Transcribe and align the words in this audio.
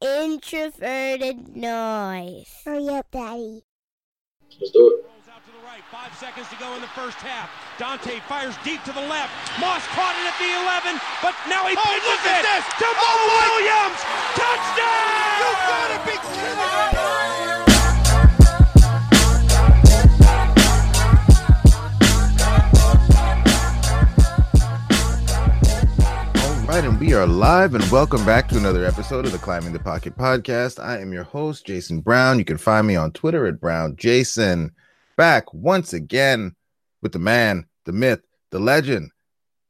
introverted 0.00 1.56
noise. 1.56 2.46
Hurry 2.64 2.88
up, 2.88 3.06
Daddy. 3.10 3.62
Let's 4.60 4.70
do 4.72 4.88
it. 4.88 5.04
Rolls 5.04 5.28
out 5.32 5.44
to 5.44 5.52
the 5.52 5.64
right. 5.66 5.82
Five 5.90 6.14
seconds 6.16 6.48
to 6.48 6.56
go 6.56 6.74
in 6.74 6.80
the 6.80 6.88
first 6.96 7.18
half. 7.18 7.50
Dante 7.78 8.20
fires 8.28 8.54
deep 8.64 8.82
to 8.84 8.92
the 8.92 9.04
left. 9.08 9.32
Moss 9.60 9.84
caught 9.92 10.16
it 10.16 10.26
at 10.28 10.36
the 10.40 10.48
11, 10.48 11.00
but 11.22 11.34
now 11.48 11.66
he 11.66 11.76
Oh, 11.76 11.82
pitches 11.84 12.08
look 12.08 12.24
at 12.24 12.40
it 12.40 12.46
this. 12.48 12.64
to 12.80 12.86
Mo 12.88 13.10
Oh, 13.12 13.28
Williams. 13.36 14.00
Touchdown! 14.36 15.36
You 15.40 15.50
gotta 15.68 15.98
be 16.08 16.16
kidding 16.16 17.60
me! 17.60 17.65
Right, 26.76 26.84
and 26.84 27.00
we 27.00 27.14
are 27.14 27.26
live, 27.26 27.74
and 27.74 27.82
welcome 27.90 28.22
back 28.26 28.46
to 28.46 28.58
another 28.58 28.84
episode 28.84 29.24
of 29.24 29.32
the 29.32 29.38
Climbing 29.38 29.72
the 29.72 29.78
Pocket 29.78 30.14
podcast. 30.14 30.78
I 30.78 31.00
am 31.00 31.10
your 31.10 31.22
host, 31.22 31.64
Jason 31.64 32.00
Brown. 32.00 32.38
You 32.38 32.44
can 32.44 32.58
find 32.58 32.86
me 32.86 32.96
on 32.96 33.12
Twitter 33.12 33.46
at 33.46 33.58
Brown 33.58 33.96
Jason. 33.96 34.72
Back 35.16 35.54
once 35.54 35.94
again 35.94 36.54
with 37.00 37.12
the 37.12 37.18
man, 37.18 37.64
the 37.86 37.92
myth, 37.92 38.20
the 38.50 38.58
legend, 38.58 39.10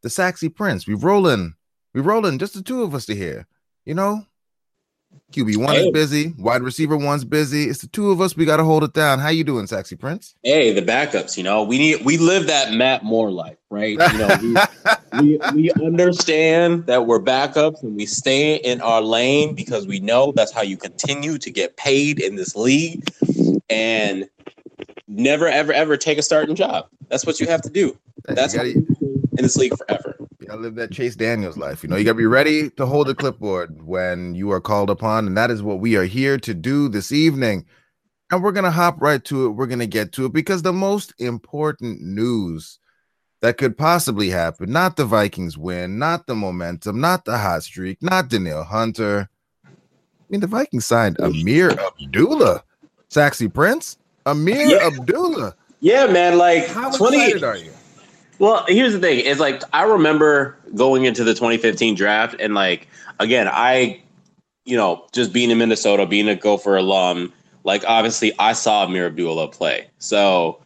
the 0.03 0.11
sexy 0.11 0.49
Prince. 0.49 0.89
We 0.89 0.95
rolling, 0.95 1.55
we 1.95 2.01
rolling. 2.01 2.41
Just 2.41 2.55
the 2.55 2.63
two 2.63 2.83
of 2.83 2.93
us 2.93 3.07
to 3.07 3.15
here. 3.15 3.47
You 3.85 3.95
know, 3.95 4.27
QB 5.33 5.57
one 5.59 5.77
is 5.77 5.91
busy, 5.91 6.35
wide 6.39 6.63
receiver 6.63 6.97
one's 6.97 7.25
busy. 7.25 7.65
It's 7.65 7.81
the 7.81 7.89
two 7.89 8.11
of 8.11 8.21
us. 8.21 8.37
We 8.37 8.45
got 8.45 8.57
to 8.57 8.65
hold 8.65 8.85
it 8.85 8.93
down. 8.93 9.19
How 9.19 9.29
you 9.29 9.45
doing, 9.45 9.67
Sexy 9.67 9.97
Prince? 9.97 10.35
Hey, 10.43 10.73
the 10.73 10.83
backups. 10.83 11.37
You 11.37 11.43
know, 11.43 11.63
we 11.63 11.79
need 11.79 12.05
we 12.05 12.17
live 12.17 12.47
that 12.47 12.73
Matt 12.73 13.05
Moore 13.05 13.31
life, 13.31 13.57
right? 13.71 13.91
You 13.91 14.19
know, 14.19 14.39
we, 14.43 14.57
we 15.21 15.41
we 15.55 15.73
understand 15.85 16.87
that 16.87 17.07
we're 17.07 17.21
backups 17.21 17.83
and 17.83 17.97
we 17.97 18.07
stay 18.07 18.57
in 18.57 18.81
our 18.81 19.03
lane 19.03 19.55
because 19.55 19.87
we 19.87 20.01
know 20.01 20.33
that's 20.35 20.53
how 20.53 20.63
you 20.63 20.77
continue 20.77 21.39
to 21.39 21.51
get 21.51 21.77
paid 21.77 22.21
in 22.21 22.37
this 22.37 22.57
league, 22.57 23.05
and 23.69 24.29
never 25.09 25.49
ever 25.49 25.73
ever 25.73 25.97
take 25.97 26.19
a 26.19 26.23
starting 26.23 26.55
job. 26.55 26.87
That's 27.09 27.27
what 27.27 27.41
you 27.41 27.47
have 27.47 27.63
to 27.63 27.71
do. 27.71 27.97
That's 28.25 28.55
gotta, 28.55 28.71
in 28.71 28.87
this 29.37 29.57
league 29.57 29.77
forever. 29.77 30.17
You 30.47 30.51
gotta 30.53 30.63
live 30.63 30.75
that 30.77 30.93
Chase 30.93 31.17
Daniels 31.17 31.57
life. 31.57 31.83
You 31.83 31.89
know, 31.89 31.97
you 31.97 32.05
gotta 32.05 32.15
be 32.15 32.25
ready 32.25 32.71
to 32.71 32.87
hold 32.87 33.09
the 33.09 33.17
clipboard 33.17 33.83
when 33.85 34.37
you 34.37 34.53
are 34.53 34.61
called 34.61 34.91
upon, 34.91 35.27
and 35.27 35.37
that 35.37 35.51
is 35.51 35.61
what 35.61 35.81
we 35.81 35.97
are 35.97 36.05
here 36.05 36.39
to 36.39 36.55
do 36.55 36.89
this 36.89 37.11
evening. 37.11 37.67
And 38.31 38.45
we're 38.45 38.53
gonna 38.53 38.71
hop 38.71 39.01
right 39.03 39.25
to 39.25 39.47
it. 39.47 39.51
We're 39.51 39.67
gonna 39.67 39.87
get 39.89 40.13
to 40.13 40.27
it 40.27 40.33
because 40.33 40.63
the 40.63 40.73
most 40.73 41.13
important 41.19 42.01
news 42.01 42.79
that 43.43 43.59
could 43.59 43.77
possibly 43.77 44.31
happen, 44.31 44.71
not 44.71 44.97
the 44.97 45.05
Vikings 45.05 45.59
win, 45.59 45.99
not 45.99 46.29
the 46.29 46.37
momentum, 46.37 47.01
not 47.01 47.25
the 47.25 47.39
hot 47.39 47.65
streak, 47.65 48.01
not 48.01 48.29
Danielle 48.29 48.63
Hunter. 48.63 49.29
I 49.65 49.69
mean, 50.31 50.41
the 50.43 50.47
Vikings 50.47 50.87
signed 50.87 51.17
Ameer 51.19 51.77
Abdullah, 51.77 52.63
Saxy 53.11 53.53
Prince, 53.53 53.99
Ameer 54.27 54.71
Yeah. 54.71 54.87
Abdullah. 54.87 55.57
Yeah, 55.81 56.07
man. 56.07 56.39
Like 56.39 56.69
How 56.69 56.97
twenty. 56.97 57.17
excited 57.17 57.43
are 57.43 57.57
you? 57.57 57.73
Well, 58.39 58.65
here's 58.69 58.93
the 58.93 59.01
thing: 59.01 59.21
is 59.21 59.39
like 59.39 59.63
I 59.73 59.85
remember 59.85 60.57
going 60.75 61.05
into 61.05 61.25
the 61.25 61.35
2015 61.35 61.95
draft, 61.95 62.37
and 62.39 62.55
like 62.55 62.89
again, 63.19 63.49
I, 63.51 64.03
you 64.65 64.77
know, 64.77 65.07
just 65.13 65.33
being 65.33 65.51
in 65.51 65.59
Minnesota, 65.59 66.07
being 66.07 66.29
a 66.29 66.35
Gopher 66.37 66.77
alum, 66.77 67.33
like 67.65 67.85
obviously 67.87 68.33
I 68.39 68.53
saw 68.53 68.87
Ameer 68.87 69.07
Abdullah 69.07 69.49
play, 69.49 69.89
so 69.99 70.63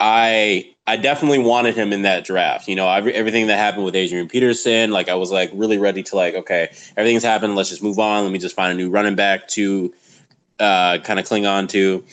I 0.00 0.74
I 0.86 0.96
definitely 0.96 1.38
wanted 1.38 1.74
him 1.74 1.92
in 1.92 2.02
that 2.02 2.24
draft. 2.24 2.68
You 2.68 2.76
know, 2.76 2.88
every, 2.88 3.14
everything 3.14 3.46
that 3.46 3.58
happened 3.58 3.84
with 3.84 3.96
Adrian 3.96 4.28
Peterson, 4.28 4.90
like 4.90 5.08
I 5.08 5.14
was 5.14 5.30
like 5.30 5.50
really 5.54 5.78
ready 5.78 6.02
to 6.02 6.16
like, 6.16 6.34
okay, 6.34 6.68
everything's 6.96 7.22
happened. 7.22 7.54
Let's 7.54 7.70
just 7.70 7.82
move 7.82 7.98
on. 7.98 8.24
Let 8.24 8.32
me 8.32 8.38
just 8.38 8.54
find 8.54 8.72
a 8.72 8.76
new 8.76 8.90
running 8.90 9.14
back 9.14 9.48
to 9.48 9.94
uh, 10.60 10.98
kind 10.98 11.18
of 11.18 11.26
cling 11.26 11.46
on 11.46 11.68
to. 11.68 12.04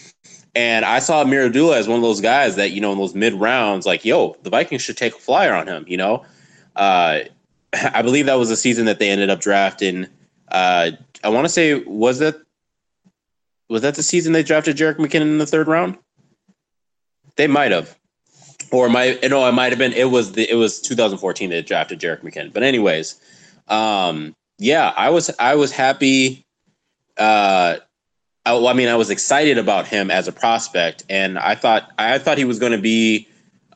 And 0.53 0.83
I 0.83 0.99
saw 0.99 1.23
Ameer 1.23 1.45
Abdullah 1.45 1.77
as 1.77 1.87
one 1.87 1.97
of 1.97 2.03
those 2.03 2.19
guys 2.19 2.57
that, 2.57 2.71
you 2.71 2.81
know, 2.81 2.91
in 2.91 2.97
those 2.97 3.15
mid 3.15 3.33
rounds, 3.33 3.85
like, 3.85 4.03
yo, 4.03 4.35
the 4.43 4.49
Vikings 4.49 4.81
should 4.81 4.97
take 4.97 5.15
a 5.15 5.19
flyer 5.19 5.53
on 5.53 5.67
him, 5.67 5.85
you 5.87 5.97
know? 5.97 6.25
Uh, 6.75 7.19
I 7.73 8.01
believe 8.01 8.25
that 8.25 8.35
was 8.35 8.49
the 8.49 8.57
season 8.57 8.85
that 8.85 8.99
they 8.99 9.09
ended 9.09 9.29
up 9.29 9.39
drafting. 9.39 10.07
Uh, 10.49 10.91
I 11.23 11.29
want 11.29 11.45
to 11.45 11.49
say, 11.49 11.75
was 11.75 12.19
that 12.19 12.35
was 13.69 13.83
that 13.83 13.95
the 13.95 14.03
season 14.03 14.33
they 14.33 14.43
drafted 14.43 14.75
Jerick 14.75 14.97
McKinnon 14.97 15.21
in 15.21 15.37
the 15.37 15.45
third 15.45 15.67
round? 15.67 15.97
They 17.37 17.47
might 17.47 17.71
have. 17.71 17.97
Or 18.71 18.89
might 18.89 19.21
no, 19.29 19.47
it 19.47 19.53
might 19.53 19.71
have 19.71 19.79
been 19.79 19.93
it 19.93 20.11
was 20.11 20.33
the 20.33 20.49
it 20.49 20.55
was 20.55 20.81
2014 20.81 21.49
they 21.49 21.61
drafted 21.61 21.99
Jerick 21.99 22.21
McKinnon. 22.21 22.53
But 22.53 22.63
anyways, 22.63 23.19
um, 23.67 24.35
yeah, 24.57 24.93
I 24.95 25.09
was 25.09 25.31
I 25.39 25.55
was 25.55 25.71
happy 25.71 26.45
uh 27.17 27.77
I, 28.45 28.57
I 28.57 28.73
mean, 28.73 28.87
I 28.87 28.95
was 28.95 29.09
excited 29.09 29.57
about 29.57 29.87
him 29.87 30.09
as 30.09 30.27
a 30.27 30.31
prospect, 30.31 31.03
and 31.09 31.37
I 31.37 31.55
thought 31.55 31.91
I 31.97 32.17
thought 32.17 32.37
he 32.37 32.45
was 32.45 32.59
going 32.59 32.71
to 32.71 32.81
be 32.81 33.27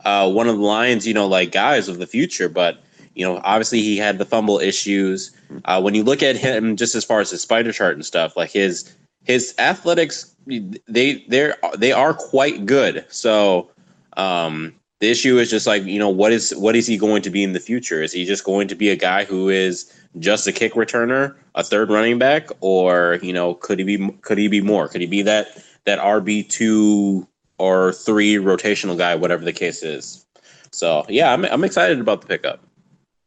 uh, 0.03 0.30
one 0.31 0.48
of 0.48 0.58
the 0.58 0.64
Lions, 0.64 1.06
you 1.08 1.14
know, 1.14 1.28
like 1.28 1.52
guys 1.52 1.88
of 1.88 2.00
the 2.00 2.08
future. 2.08 2.50
But 2.50 2.84
you 3.14 3.26
know, 3.26 3.42
obviously 3.44 3.81
he 3.81 3.98
had 3.98 4.18
the 4.18 4.26
fumble 4.26 4.59
issues. 4.59 5.31
Uh, 5.66 5.81
when 5.81 5.96
you 5.96 6.03
look 6.03 6.22
at 6.22 6.36
him, 6.36 6.76
just 6.76 6.96
as 6.96 7.03
far 7.06 7.22
as 7.22 7.30
his 7.30 7.42
spider 7.42 7.72
chart 7.72 7.96
and 7.96 8.06
stuff, 8.06 8.36
like 8.36 8.52
his 8.52 8.92
his 9.24 9.53
athletics, 9.58 10.36
they 10.88 11.24
they 11.28 11.53
they 11.78 11.92
are 11.92 12.14
quite 12.14 12.66
good. 12.66 13.06
So 13.09 13.70
um, 14.18 14.74
the 15.00 15.09
issue 15.09 15.38
is 15.38 15.50
just 15.50 15.67
like 15.67 15.83
you 15.83 16.00
know, 16.00 16.09
what 16.09 16.31
is 16.31 16.56
what 16.56 16.75
is 16.75 16.88
he 16.88 16.97
going 16.97 17.22
to 17.23 17.29
be 17.29 17.44
in 17.44 17.53
the 17.53 17.59
future? 17.59 18.01
Is 18.01 18.11
he 18.11 18.25
just 18.25 18.44
going 18.44 18.67
to 18.67 18.75
be 18.75 18.89
a 18.89 18.95
guy 18.95 19.25
who 19.25 19.50
is 19.50 19.91
just 20.19 20.47
a 20.47 20.51
kick 20.51 20.73
returner, 20.73 21.35
a 21.56 21.63
third 21.63 21.89
running 21.89 22.17
back, 22.17 22.50
or 22.61 23.19
you 23.22 23.34
know, 23.34 23.55
could 23.55 23.79
he 23.79 23.85
be 23.85 24.09
could 24.22 24.38
he 24.38 24.47
be 24.47 24.61
more? 24.61 24.88
Could 24.88 25.01
he 25.01 25.07
be 25.07 25.22
that 25.23 25.61
that 25.85 26.00
RB 26.00 26.47
two 26.50 27.28
or 27.57 27.94
three 27.94 28.35
rotational 28.35 28.97
guy, 28.97 29.16
whatever 29.16 29.44
the 29.44 29.53
case 29.53 29.84
is? 29.84 30.25
So 30.72 31.05
yeah, 31.09 31.34
I'm 31.34 31.45
I'm 31.45 31.63
excited 31.63 32.00
about 32.00 32.22
the 32.22 32.28
pickup. 32.28 32.61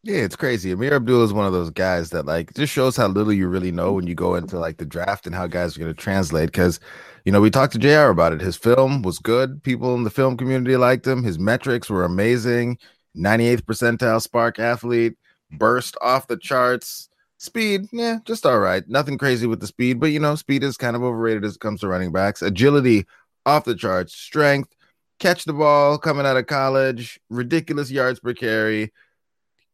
Yeah, 0.04 0.18
it's 0.18 0.36
crazy. 0.36 0.72
Ameer 0.72 0.92
Abdullah 0.92 1.24
is 1.24 1.32
one 1.32 1.46
of 1.46 1.52
those 1.52 1.70
guys 1.70 2.10
that 2.10 2.24
like 2.24 2.54
just 2.54 2.72
shows 2.72 2.96
how 2.96 3.08
little 3.08 3.32
you 3.32 3.48
really 3.48 3.72
know 3.72 3.92
when 3.92 4.06
you 4.06 4.14
go 4.14 4.36
into 4.36 4.58
like 4.58 4.76
the 4.76 4.86
draft 4.86 5.26
and 5.26 5.34
how 5.34 5.46
guys 5.48 5.76
are 5.76 5.80
going 5.80 5.92
to 5.92 6.00
translate. 6.00 6.52
Because 6.52 6.78
you 7.24 7.32
know 7.32 7.40
we 7.40 7.50
talked 7.50 7.72
to 7.72 7.78
Jr. 7.78 8.10
about 8.10 8.32
it. 8.32 8.40
His 8.40 8.56
film 8.56 9.02
was 9.02 9.18
good. 9.18 9.62
People 9.62 9.94
in 9.96 10.04
the 10.04 10.10
film 10.10 10.36
community 10.36 10.76
liked 10.76 11.06
him. 11.06 11.24
His 11.24 11.38
metrics 11.38 11.90
were 11.90 12.04
amazing. 12.04 12.78
98th 13.16 13.62
percentile 13.62 14.24
SPARQ 14.24 14.60
athlete, 14.60 15.14
burst 15.50 15.96
off 16.00 16.28
the 16.28 16.36
charts. 16.36 17.08
Speed, 17.38 17.88
yeah, 17.92 18.18
just 18.24 18.46
all 18.46 18.58
right. 18.60 18.88
Nothing 18.88 19.18
crazy 19.18 19.46
with 19.46 19.60
the 19.60 19.66
speed, 19.66 19.98
but 20.00 20.06
you 20.12 20.20
know, 20.20 20.36
speed 20.36 20.62
is 20.62 20.76
kind 20.76 20.94
of 20.96 21.02
overrated 21.02 21.44
as 21.44 21.54
it 21.56 21.60
comes 21.60 21.80
to 21.80 21.88
running 21.88 22.12
backs. 22.12 22.42
Agility 22.42 23.06
off 23.46 23.64
the 23.64 23.74
charts. 23.74 24.14
Strength, 24.14 24.74
catch 25.18 25.44
the 25.44 25.52
ball 25.52 25.98
coming 25.98 26.26
out 26.26 26.36
of 26.36 26.46
college, 26.46 27.20
ridiculous 27.30 27.90
yards 27.90 28.20
per 28.20 28.34
carry 28.34 28.92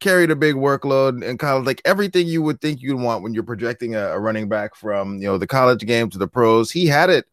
carried 0.04 0.30
a 0.30 0.36
big 0.36 0.54
workload 0.54 1.24
in 1.24 1.38
college, 1.38 1.64
like 1.64 1.80
everything 1.86 2.26
you 2.26 2.42
would 2.42 2.60
think 2.60 2.82
you'd 2.82 3.00
want 3.00 3.22
when 3.22 3.32
you're 3.32 3.42
projecting 3.42 3.94
a, 3.94 4.08
a 4.08 4.20
running 4.20 4.50
back 4.50 4.76
from 4.76 5.16
you 5.16 5.26
know 5.26 5.38
the 5.38 5.46
college 5.46 5.80
game 5.86 6.10
to 6.10 6.18
the 6.18 6.28
pros. 6.28 6.70
He 6.70 6.86
had 6.86 7.08
it, 7.08 7.24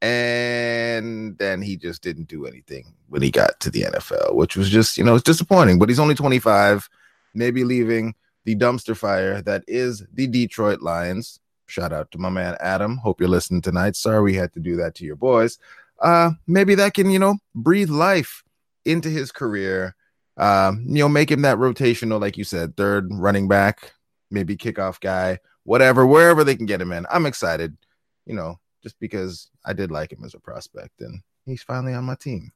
and 0.00 1.36
then 1.38 1.60
he 1.60 1.76
just 1.76 2.02
didn't 2.02 2.28
do 2.28 2.46
anything 2.46 2.94
when 3.08 3.20
he 3.20 3.32
got 3.32 3.58
to 3.60 3.70
the 3.70 3.82
NFL, 3.82 4.36
which 4.36 4.56
was 4.56 4.70
just 4.70 4.96
you 4.96 5.02
know 5.02 5.16
it's 5.16 5.24
disappointing. 5.24 5.80
But 5.80 5.88
he's 5.88 5.98
only 5.98 6.14
25, 6.14 6.88
maybe 7.34 7.64
leaving 7.64 8.14
the 8.44 8.54
dumpster 8.54 8.96
fire 8.96 9.42
that 9.42 9.64
is 9.66 10.04
the 10.14 10.28
Detroit 10.28 10.80
Lions. 10.80 11.40
Shout 11.66 11.92
out 11.92 12.12
to 12.12 12.18
my 12.18 12.30
man 12.30 12.56
Adam. 12.60 12.96
Hope 12.98 13.20
you're 13.20 13.28
listening 13.28 13.60
tonight. 13.60 13.96
Sorry 13.96 14.22
we 14.22 14.34
had 14.34 14.52
to 14.54 14.60
do 14.60 14.76
that 14.76 14.94
to 14.96 15.04
your 15.04 15.16
boys. 15.16 15.58
Uh, 15.98 16.30
maybe 16.46 16.76
that 16.76 16.94
can 16.94 17.10
you 17.10 17.18
know 17.18 17.38
breathe 17.56 17.90
life 17.90 18.44
into 18.84 19.08
his 19.08 19.32
career 19.32 19.96
um, 20.40 20.86
you 20.88 21.00
know, 21.00 21.08
make 21.08 21.30
him 21.30 21.42
that 21.42 21.58
rotational, 21.58 22.18
like 22.18 22.38
you 22.38 22.44
said, 22.44 22.74
third 22.74 23.08
running 23.12 23.46
back, 23.46 23.92
maybe 24.30 24.56
kickoff 24.56 24.98
guy, 24.98 25.38
whatever, 25.64 26.06
wherever 26.06 26.44
they 26.44 26.56
can 26.56 26.64
get 26.64 26.80
him 26.80 26.92
in. 26.92 27.06
I'm 27.10 27.26
excited, 27.26 27.76
you 28.24 28.34
know, 28.34 28.58
just 28.82 28.98
because 28.98 29.50
I 29.66 29.74
did 29.74 29.90
like 29.90 30.12
him 30.12 30.24
as 30.24 30.32
a 30.32 30.40
prospect 30.40 31.02
and 31.02 31.20
he's 31.44 31.62
finally 31.62 31.92
on 31.92 32.04
my 32.04 32.14
team. 32.14 32.52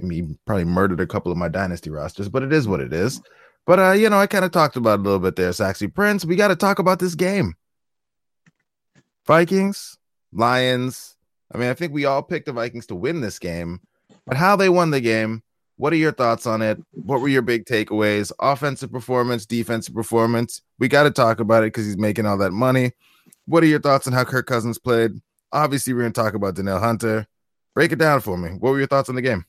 I 0.00 0.06
mean, 0.06 0.28
he 0.28 0.38
probably 0.46 0.64
murdered 0.64 1.00
a 1.00 1.06
couple 1.06 1.30
of 1.30 1.36
my 1.36 1.48
dynasty 1.48 1.90
rosters, 1.90 2.30
but 2.30 2.42
it 2.42 2.52
is 2.52 2.66
what 2.66 2.80
it 2.80 2.94
is. 2.94 3.20
But 3.66 3.78
uh, 3.78 3.92
you 3.92 4.08
know, 4.08 4.18
I 4.18 4.26
kind 4.26 4.44
of 4.44 4.50
talked 4.50 4.76
about 4.76 5.00
a 5.00 5.02
little 5.02 5.18
bit 5.18 5.36
there, 5.36 5.50
Saxy 5.50 5.92
Prince. 5.92 6.24
We 6.24 6.34
got 6.34 6.48
to 6.48 6.56
talk 6.56 6.78
about 6.78 6.98
this 6.98 7.14
game. 7.14 7.54
Vikings, 9.26 9.98
Lions. 10.32 11.16
I 11.54 11.58
mean, 11.58 11.68
I 11.68 11.74
think 11.74 11.92
we 11.92 12.06
all 12.06 12.22
picked 12.22 12.46
the 12.46 12.52
Vikings 12.52 12.86
to 12.86 12.94
win 12.94 13.20
this 13.20 13.38
game, 13.38 13.80
but 14.26 14.36
how 14.36 14.56
they 14.56 14.70
won 14.70 14.90
the 14.90 15.00
game 15.00 15.43
what 15.76 15.92
are 15.92 15.96
your 15.96 16.12
thoughts 16.12 16.46
on 16.46 16.62
it? 16.62 16.78
What 16.92 17.20
were 17.20 17.28
your 17.28 17.42
big 17.42 17.64
takeaways? 17.64 18.32
Offensive 18.40 18.92
performance, 18.92 19.46
defensive 19.46 19.94
performance. 19.94 20.62
We 20.78 20.88
got 20.88 21.04
to 21.04 21.10
talk 21.10 21.40
about 21.40 21.62
it 21.64 21.72
because 21.72 21.86
he's 21.86 21.98
making 21.98 22.26
all 22.26 22.38
that 22.38 22.52
money. 22.52 22.92
What 23.46 23.62
are 23.62 23.66
your 23.66 23.80
thoughts 23.80 24.06
on 24.06 24.12
how 24.12 24.24
Kirk 24.24 24.46
Cousins 24.46 24.78
played? 24.78 25.20
Obviously, 25.52 25.92
we're 25.92 26.00
going 26.00 26.12
to 26.12 26.20
talk 26.20 26.34
about 26.34 26.54
Danielle 26.54 26.80
Hunter. 26.80 27.26
Break 27.74 27.92
it 27.92 27.98
down 27.98 28.20
for 28.20 28.36
me. 28.36 28.50
What 28.50 28.70
were 28.70 28.78
your 28.78 28.86
thoughts 28.86 29.08
on 29.08 29.14
the 29.14 29.22
game? 29.22 29.44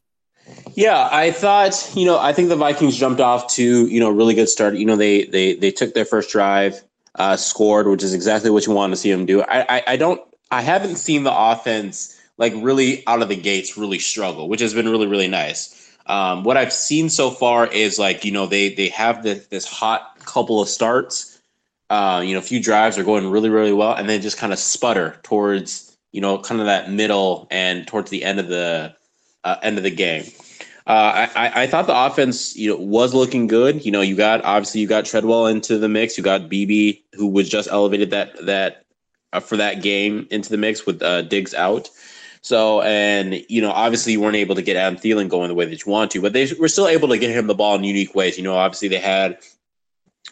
Yeah, 0.76 1.10
I 1.12 1.32
thought, 1.32 1.92
you 1.96 2.06
know, 2.06 2.20
I 2.20 2.34
think 2.34 2.50
the 2.50 2.56
Vikings 2.56 2.98
jumped 2.98 3.20
off 3.22 3.48
to, 3.56 3.88
you 3.88 4.00
know, 4.00 4.10
a 4.10 4.14
really 4.14 4.36
good 4.36 4.50
start. 4.50 4.76
You 4.76 4.86
know, 4.86 4.96
they 4.96 5.26
they 5.26 5.56
they 5.56 5.72
took 5.72 5.94
their 5.94 6.06
first 6.06 6.30
drive. 6.30 6.84
uh, 7.18 7.36
scored, 7.38 7.88
which 7.88 8.04
is 8.04 8.14
exactly 8.14 8.50
what 8.50 8.66
you 8.66 8.74
want 8.74 8.92
to 8.92 8.98
see 8.98 9.12
them 9.12 9.26
do. 9.26 9.42
I, 9.44 9.78
I, 9.78 9.84
I 9.88 9.98
don't 9.98 10.22
I 10.52 10.62
haven't 10.62 10.98
seen 10.98 11.24
the 11.24 11.36
offense 11.36 12.20
like 12.38 12.54
really 12.58 13.06
out 13.08 13.22
of 13.22 13.30
the 13.30 13.36
gates 13.36 13.78
really 13.78 14.00
struggle, 14.00 14.50
which 14.50 14.62
has 14.62 14.74
been 14.74 14.90
really 14.90 15.08
really 15.08 15.28
nice. 15.28 15.85
Um, 16.08 16.44
what 16.44 16.58
I've 16.58 16.74
seen 16.74 17.10
so 17.10 17.32
far 17.32 17.68
is 17.68 17.98
like 17.98 18.26
you 18.26 18.32
know 18.32 18.46
they 18.46 18.74
they 18.74 18.90
have 18.90 19.24
the, 19.24 19.44
this 19.50 19.66
hot 19.66 20.20
couple 20.26 20.62
of 20.62 20.70
starts, 20.70 21.40
uh, 21.90 22.22
you 22.26 22.34
know, 22.34 22.40
a 22.40 22.44
few 22.44 22.62
drives 22.62 22.98
are 22.98 23.04
going 23.04 23.30
really 23.30 23.50
really 23.50 23.74
well, 23.74 23.94
and 23.94 24.08
then 24.08 24.22
just 24.22 24.38
kind 24.38 24.54
of 24.54 24.60
sputter 24.60 25.20
towards 25.24 25.98
you 26.12 26.22
know 26.22 26.38
kind 26.38 26.62
of 26.62 26.68
that 26.68 26.92
middle 26.92 27.48
and 27.50 27.88
towards 27.88 28.10
the 28.10 28.24
end 28.24 28.40
of 28.40 28.48
the 28.48 28.96
uh, 29.44 29.56
end 29.62 29.78
of 29.78 29.84
the 29.84 29.92
game. 29.92 30.26
Uh, 30.88 31.28
I, 31.36 31.64
I 31.64 31.68
thought 31.68 31.88
the 31.88 32.06
offense, 32.06 32.56
you 32.56 32.70
know, 32.70 32.78
was 32.78 33.16
looking 33.16 33.48
good. 33.48 33.84
You 33.84 33.92
know, 33.92 34.02
you 34.02 34.16
got 34.16 34.44
obviously 34.44 34.82
you 34.82 34.88
got 34.88 35.06
Treadwell 35.06 35.48
into 35.48 35.80
the 35.80 35.90
mix. 35.90 36.16
You 36.16 36.24
got 36.24 36.48
Beebe, 36.48 37.00
who 37.14 37.26
was 37.26 37.50
just 37.50 37.70
elevated 37.70 38.12
that 38.12 38.46
that 38.46 38.86
uh, 39.34 39.40
for 39.40 39.58
that 39.58 39.82
game 39.82 40.28
into 40.30 40.50
the 40.50 40.58
mix 40.58 40.86
with 40.86 41.02
uh, 41.02 41.24
Diggs 41.24 41.56
out. 41.56 41.90
So, 42.46 42.84
and 42.84 43.44
you 43.50 43.60
know, 43.60 43.72
obviously 43.72 44.12
you 44.12 44.22
weren't 44.22 44.36
able 44.36 44.54
to 44.54 44.62
get 44.62 44.76
Adam 44.76 45.00
Thielen 45.00 45.30
going 45.30 45.48
the 45.48 45.56
way 45.56 45.66
that 45.66 45.84
you 45.84 45.92
want 45.92 46.12
to, 46.12 46.22
but 46.22 46.34
they 46.34 46.48
were 46.60 46.68
still 46.68 46.88
able 46.88 47.08
to 47.08 47.18
get 47.18 47.32
him 47.32 47.48
the 47.48 47.56
ball 47.56 47.74
in 47.74 47.84
unique 47.84 48.14
ways. 48.14 48.38
You 48.38 48.44
know, 48.44 48.56
obviously 48.56 48.88
they 48.88 49.00
had 49.00 49.40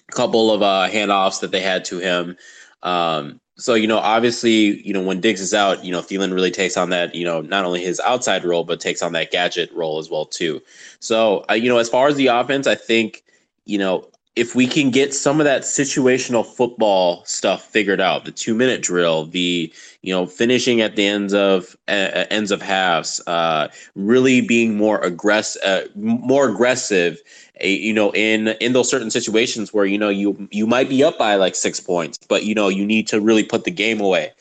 a 0.08 0.12
couple 0.12 0.52
of 0.52 0.62
uh, 0.62 0.90
handoffs 0.92 1.40
that 1.40 1.50
they 1.50 1.60
had 1.60 1.86
to 1.86 1.98
him. 1.98 2.38
Um, 2.84 3.42
so 3.58 3.74
you 3.74 3.88
know, 3.88 3.98
obviously, 3.98 4.86
you 4.86 4.94
know, 4.94 5.02
when 5.02 5.22
Diggs 5.22 5.42
is 5.42 5.56
out, 5.56 5.84
you 5.84 5.92
know, 5.92 6.02
Thielen 6.02 6.36
really 6.36 6.52
takes 6.52 6.78
on 6.78 6.92
that, 6.92 7.16
you 7.16 7.26
know, 7.26 7.42
not 7.42 7.66
only 7.66 7.84
his 7.84 8.00
outside 8.02 8.46
role, 8.46 8.64
but 8.64 8.80
takes 8.80 9.02
on 9.02 9.14
that 9.14 9.32
gadget 9.32 9.72
role 9.74 9.98
as 9.98 10.12
well 10.12 10.28
too. 10.28 10.62
So, 11.00 11.44
uh, 11.50 11.56
you 11.56 11.68
know, 11.68 11.80
as 11.80 11.90
far 11.90 12.10
as 12.10 12.16
the 12.16 12.28
offense, 12.28 12.68
I 12.68 12.76
think, 12.76 13.24
you 13.66 13.80
know, 13.80 14.08
if 14.36 14.56
we 14.56 14.66
can 14.66 14.90
get 14.90 15.14
some 15.14 15.40
of 15.40 15.46
that 15.46 15.62
situational 15.62 16.46
football 16.46 17.24
stuff 17.26 17.66
figured 17.66 18.02
out, 18.02 18.26
the 18.26 18.32
two 18.32 18.56
minute 18.56 18.82
drill, 18.82 19.26
the 19.26 19.72
you 20.02 20.14
know 20.14 20.26
finishing 20.26 20.82
at 20.82 20.96
the 20.96 21.06
ends 21.06 21.34
of 21.34 21.78
uh, 21.88 22.26
ends 22.32 22.50
of 22.50 22.62
halves, 22.62 23.22
uh, 23.28 23.68
really 23.96 24.42
being 24.42 24.76
more 24.76 25.00
aggressive, 25.00 25.62
uh, 25.64 25.82
more 25.96 26.50
aggressive, 26.50 27.22
uh, 27.64 27.68
you 27.68 27.94
know, 27.94 28.12
in 28.14 28.50
in 28.60 28.74
those 28.74 28.90
certain 28.90 29.12
situations 29.12 29.72
where 29.72 29.86
you 29.86 30.00
know 30.00 30.10
you 30.10 30.48
you 30.52 30.66
might 30.66 30.90
be 30.90 31.04
up 31.04 31.18
by 31.18 31.36
like 31.36 31.54
six 31.54 31.80
points, 31.80 32.18
but 32.28 32.44
you 32.44 32.56
know 32.56 32.70
you 32.70 32.86
need 32.86 33.08
to 33.08 33.22
really 33.22 33.44
put 33.44 33.66
the 33.66 33.72
game 33.72 34.02
away. 34.02 34.32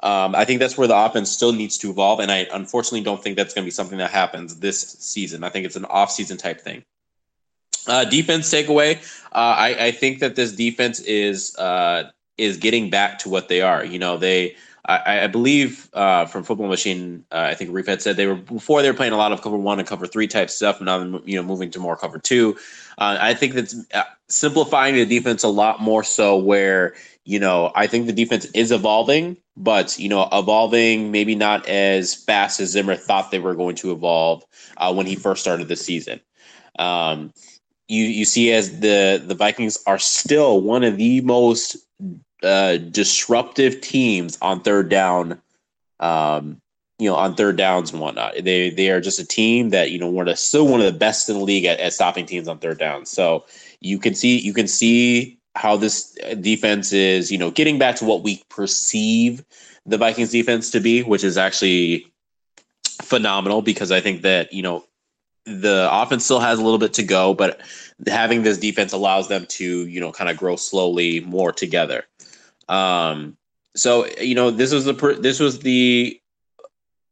Um, 0.00 0.34
I 0.34 0.44
think 0.44 0.58
that's 0.60 0.76
where 0.76 0.88
the 0.88 0.96
offense 0.96 1.30
still 1.30 1.52
needs 1.52 1.76
to 1.78 1.90
evolve, 1.90 2.20
and 2.20 2.32
I 2.32 2.46
unfortunately 2.52 3.02
don't 3.02 3.22
think 3.22 3.36
that's 3.36 3.52
going 3.54 3.64
to 3.64 3.66
be 3.66 3.70
something 3.70 3.98
that 3.98 4.10
happens 4.10 4.60
this 4.60 4.80
season. 4.80 5.44
I 5.44 5.50
think 5.50 5.66
it's 5.66 5.76
an 5.76 5.84
off 5.84 6.10
season 6.10 6.38
type 6.38 6.60
thing. 6.60 6.84
Uh, 7.86 8.04
defense 8.04 8.52
takeaway. 8.52 8.96
Uh, 9.32 9.56
I, 9.56 9.86
I 9.86 9.90
think 9.90 10.20
that 10.20 10.36
this 10.36 10.52
defense 10.52 11.00
is 11.00 11.56
uh, 11.56 12.10
is 12.38 12.56
getting 12.56 12.90
back 12.90 13.18
to 13.20 13.28
what 13.28 13.48
they 13.48 13.60
are. 13.60 13.84
You 13.84 13.98
know, 13.98 14.16
they. 14.16 14.56
I, 14.84 15.20
I 15.20 15.26
believe 15.28 15.88
uh, 15.92 16.26
from 16.26 16.42
Football 16.42 16.66
Machine, 16.66 17.24
uh, 17.30 17.46
I 17.50 17.54
think 17.54 17.70
Reef 17.72 17.86
had 17.86 18.02
said 18.02 18.16
they 18.16 18.26
were 18.26 18.34
before 18.34 18.82
they 18.82 18.90
were 18.90 18.96
playing 18.96 19.12
a 19.12 19.16
lot 19.16 19.30
of 19.30 19.40
cover 19.40 19.56
one 19.56 19.78
and 19.78 19.86
cover 19.86 20.08
three 20.08 20.26
type 20.26 20.50
stuff. 20.50 20.78
And 20.78 20.86
now, 20.86 20.98
they're 20.98 21.20
you 21.24 21.36
know, 21.36 21.44
moving 21.44 21.70
to 21.70 21.78
more 21.78 21.96
cover 21.96 22.18
two. 22.18 22.56
Uh, 22.98 23.16
I 23.20 23.32
think 23.32 23.54
that's 23.54 23.76
simplifying 24.28 24.96
the 24.96 25.06
defense 25.06 25.44
a 25.44 25.48
lot 25.48 25.80
more 25.80 26.02
so. 26.02 26.36
Where 26.36 26.94
you 27.24 27.38
know, 27.38 27.70
I 27.76 27.86
think 27.86 28.06
the 28.06 28.12
defense 28.12 28.46
is 28.46 28.72
evolving, 28.72 29.36
but 29.56 29.96
you 30.00 30.08
know, 30.08 30.28
evolving 30.32 31.12
maybe 31.12 31.36
not 31.36 31.64
as 31.68 32.12
fast 32.12 32.58
as 32.58 32.70
Zimmer 32.70 32.96
thought 32.96 33.30
they 33.30 33.38
were 33.38 33.54
going 33.54 33.76
to 33.76 33.92
evolve 33.92 34.44
when 34.92 35.06
he 35.06 35.14
first 35.14 35.42
started 35.42 35.68
the 35.68 35.76
season. 35.76 36.20
Um, 36.78 37.32
you 37.88 38.04
you 38.04 38.24
see 38.24 38.52
as 38.52 38.80
the 38.80 39.22
the 39.24 39.34
Vikings 39.34 39.78
are 39.86 39.98
still 39.98 40.60
one 40.60 40.84
of 40.84 40.96
the 40.96 41.20
most 41.20 41.76
uh, 42.42 42.76
disruptive 42.76 43.80
teams 43.80 44.38
on 44.42 44.60
third 44.60 44.88
down. 44.88 45.40
Um, 46.00 46.60
you 46.98 47.08
know, 47.08 47.16
on 47.16 47.34
third 47.34 47.56
downs 47.56 47.90
and 47.90 48.00
whatnot, 48.00 48.34
they 48.42 48.70
they 48.70 48.90
are 48.90 49.00
just 49.00 49.18
a 49.18 49.26
team 49.26 49.70
that 49.70 49.90
you 49.90 49.98
know 49.98 50.08
one 50.08 50.28
of 50.28 50.38
still 50.38 50.66
one 50.66 50.80
of 50.80 50.86
the 50.92 50.98
best 50.98 51.28
in 51.28 51.36
the 51.38 51.44
league 51.44 51.64
at, 51.64 51.80
at 51.80 51.92
stopping 51.92 52.26
teams 52.26 52.48
on 52.48 52.58
third 52.58 52.78
down. 52.78 53.06
So 53.06 53.44
you 53.80 53.98
can 53.98 54.14
see 54.14 54.38
you 54.38 54.52
can 54.52 54.68
see 54.68 55.38
how 55.54 55.76
this 55.76 56.16
defense 56.40 56.92
is 56.92 57.30
you 57.32 57.38
know 57.38 57.50
getting 57.50 57.78
back 57.78 57.96
to 57.96 58.04
what 58.04 58.22
we 58.22 58.42
perceive 58.48 59.44
the 59.84 59.98
Vikings 59.98 60.30
defense 60.30 60.70
to 60.70 60.80
be, 60.80 61.02
which 61.02 61.24
is 61.24 61.36
actually 61.36 62.06
phenomenal 63.02 63.62
because 63.62 63.90
I 63.90 64.00
think 64.00 64.22
that 64.22 64.52
you 64.52 64.62
know 64.62 64.84
the 65.44 65.88
offense 65.90 66.24
still 66.24 66.40
has 66.40 66.58
a 66.58 66.62
little 66.62 66.78
bit 66.78 66.94
to 66.94 67.02
go, 67.02 67.34
but 67.34 67.60
having 68.06 68.42
this 68.42 68.58
defense 68.58 68.92
allows 68.92 69.28
them 69.28 69.46
to, 69.46 69.86
you 69.86 70.00
know, 70.00 70.12
kind 70.12 70.30
of 70.30 70.36
grow 70.36 70.56
slowly 70.56 71.20
more 71.20 71.52
together. 71.52 72.04
Um, 72.68 73.36
so 73.74 74.06
you 74.20 74.34
know, 74.34 74.50
this 74.50 74.72
was 74.72 74.84
the 74.84 75.18
this 75.20 75.40
was 75.40 75.60
the 75.60 76.20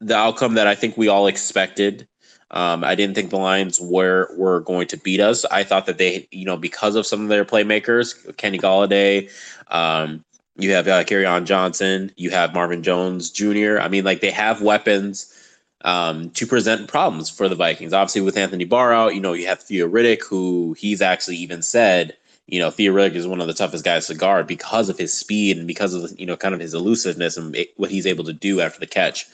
the 0.00 0.16
outcome 0.16 0.54
that 0.54 0.66
I 0.66 0.74
think 0.74 0.96
we 0.96 1.08
all 1.08 1.26
expected. 1.26 2.06
Um, 2.52 2.82
I 2.82 2.94
didn't 2.94 3.14
think 3.14 3.30
the 3.30 3.38
Lions 3.38 3.80
were 3.80 4.28
were 4.36 4.60
going 4.60 4.88
to 4.88 4.96
beat 4.96 5.20
us. 5.20 5.44
I 5.46 5.62
thought 5.62 5.86
that 5.86 5.98
they, 5.98 6.28
you 6.30 6.44
know, 6.44 6.56
because 6.56 6.96
of 6.96 7.06
some 7.06 7.22
of 7.22 7.28
their 7.28 7.44
playmakers, 7.44 8.36
Kenny 8.36 8.58
Golladay, 8.58 9.30
um, 9.68 10.24
you 10.56 10.72
have 10.72 10.88
uh, 10.88 11.04
on 11.26 11.46
Johnson, 11.46 12.12
you 12.16 12.30
have 12.30 12.54
Marvin 12.54 12.82
Jones 12.82 13.30
Jr. 13.30 13.78
I 13.80 13.88
mean, 13.88 14.04
like 14.04 14.20
they 14.20 14.30
have 14.30 14.62
weapons 14.62 15.32
um, 15.82 16.30
to 16.30 16.46
present 16.46 16.88
problems 16.88 17.30
for 17.30 17.48
the 17.48 17.54
Vikings. 17.54 17.92
Obviously, 17.92 18.20
with 18.20 18.36
Anthony 18.36 18.64
Barr 18.64 18.92
out, 18.92 19.14
you 19.14 19.20
know, 19.20 19.32
you 19.32 19.46
have 19.46 19.62
Theo 19.62 19.88
Riddick, 19.88 20.22
who 20.22 20.74
he's 20.78 21.00
actually 21.00 21.36
even 21.36 21.62
said, 21.62 22.16
you 22.46 22.58
know, 22.58 22.70
Theo 22.70 22.92
Riddick 22.92 23.14
is 23.14 23.26
one 23.26 23.40
of 23.40 23.46
the 23.46 23.54
toughest 23.54 23.84
guys 23.84 24.08
to 24.08 24.14
guard 24.14 24.46
because 24.46 24.88
of 24.88 24.98
his 24.98 25.12
speed 25.12 25.56
and 25.56 25.66
because 25.66 25.94
of, 25.94 26.18
you 26.18 26.26
know, 26.26 26.36
kind 26.36 26.54
of 26.54 26.60
his 26.60 26.74
elusiveness 26.74 27.36
and 27.36 27.56
what 27.76 27.90
he's 27.90 28.06
able 28.06 28.24
to 28.24 28.32
do 28.32 28.60
after 28.60 28.80
the 28.80 28.86
catch. 28.86 29.26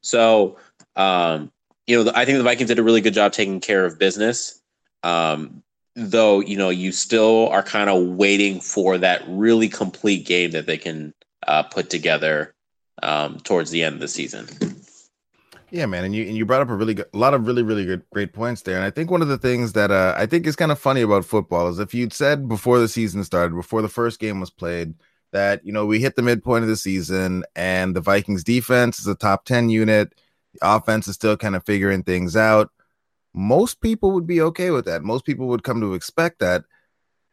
So, 0.00 0.58
um, 0.96 1.52
you 1.86 2.02
know, 2.02 2.12
I 2.14 2.24
think 2.24 2.38
the 2.38 2.44
Vikings 2.44 2.68
did 2.68 2.78
a 2.78 2.82
really 2.82 3.00
good 3.00 3.14
job 3.14 3.32
taking 3.32 3.60
care 3.60 3.84
of 3.84 3.98
business. 3.98 4.60
Um, 5.02 5.62
though, 5.94 6.40
you 6.40 6.56
know, 6.56 6.70
you 6.70 6.92
still 6.92 7.48
are 7.48 7.62
kind 7.62 7.88
of 7.88 8.02
waiting 8.02 8.60
for 8.60 8.98
that 8.98 9.22
really 9.28 9.68
complete 9.68 10.26
game 10.26 10.50
that 10.52 10.66
they 10.66 10.78
can 10.78 11.14
uh, 11.46 11.62
put 11.62 11.90
together 11.90 12.54
um, 13.02 13.38
towards 13.38 13.70
the 13.70 13.84
end 13.84 13.94
of 13.94 14.00
the 14.00 14.08
season. 14.08 14.46
Yeah, 15.74 15.86
man, 15.86 16.04
and 16.04 16.14
you 16.14 16.24
and 16.24 16.36
you 16.36 16.46
brought 16.46 16.60
up 16.60 16.70
a 16.70 16.76
really 16.76 16.94
good, 16.94 17.06
a 17.12 17.18
lot 17.18 17.34
of 17.34 17.48
really 17.48 17.64
really 17.64 17.84
good 17.84 18.04
great 18.12 18.32
points 18.32 18.62
there. 18.62 18.76
And 18.76 18.84
I 18.84 18.90
think 18.90 19.10
one 19.10 19.22
of 19.22 19.26
the 19.26 19.36
things 19.36 19.72
that 19.72 19.90
uh, 19.90 20.14
I 20.16 20.24
think 20.24 20.46
is 20.46 20.54
kind 20.54 20.70
of 20.70 20.78
funny 20.78 21.00
about 21.00 21.24
football 21.24 21.66
is 21.66 21.80
if 21.80 21.92
you'd 21.92 22.12
said 22.12 22.46
before 22.46 22.78
the 22.78 22.86
season 22.86 23.24
started, 23.24 23.56
before 23.56 23.82
the 23.82 23.88
first 23.88 24.20
game 24.20 24.38
was 24.38 24.50
played, 24.50 24.94
that 25.32 25.66
you 25.66 25.72
know 25.72 25.84
we 25.84 25.98
hit 25.98 26.14
the 26.14 26.22
midpoint 26.22 26.62
of 26.62 26.68
the 26.68 26.76
season 26.76 27.42
and 27.56 27.96
the 27.96 28.00
Vikings 28.00 28.44
defense 28.44 29.00
is 29.00 29.08
a 29.08 29.16
top 29.16 29.46
ten 29.46 29.68
unit, 29.68 30.14
the 30.52 30.60
offense 30.62 31.08
is 31.08 31.16
still 31.16 31.36
kind 31.36 31.56
of 31.56 31.66
figuring 31.66 32.04
things 32.04 32.36
out. 32.36 32.70
Most 33.34 33.80
people 33.80 34.12
would 34.12 34.28
be 34.28 34.40
okay 34.42 34.70
with 34.70 34.84
that. 34.84 35.02
Most 35.02 35.24
people 35.24 35.48
would 35.48 35.64
come 35.64 35.80
to 35.80 35.94
expect 35.94 36.38
that. 36.38 36.62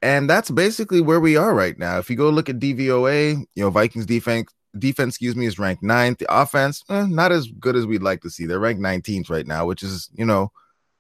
And 0.01 0.27
that's 0.27 0.50
basically 0.50 1.00
where 1.00 1.19
we 1.19 1.38
are 1.38 1.53
right 1.53 1.77
now. 1.77 2.00
If 2.00 2.10
you 2.10 2.15
go 2.15 2.31
look 2.31 2.50
at 2.50 2.57
DVOA, 2.57 3.45
you 3.53 3.63
know, 3.63 3.69
Vikings 3.69 4.07
defense 4.07 4.51
defense, 4.78 5.16
excuse 5.16 5.36
me, 5.36 5.46
is 5.46 5.60
ranked 5.60 5.84
ninth. 5.84 6.20
The 6.20 6.34
offense, 6.34 6.84
eh, 6.90 7.06
not 7.08 7.32
as 7.32 7.48
good 7.48 7.75
as 7.75 7.86
we'd 7.86 8.04
like 8.04 8.22
to 8.22 8.30
see. 8.30 8.46
They're 8.46 8.60
ranked 8.60 8.82
19th 8.82 9.30
right 9.30 9.48
now, 9.48 9.66
which 9.66 9.84
is, 9.84 10.10
you 10.13 10.25
know, 10.25 10.51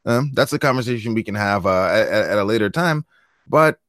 um, 0.05 0.31
that's 0.33 0.53
a 0.53 0.59
conversation 0.59 1.13
we 1.13 1.23
can 1.23 1.35
have 1.35 1.65
uh, 1.65 1.87
at, 1.87 2.07
at, 2.07 2.37
a 2.37 2.43
later 2.43 2.69
time. 2.69 3.05
But 3.47 3.79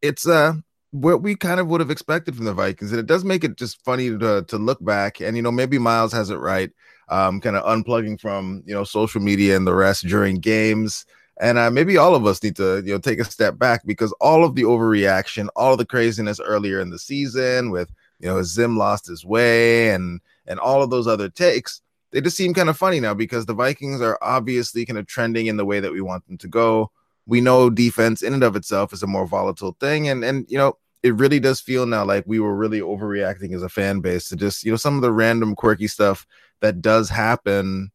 it's 0.00 0.26
uh, 0.26 0.54
what 0.92 1.22
we 1.22 1.34
kind 1.34 1.58
of 1.58 1.66
would 1.68 1.80
have 1.80 1.90
expected 1.90 2.36
from 2.36 2.44
the 2.44 2.54
Vikings, 2.54 2.92
and 2.92 3.00
it 3.00 3.06
does 3.06 3.24
make 3.24 3.44
it 3.44 3.56
just 3.56 3.82
funny 3.84 4.16
to 4.16 4.44
to 4.46 4.58
look 4.58 4.84
back. 4.84 5.20
And 5.20 5.36
you 5.36 5.42
know, 5.42 5.52
maybe 5.52 5.78
Miles 5.78 6.12
has 6.12 6.30
it 6.30 6.36
right, 6.36 6.70
um, 7.08 7.40
kind 7.40 7.56
of 7.56 7.64
unplugging 7.64 8.20
from 8.20 8.62
you 8.66 8.74
know 8.74 8.84
social 8.84 9.20
media 9.20 9.56
and 9.56 9.66
the 9.66 9.74
rest 9.74 10.06
during 10.06 10.36
games. 10.36 11.06
And 11.40 11.58
uh, 11.58 11.70
maybe 11.70 11.96
all 11.96 12.14
of 12.14 12.26
us 12.26 12.42
need 12.42 12.56
to, 12.56 12.82
you 12.84 12.92
know, 12.92 12.98
take 12.98 13.18
a 13.18 13.24
step 13.24 13.58
back 13.58 13.84
because 13.86 14.12
all 14.20 14.44
of 14.44 14.54
the 14.54 14.62
overreaction, 14.62 15.48
all 15.56 15.72
of 15.72 15.78
the 15.78 15.86
craziness 15.86 16.38
earlier 16.38 16.78
in 16.78 16.90
the 16.90 16.98
season 16.98 17.70
with 17.70 17.90
you 18.22 18.28
know, 18.28 18.42
Zim 18.42 18.78
lost 18.78 19.06
his 19.06 19.24
way 19.24 19.90
and 19.90 20.20
and 20.46 20.58
all 20.58 20.82
of 20.82 20.90
those 20.90 21.06
other 21.06 21.28
takes, 21.28 21.82
they 22.12 22.20
just 22.20 22.36
seem 22.36 22.54
kind 22.54 22.68
of 22.68 22.78
funny 22.78 23.00
now 23.00 23.14
because 23.14 23.46
the 23.46 23.54
Vikings 23.54 24.00
are 24.00 24.18
obviously 24.22 24.84
kind 24.86 24.98
of 24.98 25.06
trending 25.06 25.46
in 25.46 25.56
the 25.56 25.64
way 25.64 25.80
that 25.80 25.92
we 25.92 26.00
want 26.00 26.26
them 26.26 26.38
to 26.38 26.48
go. 26.48 26.90
We 27.26 27.40
know 27.40 27.70
defense 27.70 28.22
in 28.22 28.34
and 28.34 28.42
of 28.42 28.56
itself 28.56 28.92
is 28.92 29.02
a 29.02 29.06
more 29.06 29.26
volatile 29.26 29.76
thing, 29.80 30.08
and 30.08 30.24
and 30.24 30.46
you 30.48 30.58
know 30.58 30.78
it 31.02 31.14
really 31.14 31.40
does 31.40 31.60
feel 31.60 31.84
now 31.84 32.04
like 32.04 32.24
we 32.26 32.38
were 32.38 32.54
really 32.54 32.80
overreacting 32.80 33.54
as 33.54 33.62
a 33.62 33.68
fan 33.68 34.00
base 34.00 34.28
to 34.28 34.36
just 34.36 34.64
you 34.64 34.70
know 34.70 34.76
some 34.76 34.96
of 34.96 35.02
the 35.02 35.12
random 35.12 35.54
quirky 35.54 35.88
stuff 35.88 36.26
that 36.60 36.80
does 36.80 37.08
happen 37.08 37.90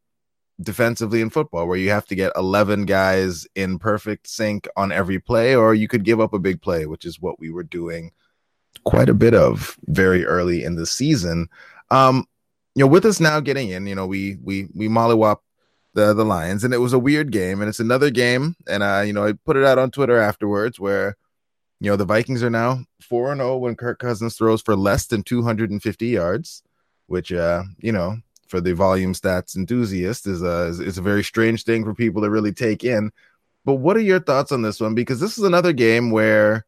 defensively 0.61 1.21
in 1.21 1.29
football 1.29 1.67
where 1.67 1.77
you 1.77 1.89
have 1.89 2.05
to 2.07 2.15
get 2.15 2.31
11 2.35 2.85
guys 2.85 3.47
in 3.55 3.77
perfect 3.77 4.27
sync 4.27 4.67
on 4.75 4.91
every 4.91 5.19
play 5.19 5.55
or 5.55 5.75
you 5.75 5.87
could 5.87 6.03
give 6.03 6.19
up 6.19 6.33
a 6.33 6.39
big 6.39 6.61
play 6.61 6.87
which 6.87 7.05
is 7.05 7.21
what 7.21 7.39
we 7.39 7.51
were 7.51 7.63
doing 7.63 8.11
quite 8.83 9.09
a 9.09 9.13
bit 9.13 9.33
of 9.33 9.77
very 9.87 10.25
early 10.25 10.63
in 10.63 10.75
the 10.75 10.85
season. 10.85 11.49
Um, 11.91 12.25
you 12.75 12.83
know, 12.83 12.87
with 12.87 13.05
us 13.05 13.19
now 13.19 13.39
getting 13.39 13.69
in, 13.69 13.87
you 13.87 13.95
know, 13.95 14.07
we 14.07 14.37
we 14.43 14.67
we 14.75 14.87
mollywop 14.87 15.37
the 15.93 16.13
the 16.13 16.25
Lions, 16.25 16.63
and 16.63 16.73
it 16.73 16.77
was 16.77 16.93
a 16.93 16.99
weird 16.99 17.31
game, 17.31 17.61
and 17.61 17.69
it's 17.69 17.79
another 17.79 18.09
game, 18.11 18.55
and 18.67 18.83
uh, 18.83 19.01
you 19.05 19.13
know, 19.13 19.25
I 19.25 19.33
put 19.33 19.57
it 19.57 19.65
out 19.65 19.79
on 19.79 19.91
Twitter 19.91 20.17
afterwards 20.17 20.79
where 20.79 21.15
You 21.79 21.91
know, 21.91 21.95
the 21.97 22.05
Vikings 22.05 22.41
are 22.43 22.49
now 22.49 22.85
4 23.01 23.35
0 23.35 23.57
when 23.57 23.75
Kirk 23.75 23.99
Cousins 23.99 24.35
throws 24.35 24.61
for 24.61 24.75
less 24.75 25.05
than 25.07 25.21
250 25.23 26.07
yards, 26.07 26.63
which, 27.07 27.31
uh, 27.31 27.63
you 27.79 27.91
know, 27.91 28.17
for 28.47 28.61
the 28.61 28.73
volume 28.73 29.13
stats 29.13 29.55
enthusiast 29.55 30.25
is 30.25 30.41
a, 30.41 30.69
is 30.83 30.97
a 30.97 31.03
very 31.03 31.23
strange 31.23 31.63
thing 31.63 31.83
for 31.83 31.93
people 31.93 32.21
to 32.23 32.29
really 32.29 32.51
take 32.53 32.83
in. 32.83 33.11
But 33.65 33.75
what 33.75 33.97
are 33.97 34.01
your 34.01 34.19
thoughts 34.19 34.51
on 34.51 34.61
this 34.63 34.79
one? 34.79 34.95
Because 34.95 35.19
this 35.19 35.37
is 35.37 35.43
another 35.43 35.73
game 35.73 36.09
where 36.11 36.65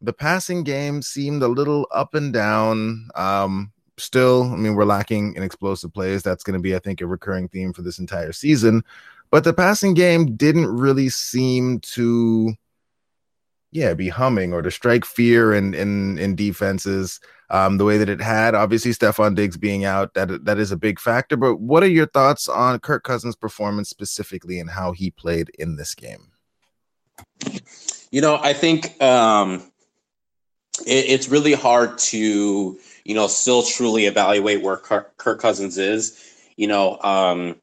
the 0.00 0.12
passing 0.12 0.62
game 0.62 1.02
seemed 1.02 1.42
a 1.42 1.48
little 1.48 1.86
up 1.92 2.14
and 2.14 2.32
down. 2.32 3.08
Um, 3.14 3.72
still, 3.96 4.44
I 4.52 4.56
mean, 4.56 4.74
we're 4.74 4.84
lacking 4.84 5.34
in 5.34 5.42
explosive 5.42 5.92
plays. 5.92 6.22
That's 6.22 6.44
going 6.44 6.58
to 6.58 6.62
be, 6.62 6.74
I 6.74 6.78
think, 6.78 7.00
a 7.00 7.06
recurring 7.06 7.48
theme 7.48 7.72
for 7.72 7.82
this 7.82 7.98
entire 7.98 8.32
season. 8.32 8.84
But 9.30 9.44
the 9.44 9.52
passing 9.52 9.94
game 9.94 10.36
didn't 10.36 10.66
really 10.66 11.08
seem 11.08 11.80
to 11.80 12.54
yeah, 13.70 13.92
be 13.92 14.08
humming 14.08 14.54
or 14.54 14.62
to 14.62 14.70
strike 14.70 15.04
fear 15.04 15.52
in 15.52 15.74
in 15.74 16.18
in 16.18 16.34
defenses 16.34 17.20
um, 17.50 17.76
the 17.76 17.84
way 17.84 17.98
that 17.98 18.08
it 18.08 18.20
had. 18.20 18.54
Obviously, 18.54 18.92
Stefon 18.92 19.34
Diggs 19.34 19.56
being 19.56 19.84
out 19.84 20.14
that 20.14 20.44
that 20.46 20.58
is 20.58 20.72
a 20.72 20.76
big 20.76 20.98
factor. 20.98 21.36
But 21.36 21.56
what 21.56 21.82
are 21.82 21.88
your 21.88 22.06
thoughts 22.06 22.48
on 22.48 22.78
Kirk 22.80 23.04
Cousins' 23.04 23.36
performance 23.36 23.90
specifically 23.90 24.58
and 24.58 24.70
how 24.70 24.92
he 24.92 25.10
played 25.10 25.50
in 25.58 25.76
this 25.76 25.94
game? 25.94 26.32
You 28.10 28.22
know, 28.22 28.36
I 28.36 28.54
think 28.54 29.00
um, 29.02 29.67
it, 30.86 31.06
it's 31.08 31.28
really 31.28 31.52
hard 31.52 31.98
to 31.98 32.78
you 33.04 33.14
know 33.14 33.26
still 33.26 33.62
truly 33.62 34.06
evaluate 34.06 34.62
where 34.62 34.76
Kirk, 34.76 35.16
Kirk 35.16 35.40
Cousins 35.40 35.78
is. 35.78 36.24
You 36.56 36.66
know, 36.66 36.98
um, 37.02 37.56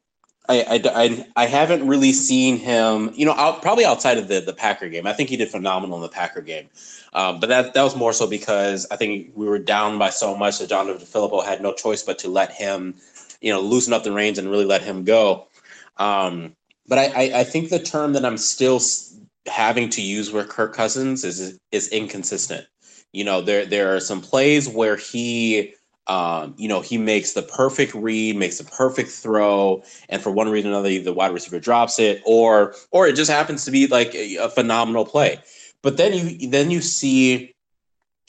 I, 0.48 0.80
I, 0.84 1.26
I, 1.36 1.46
haven't 1.46 1.86
really 1.86 2.12
seen 2.12 2.56
him, 2.56 3.10
you 3.14 3.26
know, 3.26 3.32
out, 3.32 3.62
probably 3.62 3.84
outside 3.84 4.16
of 4.16 4.28
the, 4.28 4.40
the 4.40 4.52
Packer 4.52 4.88
game. 4.88 5.06
I 5.06 5.12
think 5.12 5.28
he 5.28 5.36
did 5.36 5.50
phenomenal 5.50 5.96
in 5.96 6.02
the 6.02 6.08
Packer 6.08 6.40
game. 6.40 6.68
Um, 7.12 7.40
but 7.40 7.48
that, 7.48 7.74
that 7.74 7.82
was 7.82 7.96
more 7.96 8.12
so 8.12 8.26
because 8.26 8.86
I 8.90 8.96
think 8.96 9.32
we 9.34 9.46
were 9.46 9.58
down 9.58 9.98
by 9.98 10.10
so 10.10 10.36
much 10.36 10.58
that 10.58 10.68
John 10.68 10.86
DeFilippo 10.86 11.44
had 11.44 11.60
no 11.60 11.72
choice 11.72 12.02
but 12.02 12.18
to 12.20 12.28
let 12.28 12.52
him, 12.52 12.94
you 13.40 13.52
know, 13.52 13.60
loosen 13.60 13.92
up 13.92 14.04
the 14.04 14.12
reins 14.12 14.38
and 14.38 14.50
really 14.50 14.64
let 14.64 14.82
him 14.82 15.04
go. 15.04 15.48
Um, 15.96 16.54
but 16.86 16.98
I, 16.98 17.06
I, 17.06 17.40
I 17.40 17.44
think 17.44 17.70
the 17.70 17.78
term 17.78 18.12
that 18.12 18.24
I'm 18.24 18.38
still 18.38 18.80
having 19.46 19.88
to 19.90 20.02
use 20.02 20.30
with 20.30 20.48
Kirk 20.48 20.74
Cousins 20.74 21.24
is 21.24 21.58
is 21.72 21.88
inconsistent. 21.88 22.66
You 23.16 23.24
know, 23.24 23.40
there 23.40 23.64
there 23.64 23.96
are 23.96 24.00
some 24.00 24.20
plays 24.20 24.68
where 24.68 24.96
he 24.96 25.74
um, 26.06 26.54
you 26.58 26.68
know, 26.68 26.82
he 26.82 26.98
makes 26.98 27.32
the 27.32 27.42
perfect 27.42 27.94
read, 27.94 28.36
makes 28.36 28.58
the 28.58 28.64
perfect 28.64 29.10
throw, 29.10 29.82
and 30.08 30.22
for 30.22 30.30
one 30.30 30.48
reason 30.48 30.70
or 30.70 30.74
another, 30.74 31.00
the 31.00 31.14
wide 31.14 31.32
receiver 31.32 31.58
drops 31.58 31.98
it, 31.98 32.22
or 32.26 32.74
or 32.90 33.06
it 33.08 33.16
just 33.16 33.30
happens 33.30 33.64
to 33.64 33.70
be 33.70 33.86
like 33.86 34.14
a, 34.14 34.36
a 34.36 34.48
phenomenal 34.50 35.06
play. 35.06 35.38
But 35.80 35.96
then 35.96 36.12
you 36.12 36.50
then 36.50 36.70
you 36.70 36.82
see 36.82 37.54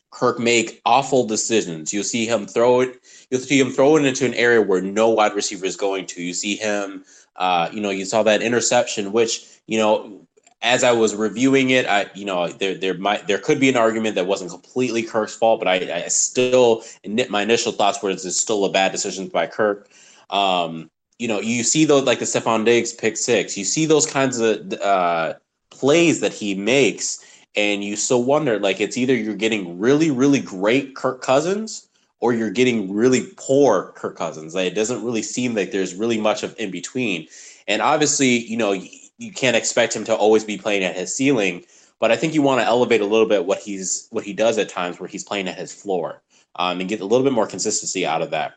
Kirk 0.10 0.40
make 0.40 0.82
awful 0.86 1.26
decisions. 1.28 1.94
You'll 1.94 2.06
see 2.06 2.26
him 2.26 2.48
throw 2.48 2.80
it. 2.80 3.00
You'll 3.30 3.42
see 3.42 3.60
him 3.60 3.72
throw 3.72 3.98
it 3.98 4.06
into 4.06 4.26
an 4.26 4.34
area 4.36 4.62
where 4.62 4.82
no 4.82 5.10
wide 5.10 5.36
receiver 5.36 5.66
is 5.66 5.76
going 5.76 6.06
to. 6.08 6.24
You 6.24 6.34
see 6.34 6.56
him. 6.56 7.04
Uh, 7.36 7.70
you 7.74 7.82
know, 7.82 7.90
you 7.92 8.06
saw 8.06 8.24
that 8.24 8.42
interception, 8.42 9.12
which 9.12 9.46
you 9.68 9.78
know 9.78 10.26
as 10.62 10.84
I 10.84 10.92
was 10.92 11.16
reviewing 11.16 11.70
it, 11.70 11.86
I 11.86 12.08
you 12.16 12.26
know 12.26 12.48
there 12.48 12.76
there 12.76 12.96
might 12.96 13.28
there 13.28 13.38
could 13.38 13.60
be 13.60 13.70
an 13.70 13.78
argument 13.78 14.16
that 14.16 14.28
wasn't 14.28 14.52
completely 14.52 15.04
Kirk's 15.04 15.36
fault, 15.36 15.60
but 15.60 15.68
I, 15.68 16.04
I 16.04 16.08
still 16.08 16.84
my 17.30 17.42
initial 17.44 17.72
thoughts 17.72 18.02
were 18.02 18.10
it's 18.10 18.40
still 18.40 18.66
a 18.66 18.72
bad 18.72 18.92
decision 18.92 19.28
by 19.28 19.48
Kirk. 19.48 19.90
Um, 20.30 20.90
you 21.20 21.28
know, 21.28 21.40
you 21.40 21.64
see 21.64 21.86
those 21.86 22.04
like 22.04 22.20
the 22.20 22.26
Stefon 22.26 22.66
Diggs 22.66 22.94
pick 22.94 23.18
six, 23.18 23.58
you 23.58 23.66
see 23.66 23.86
those 23.86 24.06
kinds 24.06 24.40
of 24.40 24.74
uh, 24.74 25.34
plays 25.70 26.22
that 26.22 26.34
he 26.34 26.56
makes, 26.56 27.24
and 27.56 27.84
you 27.84 27.96
still 27.96 28.24
wonder 28.24 28.60
like 28.60 28.82
it's 28.82 28.98
either 28.98 29.16
you're 29.16 29.36
getting 29.36 29.80
really 29.80 30.12
really 30.12 30.40
great 30.40 30.96
Kirk 30.96 31.22
Cousins 31.22 31.88
or 32.20 32.34
you're 32.34 32.50
getting 32.50 32.92
really 32.92 33.28
poor 33.38 33.94
Kirk 33.96 34.18
Cousins. 34.18 34.56
Like, 34.56 34.72
it 34.72 34.76
doesn't 34.76 35.04
really 35.04 35.22
seem 35.22 35.54
like 35.54 35.72
there's 35.72 35.94
really 35.94 36.20
much 36.20 36.42
of 36.42 36.56
in 36.58 36.72
between. 36.72 37.28
And 37.68 37.82
obviously, 37.82 38.40
you 38.40 38.58
know, 38.58 38.76
you 39.18 39.32
can't 39.32 39.56
expect 39.56 39.96
him 39.96 40.04
to 40.06 40.16
always 40.16 40.44
be 40.44 40.58
playing 40.58 40.84
at 40.84 40.96
his 40.96 41.16
ceiling. 41.16 41.66
But 42.00 42.12
I 42.12 42.16
think 42.16 42.34
you 42.34 42.42
want 42.42 42.62
to 42.62 42.68
elevate 42.68 43.02
a 43.02 43.06
little 43.06 43.28
bit 43.28 43.46
what 43.46 43.60
he's 43.60 44.08
what 44.12 44.24
he 44.24 44.34
does 44.34 44.58
at 44.58 44.70
times 44.70 45.00
where 45.00 45.10
he's 45.10 45.24
playing 45.24 45.48
at 45.48 45.58
his 45.58 45.74
floor 45.74 46.22
um, 46.56 46.80
and 46.80 46.90
get 46.90 47.02
a 47.02 47.06
little 47.06 47.24
bit 47.24 47.34
more 47.34 47.48
consistency 47.48 48.06
out 48.06 48.22
of 48.22 48.32
that. 48.32 48.54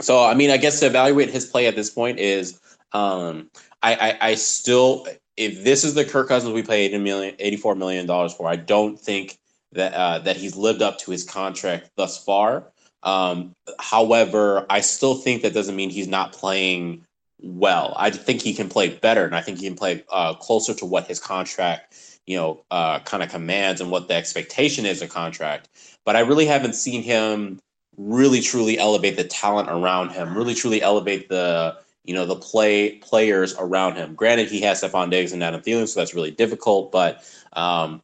So 0.00 0.22
I 0.22 0.34
mean, 0.34 0.50
I 0.50 0.56
guess 0.56 0.80
to 0.80 0.86
evaluate 0.86 1.30
his 1.30 1.46
play 1.46 1.66
at 1.66 1.76
this 1.76 1.90
point 1.90 2.18
is 2.18 2.60
um, 2.92 3.50
I, 3.82 3.94
I, 3.94 4.28
I 4.30 4.34
still 4.34 5.06
if 5.36 5.64
this 5.64 5.84
is 5.84 5.94
the 5.94 6.04
Kirk 6.04 6.28
Cousins 6.28 6.52
we 6.52 6.62
paid 6.62 6.94
a 6.94 6.98
million 6.98 7.34
eighty 7.38 7.56
four 7.56 7.74
million 7.74 8.06
dollars 8.06 8.34
for, 8.34 8.48
I 8.48 8.56
don't 8.56 9.00
think 9.00 9.38
that 9.72 9.94
uh, 9.94 10.18
that 10.20 10.36
he's 10.36 10.56
lived 10.56 10.82
up 10.82 10.98
to 10.98 11.10
his 11.10 11.24
contract 11.24 11.90
thus 11.96 12.22
far. 12.22 12.70
Um, 13.02 13.54
however, 13.78 14.64
I 14.70 14.80
still 14.80 15.14
think 15.14 15.42
that 15.42 15.54
doesn't 15.54 15.76
mean 15.76 15.90
he's 15.90 16.08
not 16.08 16.32
playing 16.32 17.04
well. 17.40 17.94
I 17.96 18.10
think 18.10 18.42
he 18.42 18.54
can 18.54 18.68
play 18.68 18.90
better, 18.90 19.24
and 19.24 19.34
I 19.34 19.40
think 19.40 19.58
he 19.58 19.66
can 19.66 19.76
play 19.76 20.04
uh, 20.12 20.34
closer 20.34 20.74
to 20.74 20.86
what 20.86 21.06
his 21.06 21.20
contract, 21.20 21.94
you 22.26 22.36
know, 22.36 22.64
uh, 22.70 23.00
kind 23.00 23.22
of 23.22 23.30
commands 23.30 23.80
and 23.80 23.90
what 23.90 24.08
the 24.08 24.14
expectation 24.14 24.86
is 24.86 25.02
of 25.02 25.10
contract. 25.10 25.68
But 26.04 26.16
I 26.16 26.20
really 26.20 26.46
haven't 26.46 26.74
seen 26.74 27.02
him 27.02 27.60
really 27.96 28.40
truly 28.40 28.78
elevate 28.78 29.16
the 29.16 29.24
talent 29.24 29.68
around 29.68 30.10
him, 30.10 30.36
really 30.36 30.54
truly 30.54 30.82
elevate 30.82 31.28
the 31.28 31.76
you 32.04 32.14
know 32.14 32.26
the 32.26 32.36
play 32.36 32.96
players 32.98 33.54
around 33.58 33.96
him. 33.96 34.14
Granted, 34.14 34.48
he 34.48 34.60
has 34.60 34.82
Stefon 34.82 35.10
Diggs 35.10 35.32
and 35.32 35.42
Adam 35.42 35.60
Thielen, 35.60 35.88
so 35.88 36.00
that's 36.00 36.14
really 36.14 36.30
difficult. 36.30 36.92
But 36.92 37.22
um, 37.54 38.02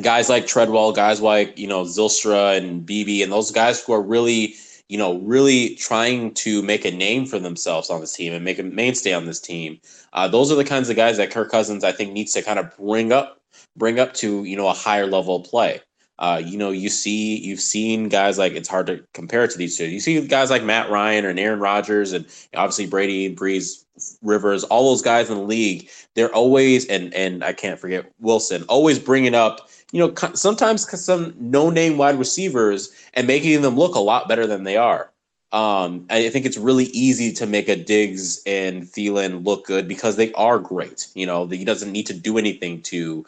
guys 0.00 0.28
like 0.28 0.46
Treadwell, 0.46 0.92
guys 0.92 1.20
like 1.20 1.58
you 1.58 1.66
know 1.66 1.82
Zylstra 1.84 2.56
and 2.56 2.84
Beebe, 2.84 3.22
and 3.22 3.30
those 3.30 3.50
guys 3.50 3.82
who 3.82 3.92
are 3.92 4.02
really 4.02 4.54
you 4.88 4.98
know, 4.98 5.18
really 5.18 5.74
trying 5.76 6.34
to 6.34 6.62
make 6.62 6.84
a 6.84 6.90
name 6.90 7.26
for 7.26 7.38
themselves 7.38 7.90
on 7.90 8.00
this 8.00 8.14
team 8.14 8.32
and 8.32 8.44
make 8.44 8.58
a 8.58 8.62
mainstay 8.62 9.12
on 9.12 9.26
this 9.26 9.40
team. 9.40 9.80
Uh, 10.12 10.28
those 10.28 10.52
are 10.52 10.54
the 10.54 10.64
kinds 10.64 10.90
of 10.90 10.96
guys 10.96 11.16
that 11.16 11.30
Kirk 11.30 11.50
Cousins, 11.50 11.84
I 11.84 11.92
think, 11.92 12.12
needs 12.12 12.32
to 12.34 12.42
kind 12.42 12.58
of 12.58 12.76
bring 12.76 13.12
up, 13.12 13.40
bring 13.76 13.98
up 13.98 14.14
to 14.14 14.44
you 14.44 14.56
know 14.56 14.68
a 14.68 14.74
higher 14.74 15.06
level 15.06 15.36
of 15.36 15.44
play. 15.44 15.80
Uh, 16.18 16.40
you 16.44 16.56
know, 16.56 16.70
you 16.70 16.88
see, 16.88 17.36
you've 17.38 17.60
seen 17.60 18.08
guys 18.08 18.38
like 18.38 18.52
it's 18.52 18.68
hard 18.68 18.86
to 18.86 19.04
compare 19.12 19.46
to 19.48 19.58
these 19.58 19.76
two. 19.76 19.88
You 19.88 19.98
see 19.98 20.26
guys 20.26 20.50
like 20.50 20.62
Matt 20.62 20.90
Ryan 20.90 21.24
or 21.24 21.30
Aaron 21.30 21.58
Rodgers, 21.58 22.12
and 22.12 22.26
obviously 22.54 22.86
Brady, 22.86 23.34
Brees, 23.34 23.81
Rivers, 24.22 24.64
all 24.64 24.90
those 24.90 25.02
guys 25.02 25.30
in 25.30 25.36
the 25.36 25.42
league. 25.42 25.88
They're 26.14 26.34
always 26.34 26.86
and 26.86 27.12
and 27.14 27.42
I 27.42 27.52
can't 27.52 27.78
forget 27.78 28.10
Wilson, 28.20 28.64
always 28.68 28.98
bringing 28.98 29.34
up 29.34 29.68
you 29.92 29.98
know, 29.98 30.14
sometimes 30.34 30.88
some 31.04 31.34
no-name 31.38 31.98
wide 31.98 32.18
receivers 32.18 32.90
and 33.12 33.26
making 33.26 33.60
them 33.60 33.76
look 33.76 33.94
a 33.94 34.00
lot 34.00 34.26
better 34.26 34.46
than 34.46 34.64
they 34.64 34.76
are. 34.76 35.10
Um, 35.52 36.06
I 36.08 36.30
think 36.30 36.46
it's 36.46 36.56
really 36.56 36.86
easy 36.86 37.30
to 37.34 37.46
make 37.46 37.68
a 37.68 37.76
Diggs 37.76 38.42
and 38.46 38.84
Thielen 38.84 39.44
look 39.44 39.66
good 39.66 39.86
because 39.86 40.16
they 40.16 40.32
are 40.32 40.58
great. 40.58 41.08
You 41.14 41.26
know, 41.26 41.46
he 41.46 41.66
doesn't 41.66 41.92
need 41.92 42.06
to 42.06 42.14
do 42.14 42.38
anything 42.38 42.80
to 42.82 43.26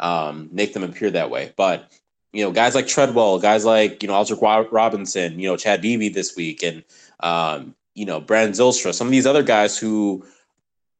um, 0.00 0.48
make 0.50 0.72
them 0.72 0.82
appear 0.82 1.10
that 1.10 1.28
way. 1.28 1.52
But 1.54 1.92
you 2.32 2.42
know, 2.42 2.50
guys 2.50 2.74
like 2.74 2.86
Treadwell, 2.86 3.38
guys 3.38 3.66
like 3.66 4.02
you 4.02 4.08
know 4.08 4.14
Aldrick 4.14 4.72
Robinson, 4.72 5.38
you 5.38 5.48
know 5.48 5.56
Chad 5.58 5.82
Beebe 5.82 6.08
this 6.08 6.34
week, 6.34 6.62
and 6.62 6.82
um, 7.20 7.74
you 7.96 8.04
know 8.04 8.20
Brandon 8.20 8.52
Zylstra, 8.52 8.94
some 8.94 9.08
of 9.08 9.10
these 9.10 9.26
other 9.26 9.42
guys 9.42 9.76
who, 9.76 10.24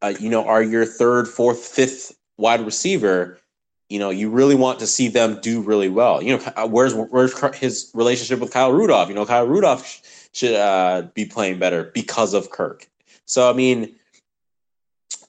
uh, 0.03 0.15
you 0.19 0.29
know, 0.29 0.45
are 0.45 0.63
your 0.63 0.85
third, 0.85 1.29
fourth, 1.29 1.61
fifth 1.61 2.17
wide 2.37 2.61
receiver 2.61 3.39
you 3.89 3.99
know, 3.99 4.11
you 4.11 4.31
really 4.31 4.55
want 4.55 4.81
to 4.81 4.87
see 4.87 5.09
them 5.09 5.39
do 5.41 5.61
really 5.63 5.89
well. 5.89 6.23
You 6.23 6.37
know, 6.37 6.53
uh, 6.57 6.67
where's 6.67 6.95
where's 6.95 7.39
his 7.57 7.91
relationship 7.95 8.41
with 8.41 8.53
Kyle 8.53 8.73
Rudolph? 8.73 9.09
You 9.09 9.15
know, 9.15 9.27
Kyle 9.27 9.47
Rudolph 9.47 10.29
should 10.33 10.55
uh, 10.55 11.03
be 11.15 11.25
playing 11.25 11.59
better 11.59 11.85
because 11.95 12.35
of 12.35 12.51
Kirk. 12.51 12.89
So 13.27 13.49
I 13.49 13.53
mean, 13.53 13.95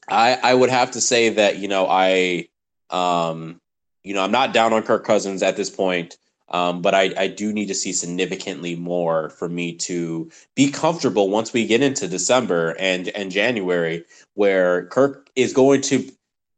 I 0.07 0.39
I 0.41 0.53
would 0.53 0.69
have 0.69 0.91
to 0.91 1.01
say 1.01 1.29
that 1.29 1.57
you 1.57 1.67
know 1.67 1.87
I 1.87 2.47
um 2.89 3.61
you 4.03 4.13
know 4.13 4.23
I'm 4.23 4.31
not 4.31 4.53
down 4.53 4.73
on 4.73 4.83
Kirk 4.83 5.05
Cousins 5.05 5.43
at 5.43 5.55
this 5.55 5.69
point. 5.69 6.17
Um, 6.49 6.81
but 6.81 6.95
I, 6.95 7.13
I 7.17 7.27
do 7.27 7.51
need 7.51 7.67
to 7.67 7.75
see 7.75 7.91
significantly 7.91 8.75
more 8.75 9.29
for 9.31 9.49
me 9.49 9.73
to 9.73 10.31
be 10.55 10.71
comfortable 10.71 11.29
once 11.29 11.51
we 11.51 11.65
get 11.65 11.81
into 11.81 12.07
December 12.07 12.75
and 12.79 13.09
and 13.09 13.31
January, 13.31 14.05
where 14.35 14.85
Kirk 14.85 15.29
is 15.35 15.51
going 15.51 15.81
to 15.81 16.09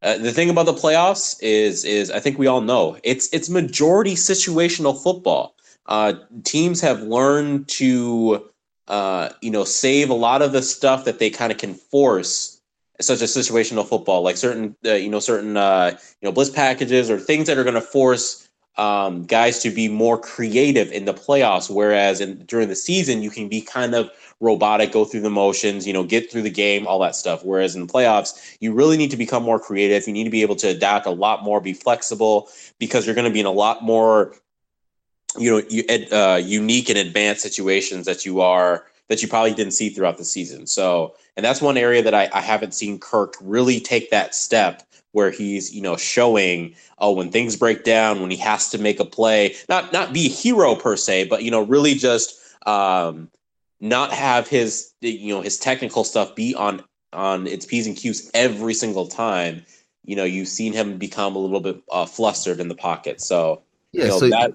uh, 0.02 0.18
the 0.18 0.32
thing 0.32 0.50
about 0.50 0.66
the 0.66 0.74
playoffs 0.74 1.38
is 1.42 1.84
is 1.84 2.12
I 2.12 2.20
think 2.20 2.38
we 2.38 2.48
all 2.48 2.62
know 2.62 2.98
it's 3.04 3.34
it's 3.34 3.50
majority 3.50 4.16
situational 4.16 5.02
football. 5.02 5.56
Uh, 5.88 6.14
teams 6.44 6.80
have 6.82 7.02
learned 7.02 7.68
to 7.70 8.48
uh, 8.88 9.30
you 9.42 9.52
know 9.52 9.64
save 9.64 10.10
a 10.10 10.14
lot 10.14 10.42
of 10.42 10.52
the 10.52 10.62
stuff 10.62 11.06
that 11.06 11.20
they 11.20 11.30
kind 11.30 11.52
of 11.52 11.58
can 11.58 11.74
force, 11.74 12.62
such 13.02 13.22
as 13.22 13.36
situational 13.36 13.88
football, 13.88 14.22
like 14.22 14.38
certain 14.38 14.76
uh, 14.86 14.94
you 14.94 15.10
know 15.10 15.20
certain 15.20 15.58
uh, 15.58 15.98
you 16.22 16.28
know 16.28 16.32
blitz 16.32 16.50
packages 16.50 17.10
or 17.10 17.20
things 17.20 17.48
that 17.48 17.58
are 17.58 17.64
going 17.64 17.74
to 17.74 17.82
force 17.82 18.49
um, 18.80 19.26
guys 19.26 19.60
to 19.60 19.70
be 19.70 19.90
more 19.90 20.18
creative 20.18 20.90
in 20.92 21.04
the 21.04 21.14
playoffs, 21.14 21.70
whereas 21.70 22.22
in, 22.22 22.46
during 22.46 22.70
the 22.70 22.76
season 22.76 23.22
you 23.22 23.30
can 23.30 23.50
be 23.50 23.62
kind 23.62 23.94
of 23.94 24.10
robotic, 24.40 24.94
go 24.94 25.04
through 25.04 25.20
the 25.20 25.30
motions, 25.30 25.86
you 25.86 25.92
know, 25.92 26.04
get 26.04 26.32
through 26.32 26.44
the 26.44 26.50
game, 26.50 26.88
all 26.88 27.00
that 27.00 27.14
stuff. 27.14 27.44
Whereas 27.44 27.76
in 27.76 27.86
the 27.86 27.92
playoffs, 27.92 28.56
you 28.62 28.72
really 28.74 28.96
need 28.96 29.12
to 29.12 29.18
become 29.18 29.44
more 29.44 29.60
creative. 29.60 30.08
You 30.08 30.14
need 30.14 30.24
to 30.24 30.30
be 30.30 30.44
able 30.44 30.56
to 30.58 30.68
adapt 30.68 31.06
a 31.08 31.12
lot 31.12 31.44
more, 31.44 31.60
be 31.60 31.74
flexible, 31.74 32.48
because 32.80 33.06
you're 33.06 33.16
going 33.16 33.28
to 33.28 33.34
be 33.34 33.42
in 33.42 33.46
a 33.46 33.52
lot 33.52 33.84
more, 33.84 34.34
you 35.38 35.52
know, 35.52 36.18
uh, 36.18 36.38
unique 36.38 36.88
and 36.88 36.98
advanced 36.98 37.42
situations 37.42 38.06
that 38.06 38.26
you 38.26 38.40
are 38.40 38.86
that 39.10 39.22
you 39.22 39.28
probably 39.28 39.54
didn't 39.54 39.74
see 39.74 39.90
throughout 39.90 40.18
the 40.18 40.26
season. 40.26 40.66
So, 40.66 41.16
and 41.36 41.46
that's 41.46 41.62
one 41.62 41.78
area 41.78 42.02
that 42.04 42.14
I, 42.14 42.30
I 42.32 42.42
haven't 42.42 42.74
seen 42.74 43.00
Kirk 43.00 43.36
really 43.42 43.80
take 43.80 44.12
that 44.12 44.34
step 44.34 44.84
where 45.12 45.32
he's 45.32 45.74
you 45.74 45.82
know 45.82 45.98
showing 45.98 46.76
oh 47.00 47.12
when 47.12 47.32
things 47.32 47.56
break 47.56 47.84
down 47.84 48.22
when 48.22 48.32
he 48.32 48.38
has 48.38 48.70
to 48.70 48.78
make 48.78 49.00
a 49.00 49.06
play 49.06 49.56
not 49.68 49.92
not 49.92 50.14
be 50.14 50.28
a 50.28 50.30
hero 50.30 50.76
per 50.76 50.96
se 50.96 51.26
but 51.26 51.44
you 51.44 51.52
know 51.52 51.64
really 51.64 51.96
just 51.96 52.40
um 52.68 53.30
not 53.80 54.12
have 54.12 54.48
his 54.48 54.92
you 55.02 55.34
know 55.34 55.42
his 55.42 55.58
technical 55.58 56.04
stuff 56.04 56.36
be 56.36 56.54
on 56.56 56.84
on 57.12 57.48
its 57.48 57.66
p's 57.66 57.88
and 57.88 57.98
q's 57.98 58.30
every 58.34 58.74
single 58.74 59.08
time 59.08 59.66
you 60.06 60.16
know 60.16 60.24
you've 60.24 60.48
seen 60.48 60.74
him 60.74 60.98
become 60.98 61.36
a 61.36 61.40
little 61.40 61.60
bit 61.60 61.82
uh, 61.92 62.06
flustered 62.06 62.60
in 62.60 62.68
the 62.68 62.76
pocket 62.76 63.20
so 63.22 63.62
yeah 63.92 64.04
you 64.04 64.10
know, 64.10 64.20
so 64.20 64.30
that 64.30 64.54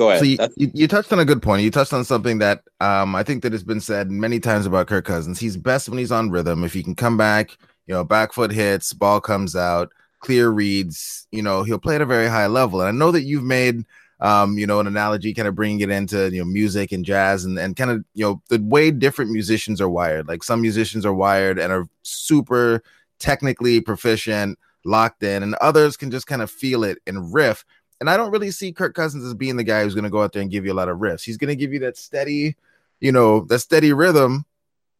go 0.00 0.10
ahead 0.10 0.20
So 0.20 0.24
you, 0.24 0.38
you, 0.56 0.70
you 0.74 0.88
touched 0.88 1.12
on 1.12 1.20
a 1.20 1.24
good 1.24 1.42
point. 1.42 1.62
You 1.62 1.70
touched 1.70 1.92
on 1.92 2.04
something 2.04 2.38
that 2.38 2.62
um, 2.80 3.14
I 3.14 3.22
think 3.22 3.42
that 3.42 3.52
has 3.52 3.62
been 3.62 3.80
said 3.80 4.10
many 4.10 4.40
times 4.40 4.66
about 4.66 4.86
Kirk 4.86 5.04
Cousins. 5.04 5.38
He's 5.38 5.56
best 5.56 5.88
when 5.88 5.98
he's 5.98 6.12
on 6.12 6.30
rhythm. 6.30 6.64
If 6.64 6.72
he 6.72 6.82
can 6.82 6.94
come 6.94 7.16
back, 7.16 7.56
you 7.86 7.94
know, 7.94 8.02
back 8.02 8.32
foot 8.32 8.50
hits, 8.50 8.92
ball 8.92 9.20
comes 9.20 9.54
out, 9.54 9.92
clear 10.20 10.48
reads, 10.48 11.26
you 11.30 11.42
know, 11.42 11.62
he'll 11.62 11.78
play 11.78 11.96
at 11.96 12.00
a 12.00 12.06
very 12.06 12.28
high 12.28 12.46
level. 12.46 12.80
And 12.80 12.88
I 12.88 12.92
know 12.92 13.10
that 13.10 13.22
you've 13.22 13.44
made 13.44 13.84
um, 14.22 14.58
you 14.58 14.66
know, 14.66 14.80
an 14.80 14.86
analogy 14.86 15.32
kind 15.32 15.48
of 15.48 15.54
bringing 15.54 15.80
it 15.80 15.90
into, 15.90 16.30
you 16.30 16.40
know, 16.40 16.44
music 16.44 16.92
and 16.92 17.04
jazz 17.04 17.44
and, 17.44 17.58
and 17.58 17.74
kind 17.74 17.90
of, 17.90 18.04
you 18.14 18.24
know, 18.24 18.42
the 18.50 18.62
way 18.62 18.90
different 18.90 19.30
musicians 19.30 19.80
are 19.80 19.88
wired. 19.88 20.28
Like 20.28 20.42
some 20.42 20.60
musicians 20.60 21.06
are 21.06 21.14
wired 21.14 21.58
and 21.58 21.72
are 21.72 21.88
super 22.02 22.82
technically 23.18 23.80
proficient, 23.80 24.58
locked 24.84 25.22
in, 25.22 25.42
and 25.42 25.54
others 25.56 25.96
can 25.96 26.10
just 26.10 26.26
kind 26.26 26.42
of 26.42 26.50
feel 26.50 26.84
it 26.84 26.98
and 27.06 27.32
riff. 27.32 27.64
And 28.00 28.08
I 28.08 28.16
don't 28.16 28.30
really 28.30 28.50
see 28.50 28.72
Kirk 28.72 28.94
Cousins 28.94 29.24
as 29.24 29.34
being 29.34 29.56
the 29.56 29.64
guy 29.64 29.82
who's 29.82 29.94
going 29.94 30.04
to 30.04 30.10
go 30.10 30.22
out 30.22 30.32
there 30.32 30.42
and 30.42 30.50
give 30.50 30.64
you 30.64 30.72
a 30.72 30.74
lot 30.74 30.88
of 30.88 30.98
riffs. 30.98 31.22
He's 31.22 31.36
going 31.36 31.48
to 31.48 31.56
give 31.56 31.72
you 31.72 31.80
that 31.80 31.98
steady, 31.98 32.56
you 33.00 33.12
know, 33.12 33.40
that 33.44 33.58
steady 33.58 33.92
rhythm. 33.92 34.44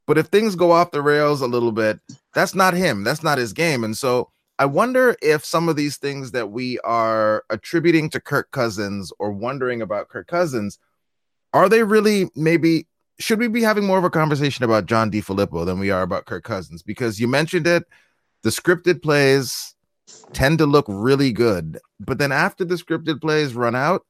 But 0.07 0.19
if 0.19 0.27
things 0.27 0.55
go 0.55 0.73
off 0.73 0.91
the 0.91 1.03
rails 1.03 1.41
a 1.41 1.47
little 1.47 1.73
bit, 1.73 2.01
that's 2.35 2.55
not 2.55 2.75
him. 2.75 3.05
That's 3.05 3.23
not 3.23 3.39
his 3.39 3.53
game. 3.53 3.85
And 3.85 3.97
so 3.97 4.31
I 4.59 4.67
wonder 4.67 5.17
if 5.23 5.45
some 5.45 5.69
of 5.69 5.77
these 5.77 5.97
things 5.97 6.33
that 6.33 6.51
we 6.51 6.79
are 6.81 7.45
attributing 7.49 8.11
to 8.11 8.21
Kirk 8.21 8.51
Cousins 8.51 9.13
or 9.19 9.31
wondering 9.33 9.81
about 9.81 10.09
Kirk 10.09 10.27
Cousins 10.27 10.79
are 11.55 11.69
they 11.69 11.83
really 11.83 12.31
maybe 12.37 12.87
should 13.19 13.39
we 13.39 13.49
be 13.49 13.63
having 13.63 13.87
more 13.87 13.99
of 13.99 14.05
a 14.05 14.11
conversation 14.11 14.65
about 14.65 14.87
John 14.87 15.11
DeFilippo 15.11 15.65
than 15.65 15.79
we 15.79 15.91
are 15.91 16.03
about 16.03 16.27
Kirk 16.27 16.45
Cousins? 16.45 16.83
Because 16.83 17.21
you 17.21 17.29
mentioned 17.29 17.67
it, 17.67 17.85
the 18.43 18.51
scripted 18.51 19.03
plays 19.03 19.75
tend 20.33 20.59
to 20.59 20.67
look 20.67 20.87
really 20.89 21.33
good, 21.33 21.79
but 21.99 22.19
then 22.19 22.33
after 22.33 22.65
the 22.65 22.77
scripted 22.77 23.21
plays 23.21 23.55
run 23.55 23.75
out, 23.75 24.07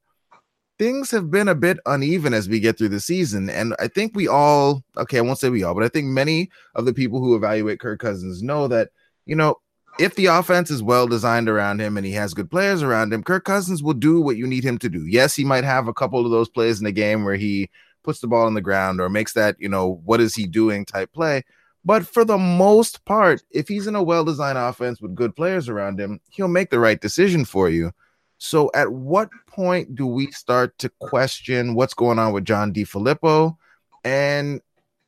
things 0.77 1.11
have 1.11 1.29
been 1.29 1.47
a 1.47 1.55
bit 1.55 1.79
uneven 1.85 2.33
as 2.33 2.49
we 2.49 2.59
get 2.59 2.77
through 2.77 2.89
the 2.89 2.99
season. 2.99 3.49
And 3.49 3.75
I 3.79 3.87
think 3.87 4.15
we 4.15 4.27
all, 4.27 4.83
okay, 4.97 5.19
I 5.19 5.21
won't 5.21 5.37
say 5.37 5.49
we 5.49 5.63
all, 5.63 5.75
but 5.75 5.83
I 5.83 5.89
think 5.89 6.07
many 6.07 6.49
of 6.73 6.85
the 6.85 6.93
people 6.93 7.19
who 7.19 7.35
evaluate 7.35 7.79
Kirk 7.79 7.99
Cousins 7.99 8.41
know 8.41 8.67
that, 8.67 8.89
you 9.25 9.35
know, 9.35 9.57
if 9.99 10.15
the 10.15 10.27
offense 10.27 10.71
is 10.71 10.81
well 10.81 11.07
designed 11.07 11.49
around 11.49 11.81
him 11.81 11.97
and 11.97 12.05
he 12.05 12.13
has 12.13 12.33
good 12.33 12.49
players 12.49 12.81
around 12.81 13.13
him, 13.13 13.21
Kirk 13.23 13.45
Cousins 13.45 13.83
will 13.83 13.93
do 13.93 14.21
what 14.21 14.37
you 14.37 14.47
need 14.47 14.63
him 14.63 14.77
to 14.79 14.89
do. 14.89 15.05
Yes, 15.05 15.35
he 15.35 15.43
might 15.43 15.63
have 15.63 15.87
a 15.87 15.93
couple 15.93 16.25
of 16.25 16.31
those 16.31 16.49
plays 16.49 16.79
in 16.79 16.85
the 16.85 16.91
game 16.91 17.25
where 17.25 17.35
he 17.35 17.69
puts 18.03 18.19
the 18.19 18.27
ball 18.27 18.47
on 18.47 18.55
the 18.55 18.61
ground 18.61 18.99
or 18.99 19.09
makes 19.09 19.33
that, 19.33 19.55
you 19.59 19.69
know, 19.69 20.01
what 20.05 20.19
is 20.19 20.33
he 20.33 20.47
doing 20.47 20.85
type 20.85 21.11
play. 21.13 21.43
But 21.83 22.05
for 22.05 22.23
the 22.23 22.37
most 22.37 23.03
part, 23.05 23.41
if 23.49 23.67
he's 23.67 23.87
in 23.87 23.95
a 23.95 24.03
well 24.03 24.23
designed 24.23 24.57
offense 24.57 25.01
with 25.01 25.15
good 25.15 25.35
players 25.35 25.67
around 25.67 25.99
him, 25.99 26.19
he'll 26.29 26.47
make 26.47 26.69
the 26.69 26.79
right 26.79 26.99
decision 26.99 27.45
for 27.45 27.69
you. 27.69 27.91
So, 28.37 28.71
at 28.73 28.91
what 28.91 29.29
point 29.47 29.95
do 29.95 30.05
we 30.05 30.31
start 30.31 30.77
to 30.79 30.89
question 30.99 31.75
what's 31.75 31.93
going 31.93 32.19
on 32.19 32.33
with 32.33 32.45
John 32.45 32.73
DeFilippo? 32.73 33.55
And 34.03 34.61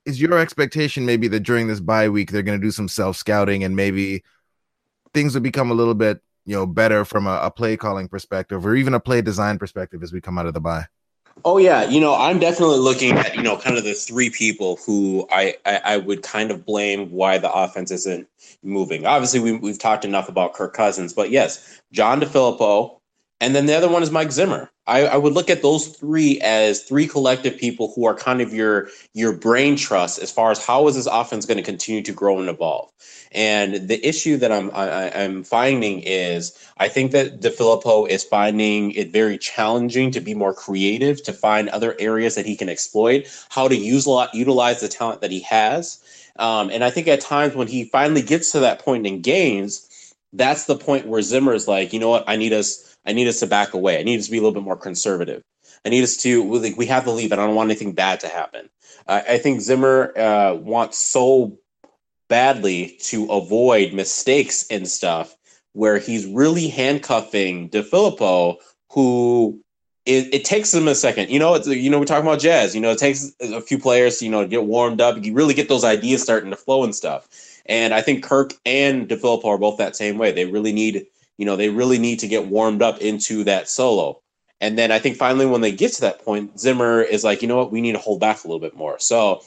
is 0.05 0.21
your 0.21 0.37
expectation 0.37 1.05
maybe 1.05 1.27
that 1.29 1.41
during 1.41 1.67
this 1.67 1.79
bye 1.79 2.09
week 2.09 2.31
they're 2.31 2.43
going 2.43 2.59
to 2.59 2.65
do 2.65 2.71
some 2.71 2.87
self 2.87 3.15
scouting 3.15 3.63
and 3.63 3.75
maybe 3.75 4.23
things 5.13 5.33
will 5.33 5.41
become 5.41 5.71
a 5.71 5.73
little 5.73 5.93
bit 5.93 6.21
you 6.45 6.53
know 6.53 6.65
better 6.65 7.05
from 7.05 7.25
a, 7.25 7.39
a 7.43 7.51
play 7.51 7.77
calling 7.77 8.07
perspective 8.07 8.65
or 8.65 8.75
even 8.75 8.93
a 8.93 8.99
play 8.99 9.21
design 9.21 9.57
perspective 9.57 10.03
as 10.03 10.11
we 10.11 10.21
come 10.21 10.37
out 10.37 10.45
of 10.45 10.53
the 10.53 10.61
bye? 10.61 10.85
Oh 11.45 11.57
yeah, 11.57 11.83
you 11.89 11.99
know 11.99 12.15
I'm 12.15 12.39
definitely 12.39 12.79
looking 12.79 13.17
at 13.17 13.35
you 13.35 13.41
know 13.41 13.57
kind 13.57 13.77
of 13.77 13.83
the 13.83 13.93
three 13.93 14.29
people 14.29 14.77
who 14.85 15.27
I 15.31 15.55
I, 15.65 15.81
I 15.85 15.97
would 15.97 16.23
kind 16.23 16.51
of 16.51 16.65
blame 16.65 17.11
why 17.11 17.37
the 17.37 17.51
offense 17.51 17.91
isn't 17.91 18.27
moving. 18.63 19.05
Obviously 19.05 19.39
we 19.39 19.53
we've 19.53 19.79
talked 19.79 20.05
enough 20.05 20.29
about 20.29 20.53
Kirk 20.53 20.73
Cousins, 20.73 21.13
but 21.13 21.31
yes, 21.31 21.81
John 21.91 22.21
DeFilippo, 22.21 22.99
and 23.41 23.55
then 23.55 23.65
the 23.65 23.75
other 23.75 23.89
one 23.89 24.03
is 24.03 24.11
Mike 24.11 24.31
Zimmer. 24.31 24.69
I, 24.85 25.05
I, 25.05 25.17
would 25.17 25.33
look 25.33 25.49
at 25.49 25.61
those 25.61 25.87
three 25.87 26.41
as 26.41 26.83
three 26.83 27.07
collective 27.07 27.57
people 27.57 27.93
who 27.95 28.05
are 28.05 28.15
kind 28.15 28.41
of 28.41 28.53
your 28.53 28.89
your 29.13 29.31
brain 29.31 29.77
trust 29.77 30.19
as 30.19 30.29
far 30.31 30.51
as 30.51 30.63
how 30.63 30.87
is 30.87 30.95
this 30.95 31.07
offense 31.07 31.45
going 31.45 31.57
to 31.57 31.63
continue 31.63 32.01
to 32.01 32.11
grow 32.11 32.39
and 32.39 32.49
evolve. 32.49 32.91
And 33.33 33.87
the 33.87 34.05
issue 34.07 34.37
that 34.37 34.51
I'm 34.51 34.69
I, 34.73 35.07
am 35.09 35.43
finding 35.43 36.01
is 36.01 36.57
I 36.77 36.87
think 36.87 37.11
that 37.11 37.41
DeFilippo 37.41 38.07
is 38.07 38.23
finding 38.23 38.91
it 38.91 39.11
very 39.11 39.37
challenging 39.37 40.11
to 40.11 40.21
be 40.21 40.33
more 40.33 40.53
creative, 40.53 41.23
to 41.23 41.33
find 41.33 41.69
other 41.69 41.95
areas 41.99 42.35
that 42.35 42.45
he 42.45 42.55
can 42.55 42.69
exploit, 42.69 43.27
how 43.49 43.67
to 43.67 43.75
use 43.75 44.05
a 44.05 44.11
lot, 44.11 44.33
utilize 44.35 44.81
the 44.81 44.87
talent 44.87 45.21
that 45.21 45.31
he 45.31 45.41
has. 45.41 45.99
Um, 46.37 46.69
and 46.69 46.83
I 46.83 46.89
think 46.89 47.07
at 47.07 47.21
times 47.21 47.55
when 47.55 47.67
he 47.67 47.85
finally 47.85 48.21
gets 48.21 48.51
to 48.51 48.59
that 48.61 48.79
point 48.79 49.05
in 49.07 49.21
games, 49.21 50.13
that's 50.33 50.65
the 50.65 50.75
point 50.75 51.07
where 51.07 51.21
Zimmer 51.21 51.53
is 51.53 51.67
like, 51.67 51.93
you 51.93 51.99
know 51.99 52.09
what, 52.09 52.23
I 52.27 52.35
need 52.35 52.53
us, 52.53 52.95
I 53.05 53.13
need 53.13 53.27
us 53.27 53.39
to 53.39 53.47
back 53.47 53.73
away. 53.73 53.99
I 53.99 54.03
need 54.03 54.19
us 54.19 54.25
to 54.25 54.31
be 54.31 54.37
a 54.37 54.41
little 54.41 54.53
bit 54.53 54.63
more 54.63 54.77
conservative. 54.77 55.43
I 55.85 55.89
need 55.89 56.03
us 56.03 56.17
to 56.17 56.43
like 56.59 56.77
we 56.77 56.85
have 56.85 57.03
to 57.03 57.11
leave, 57.11 57.31
and 57.31 57.41
I 57.41 57.45
don't 57.45 57.55
want 57.55 57.69
anything 57.69 57.93
bad 57.93 58.21
to 58.21 58.29
happen. 58.29 58.69
I 59.05 59.37
think 59.37 59.59
Zimmer 59.59 60.17
uh, 60.17 60.53
wants 60.55 60.97
so 60.97 61.57
badly 62.29 62.97
to 63.01 63.31
avoid 63.31 63.93
mistakes 63.93 64.65
and 64.69 64.87
stuff 64.87 65.35
where 65.73 65.97
he's 65.97 66.25
really 66.25 66.67
handcuffing 66.67 67.69
DeFilippo, 67.69 68.57
who 68.91 69.59
it, 70.05 70.33
it, 70.33 70.45
takes 70.45 70.73
him 70.73 70.87
a 70.87 70.95
second. 70.95 71.29
You 71.29 71.39
know, 71.39 71.55
it's 71.55 71.67
you 71.67 71.89
know 71.89 71.99
we're 71.99 72.05
talking 72.05 72.27
about 72.27 72.39
jazz. 72.39 72.75
You 72.75 72.81
know, 72.81 72.91
it 72.91 72.99
takes 72.99 73.31
a 73.41 73.61
few 73.61 73.79
players, 73.79 74.17
to, 74.19 74.25
you 74.25 74.31
know, 74.31 74.47
get 74.47 74.65
warmed 74.65 75.01
up. 75.01 75.23
You 75.23 75.33
really 75.33 75.53
get 75.53 75.69
those 75.69 75.83
ideas 75.83 76.21
starting 76.21 76.51
to 76.51 76.57
flow 76.57 76.83
and 76.83 76.95
stuff. 76.95 77.27
And 77.65 77.93
I 77.93 78.01
think 78.01 78.23
Kirk 78.23 78.53
and 78.65 79.07
DeFilippo 79.07 79.45
are 79.45 79.57
both 79.57 79.77
that 79.77 79.95
same 79.95 80.17
way. 80.17 80.31
They 80.31 80.45
really 80.45 80.73
need, 80.73 81.07
you 81.37 81.45
know, 81.45 81.55
they 81.55 81.69
really 81.69 81.97
need 81.97 82.19
to 82.19 82.27
get 82.27 82.47
warmed 82.47 82.81
up 82.81 82.99
into 82.99 83.43
that 83.45 83.69
solo. 83.69 84.19
And 84.59 84.77
then 84.77 84.91
I 84.91 84.99
think 84.99 85.17
finally 85.17 85.45
when 85.45 85.61
they 85.61 85.71
get 85.71 85.93
to 85.93 86.01
that 86.01 86.23
point, 86.23 86.59
Zimmer 86.59 87.01
is 87.01 87.23
like, 87.23 87.41
you 87.41 87.47
know 87.47 87.57
what, 87.57 87.71
we 87.71 87.81
need 87.81 87.93
to 87.93 87.99
hold 87.99 88.19
back 88.19 88.43
a 88.43 88.47
little 88.47 88.61
bit 88.61 88.75
more. 88.75 88.99
So 88.99 89.41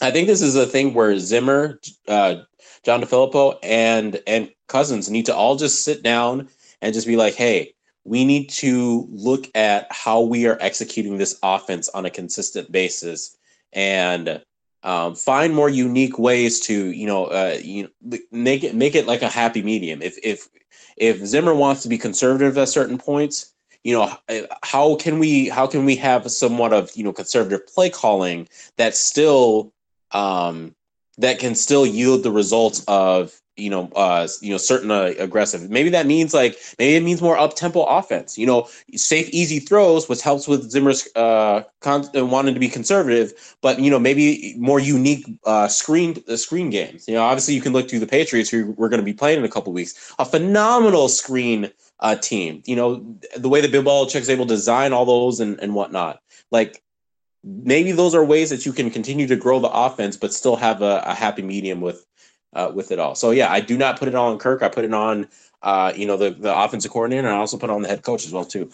I 0.00 0.10
think 0.10 0.26
this 0.26 0.42
is 0.42 0.56
a 0.56 0.66
thing 0.66 0.94
where 0.94 1.18
Zimmer, 1.18 1.80
uh, 2.06 2.36
John 2.84 3.00
DeFilippo, 3.00 3.58
and 3.62 4.20
and 4.26 4.50
Cousins 4.68 5.10
need 5.10 5.26
to 5.26 5.34
all 5.34 5.56
just 5.56 5.82
sit 5.84 6.02
down 6.02 6.48
and 6.82 6.94
just 6.94 7.06
be 7.06 7.16
like, 7.16 7.34
hey, 7.34 7.74
we 8.04 8.24
need 8.24 8.50
to 8.50 9.08
look 9.10 9.48
at 9.54 9.86
how 9.90 10.20
we 10.20 10.46
are 10.46 10.58
executing 10.60 11.18
this 11.18 11.38
offense 11.42 11.88
on 11.88 12.06
a 12.06 12.10
consistent 12.10 12.70
basis 12.70 13.36
and 13.72 14.42
um, 14.82 15.16
find 15.16 15.54
more 15.54 15.68
unique 15.68 16.18
ways 16.18 16.60
to 16.60 16.92
you 16.92 17.06
know 17.06 17.26
uh, 17.26 17.58
you 17.62 17.90
know 18.02 18.18
make 18.30 18.62
it 18.62 18.74
make 18.74 18.94
it 18.94 19.06
like 19.06 19.22
a 19.22 19.28
happy 19.28 19.62
medium. 19.62 20.02
If 20.02 20.16
if 20.22 20.48
if 20.96 21.24
Zimmer 21.24 21.54
wants 21.54 21.82
to 21.82 21.88
be 21.88 21.98
conservative 21.98 22.56
at 22.58 22.68
certain 22.68 22.98
points, 22.98 23.52
you 23.82 23.94
know 23.94 24.16
how 24.62 24.94
can 24.96 25.18
we 25.18 25.48
how 25.48 25.66
can 25.66 25.84
we 25.84 25.96
have 25.96 26.30
somewhat 26.30 26.72
of 26.72 26.94
you 26.94 27.02
know 27.02 27.12
conservative 27.12 27.66
play 27.66 27.90
calling 27.90 28.48
that 28.76 28.94
still 28.94 29.72
um, 30.12 30.74
that 31.18 31.38
can 31.38 31.54
still 31.54 31.86
yield 31.86 32.22
the 32.22 32.30
results 32.30 32.84
of 32.88 33.40
you 33.56 33.70
know 33.70 33.90
uh 33.96 34.28
you 34.42 34.50
know 34.50 34.58
certain 34.58 34.90
uh, 34.90 35.12
aggressive. 35.18 35.70
Maybe 35.70 35.88
that 35.90 36.06
means 36.06 36.34
like 36.34 36.58
maybe 36.78 36.96
it 36.96 37.02
means 37.02 37.22
more 37.22 37.38
up 37.38 37.56
tempo 37.56 37.84
offense. 37.84 38.36
You 38.36 38.46
know 38.46 38.68
safe 38.94 39.28
easy 39.30 39.60
throws 39.60 40.08
which 40.08 40.20
helps 40.22 40.46
with 40.46 40.70
zimmer's 40.70 41.08
uh, 41.16 41.62
con- 41.80 42.08
uh, 42.16 42.24
wanting 42.26 42.54
to 42.54 42.60
be 42.60 42.68
conservative 42.68 43.56
but 43.62 43.80
you 43.80 43.90
know 43.90 43.98
maybe 43.98 44.54
more 44.58 44.78
unique 44.78 45.26
uh 45.44 45.68
screen 45.68 46.22
uh, 46.28 46.36
screen 46.36 46.70
games. 46.70 47.08
You 47.08 47.14
know 47.14 47.22
obviously 47.22 47.54
you 47.54 47.62
can 47.62 47.72
look 47.72 47.88
to 47.88 47.98
the 47.98 48.06
patriots 48.06 48.50
who 48.50 48.72
we're 48.72 48.90
going 48.90 49.00
to 49.00 49.04
be 49.04 49.14
playing 49.14 49.38
in 49.38 49.44
a 49.44 49.50
couple 49.50 49.72
weeks. 49.72 50.14
A 50.18 50.24
phenomenal 50.24 51.08
screen 51.08 51.70
uh 52.00 52.16
team. 52.16 52.62
You 52.66 52.76
know 52.76 53.16
the 53.36 53.48
way 53.48 53.62
that 53.62 53.72
bill 53.72 53.82
belichick's 53.82 54.28
able 54.28 54.46
to 54.46 54.54
design 54.54 54.92
all 54.92 55.06
those 55.06 55.40
and 55.40 55.58
and 55.60 55.74
whatnot. 55.74 56.20
Like 56.50 56.82
maybe 57.46 57.92
those 57.92 58.14
are 58.14 58.24
ways 58.24 58.50
that 58.50 58.66
you 58.66 58.72
can 58.72 58.90
continue 58.90 59.26
to 59.28 59.36
grow 59.36 59.60
the 59.60 59.70
offense, 59.70 60.16
but 60.16 60.34
still 60.34 60.56
have 60.56 60.82
a, 60.82 61.02
a 61.06 61.14
happy 61.14 61.42
medium 61.42 61.80
with 61.80 62.04
uh, 62.52 62.72
with 62.74 62.90
it 62.90 62.98
all. 62.98 63.14
So 63.14 63.30
yeah, 63.30 63.50
I 63.50 63.60
do 63.60 63.78
not 63.78 63.98
put 63.98 64.08
it 64.08 64.14
all 64.14 64.32
on 64.32 64.38
Kirk. 64.38 64.62
I 64.62 64.68
put 64.68 64.84
it 64.84 64.92
on 64.92 65.28
uh, 65.62 65.92
you 65.94 66.06
know 66.06 66.16
the 66.16 66.30
the 66.30 66.58
offensive 66.58 66.90
coordinator, 66.90 67.26
and 67.26 67.36
I 67.36 67.38
also 67.38 67.56
put 67.56 67.70
on 67.70 67.82
the 67.82 67.88
head 67.88 68.02
coach 68.02 68.26
as 68.26 68.32
well 68.32 68.44
too. 68.44 68.70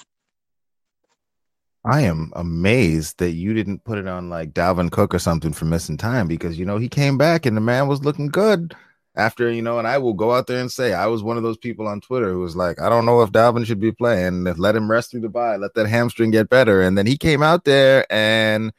I 1.84 2.02
am 2.02 2.32
amazed 2.36 3.18
that 3.18 3.32
you 3.32 3.54
didn't 3.54 3.84
put 3.84 3.98
it 3.98 4.06
on 4.06 4.30
like 4.30 4.52
Dalvin 4.52 4.90
Cook 4.90 5.12
or 5.12 5.18
something 5.18 5.52
for 5.52 5.64
missing 5.64 5.96
time 5.96 6.28
because 6.28 6.58
you 6.58 6.64
know 6.64 6.78
he 6.78 6.88
came 6.88 7.18
back 7.18 7.44
and 7.44 7.56
the 7.56 7.60
man 7.60 7.88
was 7.88 8.04
looking 8.04 8.28
good 8.28 8.74
after 9.14 9.50
you 9.50 9.62
know. 9.62 9.78
And 9.78 9.86
I 9.86 9.98
will 9.98 10.14
go 10.14 10.32
out 10.32 10.46
there 10.46 10.60
and 10.60 10.70
say 10.70 10.92
I 10.92 11.06
was 11.06 11.22
one 11.22 11.36
of 11.36 11.42
those 11.42 11.58
people 11.58 11.86
on 11.86 12.00
Twitter 12.00 12.30
who 12.32 12.40
was 12.40 12.56
like, 12.56 12.80
I 12.80 12.88
don't 12.88 13.06
know 13.06 13.22
if 13.22 13.32
Dalvin 13.32 13.66
should 13.66 13.80
be 13.80 13.92
playing. 13.92 14.44
Let 14.44 14.76
him 14.76 14.90
rest 14.90 15.10
through 15.10 15.20
the 15.20 15.28
bye. 15.28 15.56
Let 15.56 15.74
that 15.74 15.88
hamstring 15.88 16.30
get 16.30 16.48
better. 16.48 16.82
And 16.82 16.96
then 16.96 17.06
he 17.06 17.16
came 17.16 17.42
out 17.42 17.64
there 17.64 18.06
and 18.10 18.72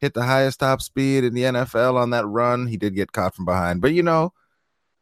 hit 0.00 0.14
the 0.14 0.24
highest 0.24 0.60
top 0.60 0.82
speed 0.82 1.24
in 1.24 1.34
the 1.34 1.42
NFL 1.42 1.96
on 1.96 2.10
that 2.10 2.26
run. 2.26 2.66
He 2.66 2.76
did 2.76 2.94
get 2.94 3.12
caught 3.12 3.34
from 3.34 3.44
behind, 3.44 3.80
but 3.80 3.92
you 3.92 4.02
know, 4.02 4.32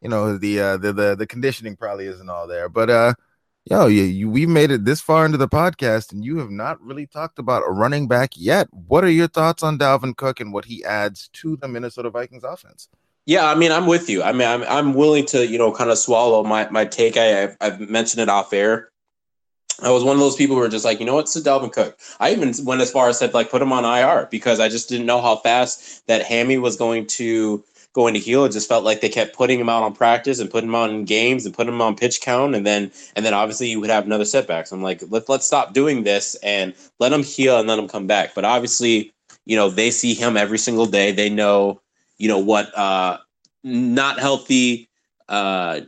you 0.01 0.09
know 0.09 0.37
the 0.37 0.59
uh, 0.59 0.77
the 0.77 0.93
the 0.93 1.15
the 1.15 1.27
conditioning 1.27 1.75
probably 1.75 2.05
isn't 2.07 2.29
all 2.29 2.47
there. 2.47 2.69
But 2.69 2.89
uh 2.89 3.13
Yo, 3.65 3.85
you, 3.85 4.01
you, 4.01 4.27
we've 4.27 4.49
made 4.49 4.71
it 4.71 4.85
this 4.85 5.01
far 5.01 5.23
into 5.23 5.37
the 5.37 5.47
podcast, 5.47 6.11
and 6.11 6.25
you 6.25 6.39
have 6.39 6.49
not 6.49 6.81
really 6.81 7.05
talked 7.05 7.37
about 7.37 7.61
a 7.61 7.69
running 7.69 8.07
back 8.07 8.31
yet. 8.35 8.67
What 8.71 9.03
are 9.03 9.09
your 9.09 9.27
thoughts 9.27 9.61
on 9.61 9.77
Dalvin 9.77 10.17
Cook 10.17 10.39
and 10.39 10.51
what 10.51 10.65
he 10.65 10.83
adds 10.83 11.29
to 11.33 11.57
the 11.57 11.67
Minnesota 11.67 12.09
Vikings 12.09 12.43
offense? 12.43 12.89
Yeah, 13.25 13.45
I 13.45 13.55
mean, 13.55 13.71
I'm 13.71 13.85
with 13.85 14.09
you. 14.09 14.23
I 14.23 14.31
mean, 14.31 14.47
I'm 14.47 14.63
I'm 14.63 14.93
willing 14.93 15.25
to 15.27 15.45
you 15.45 15.57
know 15.57 15.71
kind 15.71 15.89
of 15.89 15.97
swallow 15.97 16.43
my 16.43 16.69
my 16.69 16.85
take. 16.85 17.17
I 17.17 17.43
I've, 17.43 17.57
I've 17.61 17.79
mentioned 17.89 18.21
it 18.21 18.29
off 18.29 18.53
air. 18.53 18.89
I 19.81 19.89
was 19.89 20.03
one 20.03 20.15
of 20.15 20.19
those 20.19 20.35
people 20.35 20.55
who 20.55 20.61
were 20.61 20.69
just 20.69 20.85
like, 20.85 20.99
you 20.99 21.05
know 21.05 21.15
what, 21.15 21.21
it's 21.21 21.39
Dalvin 21.41 21.71
Cook. 21.71 21.97
I 22.19 22.31
even 22.31 22.53
went 22.65 22.81
as 22.81 22.91
far 22.91 23.09
as 23.09 23.17
said 23.17 23.33
like 23.33 23.49
put 23.49 23.61
him 23.61 23.73
on 23.73 23.83
IR 23.83 24.27
because 24.29 24.59
I 24.59 24.69
just 24.69 24.89
didn't 24.89 25.07
know 25.07 25.21
how 25.21 25.37
fast 25.37 26.05
that 26.07 26.23
hammy 26.23 26.57
was 26.59 26.77
going 26.77 27.07
to 27.07 27.63
going 27.93 28.13
to 28.13 28.19
heal. 28.19 28.45
It 28.45 28.51
just 28.51 28.69
felt 28.69 28.83
like 28.83 29.01
they 29.01 29.09
kept 29.09 29.35
putting 29.35 29.59
him 29.59 29.69
out 29.69 29.83
on 29.83 29.93
practice 29.93 30.39
and 30.39 30.49
putting 30.49 30.69
him 30.69 30.75
on 30.75 31.03
games 31.05 31.45
and 31.45 31.53
putting 31.53 31.73
him 31.73 31.81
on 31.81 31.95
pitch 31.95 32.21
count, 32.21 32.55
and 32.55 32.65
then 32.65 32.91
and 33.15 33.25
then 33.25 33.33
obviously 33.33 33.69
you 33.69 33.79
would 33.79 33.89
have 33.89 34.05
another 34.05 34.25
setback. 34.25 34.67
So 34.67 34.75
I'm 34.75 34.83
like, 34.83 35.03
let 35.09 35.27
let's 35.29 35.45
stop 35.45 35.73
doing 35.73 36.03
this 36.03 36.35
and 36.43 36.73
let 36.99 37.13
him 37.13 37.23
heal 37.23 37.59
and 37.59 37.67
let 37.67 37.79
him 37.79 37.87
come 37.87 38.07
back. 38.07 38.33
But 38.35 38.45
obviously, 38.45 39.11
you 39.45 39.55
know, 39.55 39.69
they 39.69 39.91
see 39.91 40.13
him 40.13 40.37
every 40.37 40.57
single 40.57 40.85
day. 40.85 41.11
They 41.11 41.29
know, 41.29 41.81
you 42.21 42.27
know, 42.27 42.39
what 42.39 42.77
uh 42.77 43.17
not 43.63 44.19
healthy 44.19 44.89
uh 45.27 45.81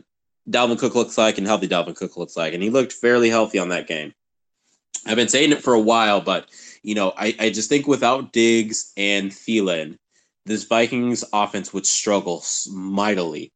Dalvin 0.50 0.78
Cook 0.78 0.94
looks 0.94 1.16
like 1.16 1.38
and 1.38 1.46
healthy 1.46 1.68
Dalvin 1.68 1.96
Cook 1.96 2.16
looks 2.16 2.36
like, 2.36 2.52
and 2.54 2.62
he 2.62 2.70
looked 2.70 2.92
fairly 2.92 3.30
healthy 3.30 3.58
on 3.58 3.68
that 3.68 3.86
game. 3.86 4.12
I've 5.06 5.16
been 5.16 5.28
saying 5.28 5.52
it 5.52 5.62
for 5.62 5.74
a 5.74 5.80
while, 5.80 6.20
but 6.20 6.48
you 6.82 6.94
know, 6.94 7.12
I, 7.16 7.34
I 7.38 7.50
just 7.50 7.68
think 7.68 7.86
without 7.86 8.32
Diggs 8.32 8.92
and 8.96 9.30
Thielen, 9.30 9.98
this 10.44 10.64
Vikings 10.64 11.24
offense 11.32 11.72
would 11.72 11.86
struggle 11.86 12.44
mightily 12.70 13.52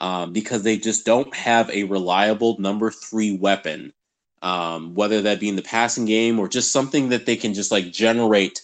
um, 0.00 0.32
because 0.32 0.62
they 0.62 0.78
just 0.78 1.04
don't 1.04 1.32
have 1.34 1.70
a 1.70 1.84
reliable 1.84 2.58
number 2.58 2.90
three 2.90 3.36
weapon, 3.36 3.92
um, 4.40 4.94
whether 4.94 5.20
that 5.22 5.38
be 5.38 5.48
in 5.48 5.56
the 5.56 5.62
passing 5.62 6.06
game 6.06 6.40
or 6.40 6.48
just 6.48 6.72
something 6.72 7.10
that 7.10 7.26
they 7.26 7.36
can 7.36 7.52
just 7.54 7.70
like 7.70 7.92
generate 7.92 8.62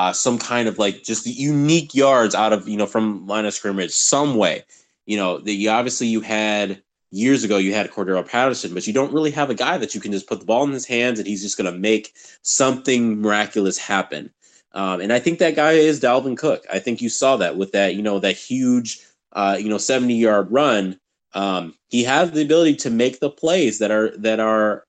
uh, 0.00 0.14
some 0.14 0.38
kind 0.38 0.66
of 0.66 0.78
like 0.78 1.02
just 1.02 1.24
the 1.24 1.30
unique 1.30 1.94
yards 1.94 2.34
out 2.34 2.54
of 2.54 2.66
you 2.66 2.76
know 2.78 2.86
from 2.86 3.26
line 3.26 3.44
of 3.44 3.52
scrimmage 3.52 3.90
some 3.90 4.34
way. 4.34 4.64
You 5.04 5.18
know, 5.18 5.36
the, 5.36 5.52
you 5.52 5.68
obviously 5.68 6.06
you 6.06 6.22
had 6.22 6.82
years 7.10 7.44
ago 7.44 7.58
you 7.58 7.74
had 7.74 7.90
Cordarrelle 7.90 8.26
Patterson, 8.26 8.72
but 8.72 8.86
you 8.86 8.94
don't 8.94 9.12
really 9.12 9.30
have 9.32 9.50
a 9.50 9.54
guy 9.54 9.76
that 9.76 9.94
you 9.94 10.00
can 10.00 10.10
just 10.10 10.26
put 10.26 10.40
the 10.40 10.46
ball 10.46 10.64
in 10.64 10.72
his 10.72 10.86
hands 10.86 11.18
and 11.18 11.28
he's 11.28 11.42
just 11.42 11.58
going 11.58 11.70
to 11.70 11.78
make 11.78 12.14
something 12.40 13.20
miraculous 13.20 13.76
happen. 13.76 14.30
Um, 14.72 15.02
and 15.02 15.12
I 15.12 15.18
think 15.18 15.38
that 15.40 15.54
guy 15.54 15.72
is 15.72 16.00
Dalvin 16.00 16.38
Cook. 16.38 16.64
I 16.72 16.78
think 16.78 17.02
you 17.02 17.10
saw 17.10 17.36
that 17.36 17.58
with 17.58 17.72
that, 17.72 17.94
you 17.94 18.00
know, 18.00 18.20
that 18.20 18.36
huge, 18.36 19.04
uh, 19.34 19.58
you 19.60 19.68
know, 19.68 19.78
70 19.78 20.14
yard 20.14 20.50
run. 20.50 20.98
Um, 21.34 21.74
he 21.88 22.04
has 22.04 22.30
the 22.30 22.42
ability 22.42 22.76
to 22.76 22.90
make 22.90 23.20
the 23.20 23.30
plays 23.30 23.80
that 23.80 23.90
are 23.90 24.16
that 24.16 24.40
are 24.40 24.86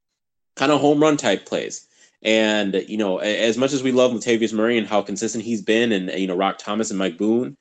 kind 0.55 0.71
of 0.71 0.79
home 0.79 1.01
run 1.01 1.17
type 1.17 1.45
plays. 1.45 1.85
And 2.23 2.85
you 2.87 2.97
know, 2.97 3.17
as 3.17 3.57
much 3.57 3.73
as 3.73 3.83
we 3.83 3.91
love 3.91 4.11
Latavius 4.11 4.53
Murray 4.53 4.77
and 4.77 4.87
how 4.87 5.01
consistent 5.01 5.43
he's 5.43 5.61
been, 5.61 5.91
and 5.91 6.09
you 6.11 6.27
know, 6.27 6.35
Roc 6.35 6.57
Thomas 6.57 6.89
and 6.91 6.99
Mike 6.99 7.17
Boone, 7.17 7.57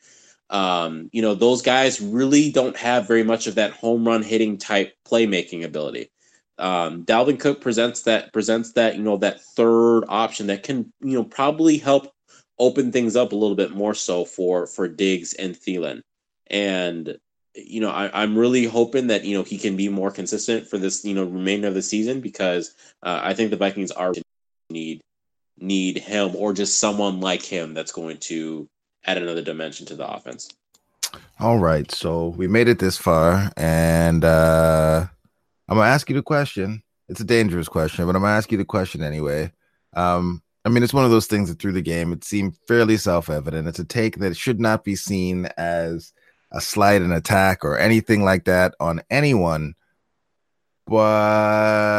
um, 0.51 1.09
you 1.13 1.23
know, 1.23 1.35
those 1.35 1.63
guys 1.63 2.01
really 2.01 2.51
don't 2.51 2.77
have 2.77 3.07
very 3.07 3.23
much 3.23 3.47
of 3.47 3.55
that 3.55 3.73
home 3.73 4.07
run 4.07 4.23
hitting 4.23 4.59
type 4.59 4.95
playmaking 5.07 5.65
ability. 5.65 6.11
Um, 6.59 7.05
Dalvin 7.05 7.41
Cook 7.41 7.63
presents 7.63 8.03
that 8.03 8.33
presents 8.35 8.73
that 8.73 8.97
you 8.97 9.03
know 9.03 9.17
that 9.19 9.41
third 9.41 10.05
option 10.09 10.49
that 10.49 10.63
can 10.63 10.93
you 11.01 11.15
know 11.15 11.25
probably 11.25 11.79
help 11.79 12.13
open 12.59 12.93
things 12.93 13.17
up 13.17 13.33
a 13.33 13.37
little 13.37 13.57
bit 13.57 13.71
more 13.71 13.95
so 13.95 14.27
for 14.27 14.67
for 14.67 14.87
Diggs 14.87 15.33
and 15.33 15.55
Thielen, 15.55 16.03
and 16.49 17.17
you 17.55 17.81
know 17.81 17.91
I, 17.91 18.23
am 18.23 18.37
really 18.37 18.65
hoping 18.65 19.07
that 19.07 19.25
you 19.25 19.39
know 19.39 19.43
he 19.43 19.57
can 19.57 19.75
be 19.75 19.89
more 19.89 20.11
consistent 20.11 20.69
for 20.69 20.77
this 20.77 21.03
you 21.03 21.15
know 21.15 21.25
remainder 21.25 21.69
of 21.69 21.75
the 21.75 21.83
season 21.83 22.21
because 22.21 22.75
uh, 23.03 23.21
I 23.23 23.33
think 23.33 23.51
the 23.51 23.57
Vikings 23.57 23.91
are 23.93 24.13
need 24.71 25.01
need 25.59 25.99
him 25.99 26.35
or 26.37 26.53
just 26.53 26.79
someone 26.79 27.21
like 27.21 27.43
him 27.43 27.75
that's 27.75 27.93
going 27.93 28.17
to 28.19 28.69
add 29.05 29.19
another 29.19 29.43
dimension 29.43 29.87
to 29.87 29.95
the 29.95 30.09
offense. 30.09 30.49
All 31.39 31.59
right, 31.59 31.91
so 31.91 32.29
we 32.29 32.49
made 32.49 32.69
it 32.69 32.79
this 32.79 32.97
far, 32.97 33.51
and. 33.57 34.25
uh 34.25 35.07
I'm 35.71 35.77
gonna 35.77 35.89
ask 35.89 36.09
you 36.11 36.17
the 36.17 36.23
question. 36.23 36.83
It's 37.09 37.21
a 37.21 37.25
dangerous 37.25 37.69
question, 37.69 38.05
but 38.05 38.17
I'm 38.17 38.23
gonna 38.23 38.35
ask 38.35 38.51
you 38.51 38.59
the 38.59 38.65
question 38.65 39.05
anyway. 39.05 39.53
Um, 39.95 40.43
I 40.65 40.69
mean, 40.69 40.83
it's 40.83 40.93
one 40.93 41.05
of 41.05 41.13
those 41.13 41.29
things 41.29 41.49
that 41.49 41.61
through 41.61 41.73
the 41.73 41.81
game 41.81 42.13
it 42.13 42.25
seemed 42.25 42.57
fairly 42.67 42.97
self-evident. 42.97 43.69
It's 43.69 43.79
a 43.79 43.85
take 43.85 44.19
that 44.19 44.37
should 44.37 44.59
not 44.59 44.83
be 44.83 44.97
seen 44.97 45.47
as 45.57 46.13
a 46.51 46.61
slight, 46.61 47.03
an 47.03 47.13
attack, 47.13 47.65
or 47.65 47.79
anything 47.79 48.25
like 48.25 48.47
that 48.47 48.75
on 48.81 49.01
anyone. 49.11 49.75
But 50.87 51.91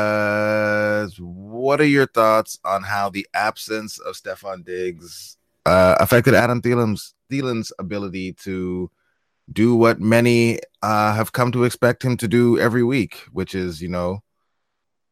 what 1.20 1.80
are 1.80 1.86
your 1.86 2.08
thoughts 2.08 2.60
on 2.66 2.84
how 2.84 3.10
the 3.10 3.28
absence 3.34 4.00
of 4.00 4.16
Stefon 4.16 4.66
Diggs 4.66 5.38
uh, 5.66 5.96
affected 6.00 6.34
Adam 6.34 6.62
Thielen's 6.62 7.14
Thielen's 7.30 7.72
ability 7.80 8.34
to 8.34 8.92
do 9.52 9.76
what 9.76 10.00
many 10.00 10.60
uh, 10.82 11.14
have 11.14 11.32
come 11.32 11.52
to 11.52 11.64
expect 11.64 12.04
him 12.04 12.18
to 12.18 12.28
do 12.28 12.60
every 12.60 12.84
week, 12.84 13.16
which 13.32 13.56
is, 13.56 13.82
you 13.82 13.90
know, 13.90 14.22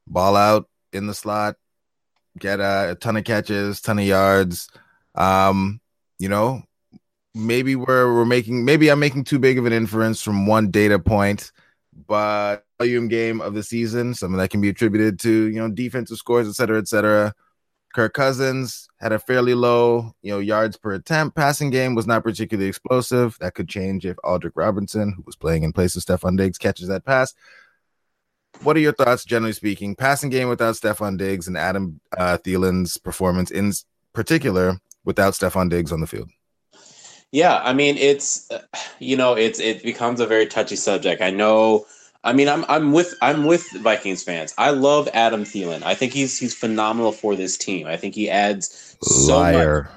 ball 0.07 0.35
out 0.35 0.69
in 0.91 1.07
the 1.07 1.13
slot, 1.13 1.55
get 2.37 2.59
a, 2.59 2.91
a 2.91 2.95
ton 2.95 3.17
of 3.17 3.23
catches, 3.23 3.81
ton 3.81 3.99
of 3.99 4.05
yards. 4.05 4.69
Um, 5.15 5.81
you 6.17 6.29
know, 6.29 6.63
maybe 7.33 7.75
we're 7.75 8.13
we're 8.13 8.25
making 8.25 8.65
maybe 8.65 8.89
I'm 8.89 8.99
making 8.99 9.25
too 9.25 9.39
big 9.39 9.57
of 9.57 9.65
an 9.65 9.73
inference 9.73 10.21
from 10.21 10.45
one 10.45 10.71
data 10.71 10.99
point, 10.99 11.51
but 12.07 12.65
volume 12.79 13.07
game 13.07 13.41
of 13.41 13.53
the 13.53 13.63
season, 13.63 14.13
something 14.13 14.37
that 14.37 14.49
can 14.49 14.61
be 14.61 14.69
attributed 14.69 15.19
to 15.19 15.49
you 15.49 15.59
know 15.59 15.69
defensive 15.69 16.17
scores, 16.17 16.47
et 16.47 16.53
cetera, 16.53 16.77
et 16.77 16.87
cetera. 16.87 17.33
Kirk 17.93 18.13
Cousins 18.13 18.87
had 18.99 19.11
a 19.11 19.19
fairly 19.19 19.55
low, 19.55 20.11
you 20.21 20.31
know, 20.31 20.37
yards 20.37 20.77
per 20.77 20.93
attempt. 20.93 21.35
Passing 21.35 21.71
game 21.71 21.95
was 21.95 22.05
not 22.05 22.23
particularly 22.23 22.69
explosive. 22.69 23.35
That 23.39 23.55
could 23.55 23.67
change 23.67 24.05
if 24.05 24.15
Aldrick 24.17 24.51
Robinson, 24.55 25.13
who 25.13 25.23
was 25.25 25.35
playing 25.35 25.63
in 25.63 25.73
place 25.73 25.95
of 25.95 26.03
Stefon 26.03 26.37
Diggs, 26.37 26.59
catches 26.59 26.87
that 26.87 27.03
pass. 27.03 27.33
What 28.61 28.77
are 28.77 28.79
your 28.79 28.93
thoughts, 28.93 29.25
generally 29.25 29.53
speaking? 29.53 29.95
Passing 29.95 30.29
game 30.29 30.49
without 30.49 30.75
Stefon 30.75 31.17
Diggs 31.17 31.47
and 31.47 31.57
Adam 31.57 31.99
uh, 32.15 32.37
Thielen's 32.37 32.97
performance 32.97 33.49
in 33.49 33.73
particular 34.13 34.79
without 35.03 35.33
Stefon 35.33 35.69
Diggs 35.69 35.91
on 35.91 35.99
the 35.99 36.07
field. 36.07 36.29
Yeah, 37.31 37.59
I 37.63 37.73
mean, 37.73 37.97
it's 37.97 38.49
you 38.99 39.17
know, 39.17 39.33
it's 39.35 39.59
it 39.59 39.81
becomes 39.83 40.19
a 40.19 40.27
very 40.27 40.45
touchy 40.45 40.75
subject. 40.75 41.21
I 41.21 41.31
know 41.31 41.85
I 42.23 42.33
mean, 42.33 42.49
I'm 42.49 42.65
I'm 42.67 42.91
with 42.91 43.15
I'm 43.21 43.45
with 43.45 43.69
Vikings 43.71 44.23
fans. 44.23 44.53
I 44.57 44.71
love 44.71 45.07
Adam 45.13 45.43
Thielen. 45.43 45.83
I 45.83 45.95
think 45.95 46.13
he's 46.13 46.37
he's 46.37 46.53
phenomenal 46.53 47.11
for 47.11 47.35
this 47.35 47.57
team. 47.57 47.87
I 47.87 47.95
think 47.95 48.13
he 48.13 48.29
adds 48.29 48.97
so 49.01 49.37
Liar. 49.39 49.83
Much. 49.83 49.93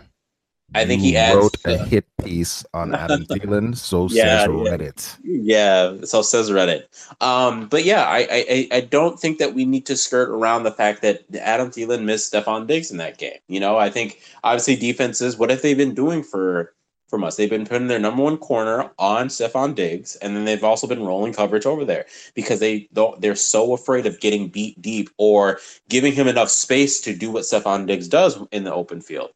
I 0.75 0.87
think 0.87 1.03
he 1.03 1.17
adds, 1.17 1.37
wrote 1.37 1.57
a 1.67 1.77
hit 1.85 2.07
piece 2.25 2.65
on 2.73 2.95
Adam 2.95 3.27
Thielen. 3.27 3.77
So 3.77 4.09
yeah, 4.11 4.39
says 4.39 4.49
Reddit. 4.49 5.19
Yeah, 5.23 5.97
so 6.05 6.23
says 6.23 6.51
Reddit. 6.51 6.85
Um, 7.21 7.69
but 7.69 7.85
yeah, 7.85 8.05
I, 8.05 8.27
I 8.31 8.69
I 8.73 8.81
don't 8.81 9.19
think 9.19 9.39
that 9.39 9.55
we 9.55 9.65
need 9.65 9.85
to 9.87 9.97
skirt 9.97 10.31
around 10.31 10.63
the 10.63 10.71
fact 10.71 11.03
that 11.03 11.25
Adam 11.41 11.71
Thielen 11.71 12.05
missed 12.05 12.33
Stefon 12.33 12.67
Diggs 12.67 12.91
in 12.91 12.97
that 12.99 13.19
game. 13.19 13.39
You 13.49 13.61
know, 13.61 13.77
I 13.77 13.91
think 13.91 14.21
obviously 14.45 14.77
defenses. 14.77 15.37
What 15.37 15.51
have 15.51 15.63
they 15.63 15.75
been 15.75 15.95
doing 15.95 16.23
for 16.23 16.73
from 17.13 17.25
us. 17.25 17.37
They've 17.37 17.51
been 17.51 17.67
putting 17.67 17.89
their 17.89 17.99
number 17.99 18.23
one 18.23 18.39
corner 18.39 18.91
on 18.99 19.29
Stefon 19.29 19.75
Diggs, 19.75 20.17
and 20.17 20.35
then 20.35 20.47
they've 20.47 20.65
also 20.65 20.87
been 20.87 21.05
rolling 21.05 21.35
coverage 21.35 21.67
over 21.67 21.85
there 21.85 22.07
because 22.35 22.59
they 22.59 22.89
they're 23.19 23.37
so 23.37 23.75
afraid 23.75 24.07
of 24.07 24.19
getting 24.19 24.49
beat 24.49 24.81
deep 24.81 25.11
or 25.19 25.61
giving 25.91 26.15
him 26.15 26.27
enough 26.27 26.49
space 26.49 27.03
to 27.03 27.15
do 27.15 27.31
what 27.31 27.43
Stefon 27.43 27.87
Diggs 27.87 28.09
does 28.09 28.39
in 28.51 28.65
the 28.65 28.73
open 28.73 29.03
field. 29.03 29.31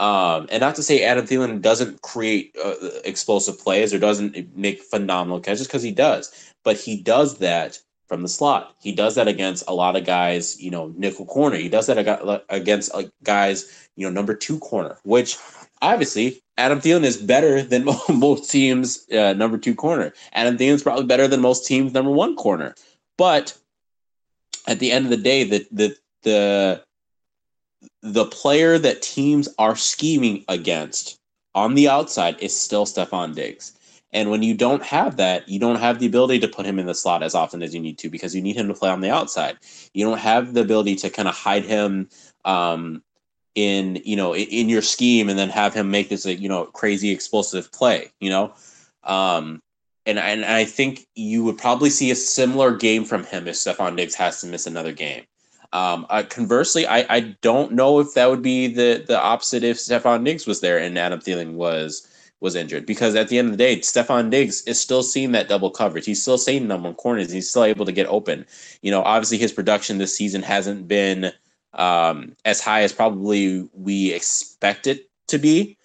Um, 0.00 0.48
and 0.50 0.60
not 0.60 0.74
to 0.74 0.82
say 0.82 1.04
Adam 1.04 1.24
Thielen 1.24 1.62
doesn't 1.62 2.02
create 2.02 2.56
uh, 2.62 2.74
explosive 3.04 3.60
plays 3.60 3.94
or 3.94 4.00
doesn't 4.00 4.56
make 4.56 4.82
phenomenal 4.82 5.38
catches 5.38 5.68
because 5.68 5.84
he 5.84 5.92
does, 5.92 6.52
but 6.64 6.76
he 6.76 7.00
does 7.00 7.38
that 7.38 7.78
from 8.08 8.22
the 8.22 8.28
slot. 8.28 8.74
He 8.80 8.90
does 8.90 9.14
that 9.14 9.28
against 9.28 9.62
a 9.68 9.74
lot 9.74 9.94
of 9.94 10.04
guys, 10.04 10.60
you 10.60 10.72
know, 10.72 10.92
nickel 10.96 11.26
corner. 11.26 11.56
He 11.56 11.68
does 11.68 11.86
that 11.86 12.42
against 12.48 12.90
guys, 13.22 13.88
you 13.94 14.04
know, 14.04 14.12
number 14.12 14.34
two 14.34 14.58
corner, 14.58 14.98
which 15.04 15.36
obviously 15.82 16.42
Adam 16.56 16.80
Thielen 16.80 17.04
is 17.04 17.16
better 17.16 17.62
than 17.62 17.84
most 18.08 18.50
teams' 18.50 19.06
uh, 19.10 19.32
number 19.32 19.58
two 19.58 19.74
corner. 19.74 20.12
Adam 20.32 20.56
Thielen's 20.56 20.82
probably 20.82 21.06
better 21.06 21.26
than 21.26 21.40
most 21.40 21.66
teams' 21.66 21.92
number 21.92 22.10
one 22.10 22.36
corner. 22.36 22.74
But 23.16 23.56
at 24.66 24.78
the 24.78 24.92
end 24.92 25.06
of 25.06 25.10
the 25.10 25.16
day, 25.16 25.44
the 25.44 25.66
the 25.72 25.96
the 26.22 26.84
the 28.02 28.26
player 28.26 28.78
that 28.78 29.02
teams 29.02 29.48
are 29.58 29.76
scheming 29.76 30.44
against 30.48 31.18
on 31.54 31.74
the 31.74 31.88
outside 31.88 32.36
is 32.40 32.54
still 32.58 32.86
Stefon 32.86 33.34
Diggs. 33.34 33.72
And 34.12 34.30
when 34.30 34.42
you 34.42 34.54
don't 34.54 34.82
have 34.82 35.16
that, 35.18 35.48
you 35.48 35.60
don't 35.60 35.78
have 35.78 35.98
the 35.98 36.06
ability 36.06 36.40
to 36.40 36.48
put 36.48 36.66
him 36.66 36.78
in 36.78 36.86
the 36.86 36.94
slot 36.94 37.22
as 37.22 37.34
often 37.34 37.62
as 37.62 37.74
you 37.74 37.80
need 37.80 37.98
to 37.98 38.10
because 38.10 38.34
you 38.34 38.42
need 38.42 38.56
him 38.56 38.68
to 38.68 38.74
play 38.74 38.90
on 38.90 39.00
the 39.00 39.10
outside. 39.10 39.56
You 39.94 40.04
don't 40.04 40.18
have 40.18 40.52
the 40.52 40.62
ability 40.62 40.96
to 40.96 41.10
kind 41.10 41.28
of 41.28 41.34
hide 41.34 41.64
him 41.64 42.08
um, 42.44 43.02
in 43.54 44.00
you 44.04 44.16
know 44.16 44.34
in, 44.34 44.68
your 44.68 44.82
scheme 44.82 45.28
and 45.28 45.38
then 45.38 45.48
have 45.48 45.74
him 45.74 45.90
make 45.90 46.08
this 46.08 46.24
you 46.26 46.48
know 46.48 46.66
crazy 46.66 47.10
explosive 47.10 47.72
play. 47.72 48.10
You 48.20 48.30
know, 48.30 48.54
um, 49.04 49.62
and 50.06 50.18
and 50.18 50.44
I 50.44 50.64
think 50.64 51.06
you 51.14 51.44
would 51.44 51.58
probably 51.58 51.90
see 51.90 52.10
a 52.10 52.16
similar 52.16 52.76
game 52.76 53.04
from 53.04 53.24
him 53.24 53.48
if 53.48 53.56
Stefon 53.56 53.96
Diggs 53.96 54.14
has 54.14 54.40
to 54.40 54.46
miss 54.46 54.66
another 54.66 54.92
game. 54.92 55.24
Um, 55.72 56.06
uh, 56.10 56.24
conversely, 56.28 56.86
I, 56.86 57.06
I 57.08 57.20
don't 57.42 57.72
know 57.72 58.00
if 58.00 58.14
that 58.14 58.28
would 58.28 58.42
be 58.42 58.68
the 58.68 59.04
the 59.06 59.20
opposite 59.20 59.62
if 59.62 59.76
Stefon 59.78 60.24
Diggs 60.24 60.46
was 60.46 60.60
there 60.60 60.78
and 60.78 60.98
Adam 60.98 61.20
Thielen 61.20 61.54
was 61.54 62.06
was 62.40 62.54
injured 62.54 62.86
because 62.86 63.14
at 63.14 63.28
the 63.28 63.38
end 63.38 63.48
of 63.48 63.52
the 63.52 63.58
day, 63.58 63.78
Stefon 63.78 64.30
Diggs 64.30 64.62
is 64.62 64.80
still 64.80 65.02
seeing 65.02 65.32
that 65.32 65.48
double 65.48 65.70
coverage. 65.70 66.06
He's 66.06 66.22
still 66.22 66.38
seeing 66.38 66.68
them 66.68 66.86
on 66.86 66.94
corners. 66.94 67.30
He's 67.30 67.50
still 67.50 67.64
able 67.64 67.84
to 67.84 67.92
get 67.92 68.06
open. 68.06 68.46
You 68.82 68.90
know, 68.90 69.02
obviously 69.02 69.38
his 69.38 69.52
production 69.52 69.98
this 69.98 70.16
season 70.16 70.42
hasn't 70.42 70.88
been 70.88 71.32
um, 71.74 72.34
as 72.44 72.60
high 72.60 72.82
as 72.82 72.92
probably 72.92 73.68
we 73.74 74.12
expect 74.12 74.86
it 74.86 75.08
to 75.28 75.38
be. 75.38 75.76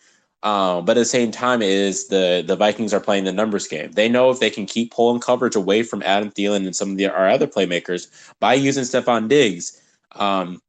Um, 0.43 0.85
but 0.85 0.95
at 0.95 1.01
the 1.01 1.05
same 1.05 1.31
time, 1.31 1.63
is 1.63 2.07
the 2.07 2.43
the 2.45 2.55
Vikings 2.55 2.93
are 2.93 2.99
playing 2.99 3.23
the 3.23 3.31
numbers 3.31 3.67
game. 3.67 3.91
They 3.91 4.07
know 4.07 4.29
if 4.29 4.39
they 4.39 4.51
can 4.51 4.67
keep 4.67 4.93
pulling 4.93 5.19
coverage 5.19 5.55
away 5.55 5.81
from 5.81 6.03
Adam 6.03 6.29
Thielen 6.29 6.65
and 6.65 6.75
some 6.75 6.91
of 6.91 6.97
the, 6.97 7.07
our 7.07 7.27
other 7.27 7.47
playmakers 7.47 8.07
by 8.39 8.53
using 8.53 8.83
Stefon 8.83 9.27
Diggs, 9.27 9.81
um, 10.11 10.61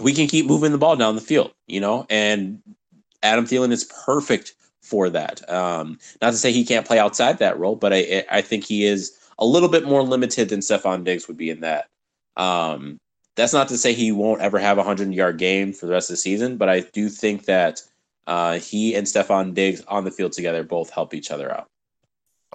we 0.00 0.12
can 0.12 0.26
keep 0.26 0.46
moving 0.46 0.72
the 0.72 0.78
ball 0.78 0.96
down 0.96 1.14
the 1.14 1.20
field. 1.20 1.52
You 1.68 1.80
know, 1.80 2.06
and 2.10 2.60
Adam 3.22 3.44
Thielen 3.44 3.70
is 3.70 3.84
perfect 4.04 4.54
for 4.82 5.08
that. 5.10 5.48
Um, 5.48 5.98
not 6.20 6.30
to 6.30 6.36
say 6.36 6.50
he 6.50 6.64
can't 6.64 6.86
play 6.86 6.98
outside 6.98 7.38
that 7.38 7.58
role, 7.58 7.76
but 7.76 7.92
I 7.92 8.24
I 8.28 8.40
think 8.40 8.64
he 8.64 8.84
is 8.84 9.16
a 9.38 9.46
little 9.46 9.68
bit 9.68 9.84
more 9.84 10.02
limited 10.02 10.48
than 10.48 10.58
Stefon 10.58 11.04
Diggs 11.04 11.28
would 11.28 11.36
be 11.36 11.50
in 11.50 11.60
that. 11.60 11.88
Um, 12.36 12.98
that's 13.38 13.52
not 13.52 13.68
to 13.68 13.78
say 13.78 13.92
he 13.92 14.10
won't 14.10 14.40
ever 14.40 14.58
have 14.58 14.78
a 14.78 14.82
hundred 14.82 15.14
yard 15.14 15.38
game 15.38 15.72
for 15.72 15.86
the 15.86 15.92
rest 15.92 16.10
of 16.10 16.14
the 16.14 16.18
season, 16.18 16.56
but 16.56 16.68
I 16.68 16.80
do 16.80 17.08
think 17.08 17.44
that 17.44 17.80
uh, 18.26 18.58
he 18.58 18.96
and 18.96 19.06
Stefon 19.06 19.54
Diggs 19.54 19.80
on 19.86 20.04
the 20.04 20.10
field 20.10 20.32
together 20.32 20.64
both 20.64 20.90
help 20.90 21.14
each 21.14 21.30
other 21.30 21.50
out. 21.54 21.68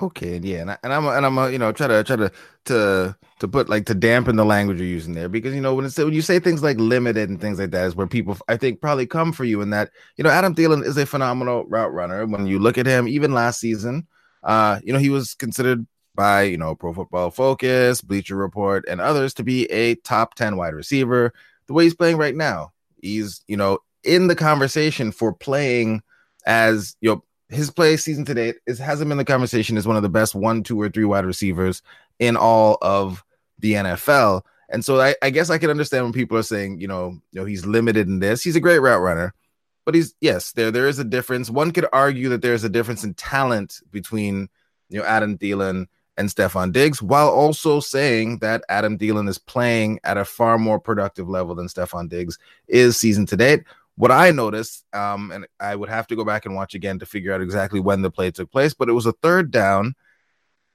Okay, 0.01 0.39
yeah, 0.39 0.59
and, 0.59 0.71
I, 0.71 0.77
and 0.83 0.91
I'm 0.91 1.05
and 1.05 1.25
I'm 1.25 1.37
a, 1.37 1.49
you 1.51 1.57
know 1.57 1.71
try 1.71 1.87
to 1.87 2.03
try 2.03 2.17
to 2.17 2.31
to 2.65 3.15
to 3.39 3.47
put 3.47 3.69
like 3.69 3.85
to 3.85 3.93
dampen 3.93 4.35
the 4.35 4.43
language 4.43 4.77
you're 4.77 4.87
using 4.87 5.13
there 5.13 5.29
because 5.29 5.55
you 5.55 5.61
know 5.61 5.73
when 5.73 5.85
it's 5.85 5.97
when 5.97 6.11
you 6.11 6.21
say 6.21 6.39
things 6.39 6.61
like 6.61 6.77
limited 6.77 7.29
and 7.29 7.39
things 7.39 7.59
like 7.59 7.71
that 7.71 7.85
is 7.85 7.95
where 7.95 8.07
people 8.07 8.37
I 8.49 8.57
think 8.57 8.81
probably 8.81 9.07
come 9.07 9.31
for 9.31 9.45
you 9.45 9.61
in 9.61 9.69
that 9.69 9.89
you 10.17 10.23
know 10.25 10.31
Adam 10.31 10.53
Thielen 10.53 10.83
is 10.83 10.97
a 10.97 11.05
phenomenal 11.05 11.63
route 11.65 11.93
runner 11.93 12.25
when 12.25 12.45
you 12.45 12.59
look 12.59 12.77
at 12.77 12.87
him 12.87 13.07
even 13.07 13.33
last 13.33 13.59
season, 13.59 14.07
uh 14.43 14.79
you 14.83 14.91
know 14.91 14.99
he 14.99 15.09
was 15.09 15.33
considered 15.33 15.87
by 16.15 16.43
you 16.43 16.57
know 16.57 16.75
Pro 16.75 16.93
Football 16.93 17.31
Focus, 17.31 18.01
Bleacher 18.01 18.35
Report, 18.35 18.85
and 18.87 19.01
others 19.01 19.33
to 19.35 19.43
be 19.43 19.65
a 19.65 19.95
top 19.95 20.35
ten 20.35 20.57
wide 20.57 20.73
receiver. 20.73 21.33
The 21.67 21.73
way 21.73 21.85
he's 21.85 21.95
playing 21.95 22.17
right 22.17 22.35
now, 22.35 22.73
he's 23.01 23.43
you 23.47 23.57
know 23.57 23.79
in 24.03 24.27
the 24.27 24.35
conversation 24.35 25.11
for 25.11 25.33
playing 25.33 26.03
as 26.45 26.95
you 27.01 27.09
know 27.09 27.23
his 27.49 27.69
play 27.69 27.97
season 27.97 28.25
to 28.25 28.33
date 28.33 28.55
is 28.65 28.79
has 28.79 28.99
him 28.99 29.11
in 29.11 29.17
the 29.17 29.25
conversation 29.25 29.77
as 29.77 29.87
one 29.87 29.95
of 29.95 30.03
the 30.03 30.09
best 30.09 30.35
one, 30.35 30.63
two, 30.63 30.79
or 30.79 30.89
three 30.89 31.05
wide 31.05 31.25
receivers 31.25 31.81
in 32.19 32.35
all 32.35 32.77
of 32.81 33.23
the 33.59 33.73
NFL. 33.73 34.41
And 34.69 34.83
so 34.83 34.99
I, 34.99 35.15
I 35.21 35.29
guess 35.29 35.49
I 35.49 35.57
can 35.57 35.69
understand 35.69 36.05
when 36.05 36.13
people 36.13 36.37
are 36.37 36.43
saying, 36.43 36.79
you 36.79 36.87
know, 36.87 37.09
you 37.31 37.39
know, 37.39 37.45
he's 37.45 37.65
limited 37.65 38.07
in 38.07 38.19
this. 38.19 38.43
He's 38.43 38.55
a 38.55 38.61
great 38.61 38.79
route 38.79 39.01
runner, 39.01 39.33
but 39.85 39.93
he's 39.93 40.15
yes, 40.19 40.51
there 40.53 40.71
there 40.71 40.87
is 40.87 40.99
a 40.99 41.03
difference. 41.03 41.49
One 41.49 41.71
could 41.71 41.85
argue 41.93 42.29
that 42.29 42.41
there's 42.41 42.63
a 42.63 42.69
difference 42.69 43.03
in 43.03 43.13
talent 43.13 43.81
between 43.91 44.49
you 44.89 44.99
know 44.99 45.05
Adam 45.05 45.37
Thielen 45.37 45.87
and 46.17 46.29
Stefon 46.29 46.71
Diggs, 46.71 47.01
while 47.01 47.29
also 47.29 47.79
saying 47.79 48.39
that 48.39 48.63
Adam 48.69 48.97
Thielen 48.97 49.27
is 49.27 49.37
playing 49.37 49.99
at 50.03 50.17
a 50.17 50.25
far 50.25 50.57
more 50.57 50.79
productive 50.79 51.27
level 51.27 51.55
than 51.55 51.67
Stefon 51.67 52.09
Diggs 52.09 52.37
is 52.67 52.97
season 52.97 53.25
to 53.27 53.37
date. 53.37 53.63
What 53.95 54.11
I 54.11 54.31
noticed, 54.31 54.85
um, 54.93 55.31
and 55.31 55.47
I 55.59 55.75
would 55.75 55.89
have 55.89 56.07
to 56.07 56.15
go 56.15 56.25
back 56.25 56.45
and 56.45 56.55
watch 56.55 56.73
again 56.73 56.99
to 56.99 57.05
figure 57.05 57.33
out 57.33 57.41
exactly 57.41 57.79
when 57.79 58.01
the 58.01 58.11
play 58.11 58.31
took 58.31 58.51
place, 58.51 58.73
but 58.73 58.89
it 58.89 58.93
was 58.93 59.05
a 59.05 59.13
third 59.13 59.51
down, 59.51 59.95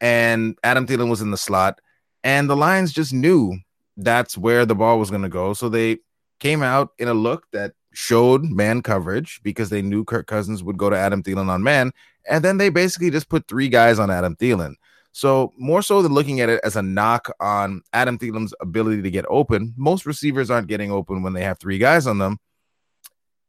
and 0.00 0.58
Adam 0.62 0.86
Thielen 0.86 1.10
was 1.10 1.20
in 1.20 1.30
the 1.30 1.36
slot, 1.36 1.80
and 2.22 2.48
the 2.48 2.56
Lions 2.56 2.92
just 2.92 3.12
knew 3.12 3.58
that's 3.96 4.38
where 4.38 4.64
the 4.64 4.76
ball 4.76 4.98
was 4.98 5.10
going 5.10 5.22
to 5.22 5.28
go, 5.28 5.52
so 5.52 5.68
they 5.68 5.98
came 6.38 6.62
out 6.62 6.90
in 6.98 7.08
a 7.08 7.14
look 7.14 7.44
that 7.52 7.72
showed 7.92 8.44
man 8.44 8.80
coverage 8.80 9.40
because 9.42 9.70
they 9.70 9.82
knew 9.82 10.04
Kirk 10.04 10.28
Cousins 10.28 10.62
would 10.62 10.78
go 10.78 10.88
to 10.88 10.96
Adam 10.96 11.22
Thielen 11.22 11.48
on 11.48 11.62
man, 11.62 11.92
and 12.28 12.44
then 12.44 12.58
they 12.58 12.68
basically 12.68 13.10
just 13.10 13.28
put 13.28 13.48
three 13.48 13.68
guys 13.68 13.98
on 13.98 14.10
Adam 14.10 14.36
Thielen. 14.36 14.74
So 15.18 15.52
more 15.58 15.82
so 15.82 16.00
than 16.00 16.14
looking 16.14 16.42
at 16.42 16.48
it 16.48 16.60
as 16.62 16.76
a 16.76 16.82
knock 16.82 17.28
on 17.40 17.82
Adam 17.92 18.20
Thielen's 18.20 18.54
ability 18.60 19.02
to 19.02 19.10
get 19.10 19.24
open, 19.28 19.74
most 19.76 20.06
receivers 20.06 20.48
aren't 20.48 20.68
getting 20.68 20.92
open 20.92 21.24
when 21.24 21.32
they 21.32 21.42
have 21.42 21.58
three 21.58 21.78
guys 21.78 22.06
on 22.06 22.18
them. 22.18 22.38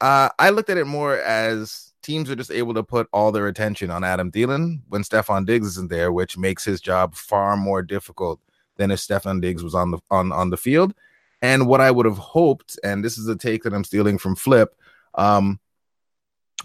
Uh, 0.02 0.30
I 0.40 0.50
looked 0.50 0.72
at 0.72 0.80
it 0.80 0.86
more 0.86 1.20
as 1.20 1.94
teams 2.02 2.32
are 2.32 2.36
just 2.36 2.50
able 2.50 2.74
to 2.74 2.82
put 2.82 3.08
all 3.14 3.32
their 3.32 3.46
attention 3.46 3.92
on 3.92 4.04
Adam 4.04 4.32
Thielen 4.32 4.80
when 4.88 5.04
Stefon 5.04 5.46
Diggs 5.46 5.68
isn't 5.68 5.92
there, 5.92 6.12
which 6.12 6.40
makes 6.40 6.66
his 6.66 6.82
job 6.82 7.14
far 7.14 7.56
more 7.56 7.84
difficult 7.84 8.40
than 8.78 8.90
if 8.90 8.98
Stefon 8.98 9.40
Diggs 9.40 9.64
was 9.64 9.76
on 9.76 9.92
the 9.92 10.00
on 10.10 10.32
on 10.32 10.50
the 10.50 10.58
field. 10.58 10.96
And 11.44 11.68
what 11.68 11.82
I 11.82 11.92
would 11.92 12.08
have 12.08 12.18
hoped, 12.18 12.80
and 12.84 13.06
this 13.06 13.20
is 13.20 13.28
a 13.28 13.36
take 13.36 13.62
that 13.62 13.76
I'm 13.76 13.84
stealing 13.84 14.18
from 14.18 14.36
Flip, 14.36 14.76
um, 15.14 15.60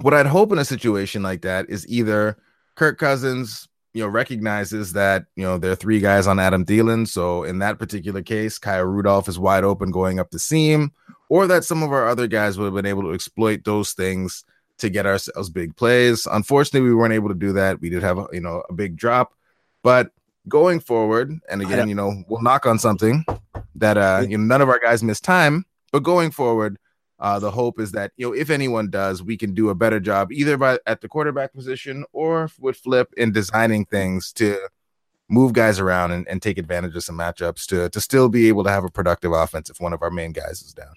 what 0.01 0.15
I'd 0.15 0.25
hope 0.25 0.51
in 0.51 0.59
a 0.59 0.65
situation 0.65 1.23
like 1.23 1.43
that 1.43 1.69
is 1.69 1.87
either 1.89 2.39
Kirk 2.75 2.97
Cousins 2.97 3.69
you 3.95 4.03
know, 4.03 4.09
recognizes 4.09 4.93
that, 4.93 5.25
you 5.37 5.45
know, 5.45 5.57
there 5.57 5.71
are 5.71 5.77
three 5.77 6.01
guys 6.01 6.27
on 6.27 6.41
Adam 6.41 6.65
Thielen. 6.67 7.07
So 7.07 7.45
in 7.45 7.61
that 7.61 7.79
particular 7.79 8.23
case, 8.23 8.59
Kyle 8.59 8.83
Rudolph 8.83 9.29
is 9.29 9.39
wide 9.39 9.65
open 9.65 9.93
going 9.93 10.19
up 10.19 10.31
the 10.31 10.39
seam, 10.41 10.93
or 11.29 11.47
that 11.47 11.65
some 11.65 11.83
of 11.83 11.93
our 11.93 12.09
other 12.09 12.27
guys 12.27 12.59
would 12.59 12.67
have 12.67 12.75
been 12.75 12.87
able 12.87 13.03
to 13.05 13.13
exploit 13.13 13.65
those 13.65 13.93
things 13.93 14.45
to 14.79 14.91
get 14.91 15.07
ourselves 15.07 15.49
big 15.49 15.77
plays. 15.77 16.27
Unfortunately, 16.27 16.87
we 16.87 16.95
weren't 16.95 17.15
able 17.15 17.29
to 17.29 17.35
do 17.37 17.53
that. 17.53 17.81
We 17.81 17.89
did 17.89 18.03
have, 18.03 18.19
a, 18.19 18.27
you 18.33 18.41
know, 18.41 18.65
a 18.69 18.73
big 18.73 18.97
drop, 18.97 19.33
but 19.85 20.11
going 20.49 20.81
forward, 20.81 21.33
and 21.49 21.63
again, 21.63 21.89
you 21.89 21.95
know, 21.95 22.25
we'll 22.29 22.43
knock 22.43 22.67
on 22.67 22.79
something 22.79 23.25
that, 23.77 23.97
uh, 23.97 24.25
you 24.29 24.37
know, 24.37 24.45
none 24.45 24.61
of 24.61 24.69
our 24.69 24.81
guys 24.81 25.03
missed 25.03 25.25
time, 25.25 25.65
but 25.93 26.03
going 26.03 26.33
forward, 26.33 26.79
uh, 27.25 27.39
the 27.39 27.51
hope 27.51 27.81
is 27.81 27.93
that 27.93 28.13
you 28.19 28.27
know 28.27 28.35
if 28.35 28.51
anyone 28.51 28.91
does, 28.91 29.23
we 29.23 29.39
can 29.39 29.55
do 29.55 29.71
a 29.71 29.75
better 29.75 29.99
job 29.99 30.31
either 30.31 30.59
by 30.59 30.79
at 30.87 31.01
the 31.01 31.09
quarterback 31.09 31.55
position 31.55 32.05
or 32.13 32.51
with 32.61 32.77
Flip 32.77 33.09
in 33.17 33.33
designing 33.33 33.87
things 33.87 34.31
to 34.35 34.59
move 35.31 35.55
guys 35.55 35.81
around 35.81 36.13
and, 36.13 36.29
and 36.29 36.43
take 36.43 36.59
advantage 36.59 36.95
of 36.95 37.03
some 37.03 37.17
matchups 37.17 37.65
to 37.65 37.89
to 37.89 37.99
still 37.99 38.29
be 38.29 38.49
able 38.49 38.63
to 38.63 38.69
have 38.69 38.85
a 38.85 38.91
productive 38.91 39.33
offense 39.33 39.71
if 39.71 39.81
one 39.81 39.95
of 39.95 40.03
our 40.03 40.11
main 40.11 40.33
guys 40.33 40.61
is 40.61 40.75
down. 40.75 40.93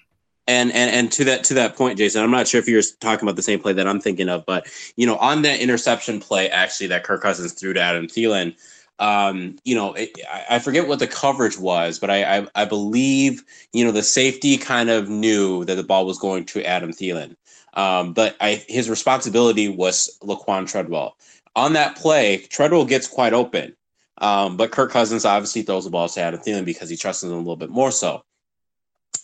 And, 0.47 0.73
and 0.73 0.93
and 0.93 1.11
to 1.13 1.23
that 1.23 1.45
to 1.45 1.53
that 1.53 1.77
point, 1.77 1.97
Jason, 1.97 2.21
I'm 2.21 2.31
not 2.31 2.45
sure 2.45 2.59
if 2.59 2.67
you're 2.67 2.81
talking 2.99 3.25
about 3.25 3.37
the 3.37 3.41
same 3.41 3.61
play 3.61 3.71
that 3.71 3.87
I'm 3.87 4.01
thinking 4.01 4.27
of, 4.27 4.45
but 4.45 4.67
you 4.97 5.05
know, 5.05 5.15
on 5.19 5.43
that 5.43 5.61
interception 5.61 6.19
play, 6.19 6.49
actually, 6.49 6.87
that 6.87 7.05
Kirk 7.05 7.21
Cousins 7.21 7.53
threw 7.53 7.71
to 7.71 7.79
Adam 7.79 8.07
Thielen, 8.07 8.53
um, 8.99 9.57
you 9.63 9.75
know, 9.75 9.93
it, 9.93 10.11
I 10.49 10.59
forget 10.59 10.87
what 10.87 10.99
the 10.99 11.07
coverage 11.07 11.57
was, 11.57 11.99
but 11.99 12.09
I, 12.09 12.37
I, 12.37 12.47
I 12.55 12.65
believe 12.65 13.43
you 13.73 13.85
know 13.85 13.91
the 13.91 14.03
safety 14.03 14.57
kind 14.57 14.89
of 14.89 15.07
knew 15.09 15.65
that 15.65 15.75
the 15.75 15.83
ball 15.83 16.05
was 16.05 16.17
going 16.17 16.45
to 16.45 16.63
Adam 16.65 16.91
Thielen, 16.91 17.35
um, 17.73 18.13
but 18.13 18.35
I, 18.41 18.63
his 18.67 18.89
responsibility 18.89 19.69
was 19.69 20.17
Laquan 20.21 20.67
Treadwell. 20.69 21.15
On 21.55 21.73
that 21.73 21.95
play, 21.95 22.37
Treadwell 22.37 22.85
gets 22.85 23.07
quite 23.07 23.33
open, 23.33 23.75
um, 24.17 24.57
but 24.57 24.71
Kirk 24.71 24.91
Cousins 24.91 25.25
obviously 25.25 25.61
throws 25.61 25.85
the 25.85 25.91
ball 25.91 26.09
to 26.09 26.19
Adam 26.19 26.39
Thielen 26.39 26.65
because 26.65 26.89
he 26.89 26.97
trusts 26.97 27.23
him 27.23 27.31
a 27.31 27.37
little 27.37 27.55
bit 27.55 27.69
more 27.69 27.91
so. 27.91 28.23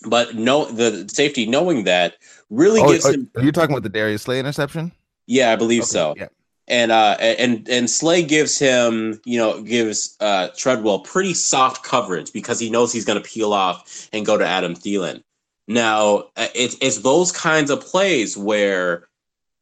But 0.08 0.36
no, 0.36 0.66
the 0.66 1.08
safety 1.10 1.46
knowing 1.46 1.86
that 1.86 2.16
really 2.50 2.82
oh, 2.82 2.92
gives 2.92 3.06
are, 3.06 3.14
him. 3.14 3.30
Are 3.36 3.44
you 3.44 3.52
talking 3.52 3.72
about 3.72 3.84
the 3.84 3.90
Darius 3.90 4.24
Slay 4.24 4.40
interception? 4.40 4.92
Yeah, 5.26 5.52
I 5.52 5.56
believe 5.56 5.84
okay, 5.84 5.88
so. 5.88 6.14
Yeah 6.18 6.28
and 6.68 6.92
uh 6.92 7.18
and 7.20 7.68
and 7.70 7.90
Slay 7.90 8.24
gives 8.24 8.58
him 8.58 9.20
you 9.26 9.38
know 9.38 9.62
gives 9.62 10.16
uh 10.20 10.50
Treadwell 10.56 11.00
pretty 11.00 11.34
soft 11.34 11.84
coverage 11.84 12.32
because 12.32 12.60
he 12.60 12.70
knows 12.70 12.92
he's 12.92 13.06
going 13.06 13.22
to 13.22 13.28
peel 13.28 13.54
off 13.54 14.10
and 14.14 14.26
go 14.26 14.38
to 14.38 14.46
Adam 14.46 14.76
Thielen. 14.76 15.24
Now 15.68 16.26
it's 16.38 16.78
it's 16.82 17.00
those 17.00 17.32
kinds 17.32 17.70
of 17.70 17.82
plays 17.82 18.38
where 18.38 19.08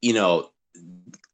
you 0.02 0.14
know 0.14 0.50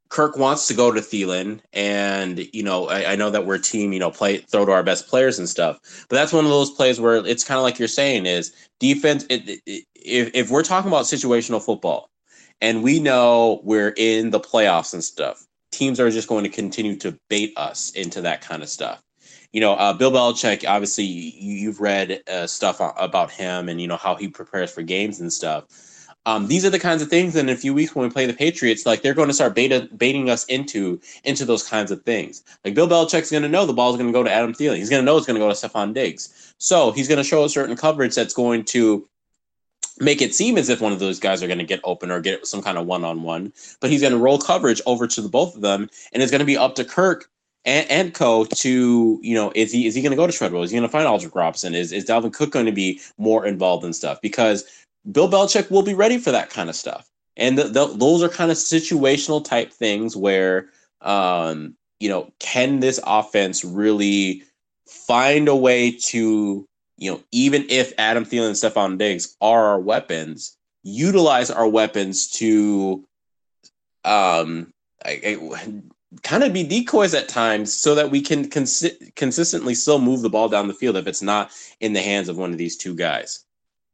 Kirk 0.10 0.38
wants 0.38 0.68
to 0.68 0.74
go 0.74 0.92
to 0.92 1.02
Thielen, 1.02 1.60
and 1.74 2.48
you 2.54 2.64
know 2.64 2.88
I, 2.88 3.14
I 3.14 3.16
know 3.16 3.30
that 3.30 3.46
we're 3.46 3.58
team 3.58 3.92
you 3.92 4.00
know 4.00 4.12
play 4.12 4.38
throw 4.38 4.66
to 4.66 4.72
our 4.72 4.84
best 4.84 5.08
players 5.08 5.38
and 5.38 5.50
stuff, 5.50 6.06
but 6.10 6.16
that's 6.16 6.34
one 6.34 6.46
of 6.46 6.52
those 6.52 6.72
plays 6.72 7.00
where 7.00 7.26
it's 7.26 7.44
kind 7.44 7.58
of 7.58 7.64
like 7.64 7.80
you're 7.80 7.88
saying 7.88 8.26
is 8.26 8.54
defense. 8.80 9.26
It, 9.30 9.62
it, 9.66 9.86
if 9.96 10.32
if 10.34 10.50
we're 10.50 10.64
talking 10.64 10.90
about 10.90 11.06
situational 11.06 11.64
football, 11.64 12.10
and 12.62 12.84
we 12.84 13.00
know 13.00 13.62
we're 13.64 13.94
in 13.98 14.30
the 14.30 14.40
playoffs 14.40 14.94
and 14.94 15.04
stuff 15.04 15.47
teams 15.72 16.00
are 16.00 16.10
just 16.10 16.28
going 16.28 16.44
to 16.44 16.50
continue 16.50 16.96
to 16.98 17.18
bait 17.30 17.54
us 17.58 17.92
into 17.92 18.22
that 18.22 18.42
kind 18.42 18.64
of 18.64 18.70
stuff. 18.70 19.02
You 19.54 19.62
know, 19.62 19.74
uh, 19.74 19.94
Bill 19.94 20.12
Belichick. 20.12 20.68
Obviously, 20.68 21.06
you, 21.06 21.70
have 21.70 21.80
read 21.80 22.22
uh, 22.32 22.48
stuff 22.48 22.80
about 22.98 23.32
him 23.32 23.70
and 23.70 23.80
you 23.80 23.88
know 23.88 23.98
how 23.98 24.16
he 24.16 24.28
prepares 24.28 24.72
for 24.72 24.82
games 24.82 25.20
and 25.20 25.32
stuff. 25.32 25.66
Um, 26.26 26.48
these 26.48 26.66
are 26.66 26.70
the 26.70 26.80
kinds 26.80 27.02
of 27.02 27.08
things. 27.08 27.38
And 27.38 27.50
in 27.50 27.56
a 27.56 27.58
few 27.58 27.74
weeks 27.74 27.96
when 27.96 28.06
we 28.06 28.12
play 28.12 28.26
the 28.26 28.34
Patriots, 28.34 28.86
like 28.86 29.02
they're 29.02 29.14
going 29.14 29.30
to 29.30 29.34
start 29.34 29.56
beta, 29.56 29.88
baiting 29.96 30.30
us 30.30 30.44
into 30.46 31.00
into 31.24 31.46
those 31.46 31.68
kinds 31.68 31.90
of 31.90 32.04
things. 32.04 32.44
Like 32.66 32.76
Bill 32.76 32.88
Belichick's 32.88 33.32
going 33.32 33.44
to 33.44 33.50
know 33.50 33.66
the 33.66 33.72
ball's 33.72 33.96
going 33.96 34.08
to 34.08 34.14
go 34.14 34.24
to 34.24 34.32
Adam 34.32 34.54
Thielen. 34.54 34.76
He's 34.76 34.90
going 34.90 35.02
to 35.02 35.06
know 35.06 35.16
it's 35.16 35.26
going 35.26 35.40
to 35.40 35.46
go 35.46 35.48
to 35.48 35.56
Stefon 35.56 35.94
Diggs. 35.94 36.54
So 36.58 36.92
he's 36.92 37.08
going 37.08 37.20
to 37.20 37.24
show 37.24 37.46
a 37.46 37.50
certain 37.50 37.78
coverage 37.78 38.14
that's 38.14 38.34
going 38.34 38.66
to 38.66 39.08
make 40.00 40.22
it 40.22 40.36
seem 40.36 40.58
as 40.58 40.70
if 40.70 40.82
one 40.82 40.92
of 40.92 41.00
those 41.00 41.20
guys 41.20 41.42
are 41.42 41.48
going 41.48 41.60
to 41.60 41.66
get 41.66 41.82
open 41.84 42.12
or 42.12 42.20
get 42.20 42.46
some 42.46 42.62
kind 42.62 42.78
of 42.78 42.86
one 42.86 43.04
on 43.04 43.24
one. 43.24 43.54
But 43.80 43.90
he's 43.90 44.02
going 44.02 44.14
to 44.14 44.20
roll 44.20 44.40
coverage 44.40 44.82
over 44.86 45.08
to 45.08 45.22
the 45.22 45.30
both 45.30 45.56
of 45.56 45.62
them, 45.62 45.90
and 46.14 46.22
it's 46.22 46.32
going 46.32 46.40
to 46.40 46.46
be 46.46 46.58
up 46.58 46.76
to 46.76 46.86
Kirk 46.86 47.30
and, 47.66 47.90
and 47.92 48.14
Co 48.14 48.46
to 48.46 49.20
you 49.22 49.36
know 49.36 49.52
is 49.54 49.72
he 49.72 49.86
is 49.86 49.94
he 49.94 50.02
going 50.02 50.12
to 50.12 50.18
go 50.18 50.26
to 50.26 50.34
Treadwell? 50.34 50.64
Is 50.64 50.72
he 50.72 50.78
going 50.78 50.88
to 50.88 50.92
find 50.92 51.06
Aldrick 51.06 51.36
Robinson? 51.36 51.76
Is 51.76 51.92
is 51.92 52.06
Dalvin 52.06 52.34
Cook 52.34 52.52
going 52.52 52.66
to 52.66 52.72
be 52.72 53.00
more 53.18 53.46
involved 53.46 53.86
in 53.86 53.94
stuff? 53.94 54.20
Because 54.22 54.66
Bill 55.12 55.30
Belichick 55.30 55.70
will 55.70 55.84
be 55.84 55.94
ready 55.94 56.18
for 56.18 56.32
that 56.32 56.50
kind 56.50 56.70
of 56.70 56.76
stuff, 56.76 57.10
and 57.36 57.58
the, 57.58 57.66
the, 57.66 57.88
those 57.88 58.24
are 58.24 58.30
kind 58.30 58.52
of 58.52 58.58
situational 58.58 59.44
type 59.44 59.72
things 59.72 60.16
where 60.16 60.70
um, 61.02 61.76
you 62.00 62.10
know 62.10 62.32
can 62.40 62.80
this 62.80 63.00
offense 63.06 63.64
really 63.64 64.44
find 64.88 65.48
a 65.48 65.56
way 65.56 65.92
to 65.92 66.67
you 66.98 67.12
know, 67.12 67.22
even 67.32 67.66
if 67.70 67.94
Adam 67.98 68.26
Thielen 68.26 68.48
and 68.48 68.56
Stefon 68.56 68.98
Diggs 68.98 69.36
are 69.40 69.66
our 69.66 69.80
weapons, 69.80 70.58
utilize 70.84 71.52
our 71.52 71.68
weapons 71.68 72.30
to 72.32 73.06
um 74.04 74.74
I, 75.06 75.22
I, 75.62 75.82
kind 76.24 76.44
of 76.44 76.54
be 76.54 76.64
decoys 76.64 77.14
at 77.14 77.28
times 77.28 77.74
so 77.74 77.96
that 77.96 78.10
we 78.10 78.22
can 78.22 78.50
consi- 78.50 79.14
consistently 79.16 79.76
still 79.76 80.00
move 80.00 80.22
the 80.22 80.30
ball 80.30 80.50
down 80.50 80.68
the 80.68 80.74
field 80.74 80.96
if 80.96 81.06
it's 81.06 81.22
not 81.22 81.52
in 81.80 81.94
the 81.94 82.02
hands 82.02 82.30
of 82.30 82.38
one 82.38 82.52
of 82.52 82.58
these 82.58 82.78
two 82.78 82.96
guys. 82.96 83.46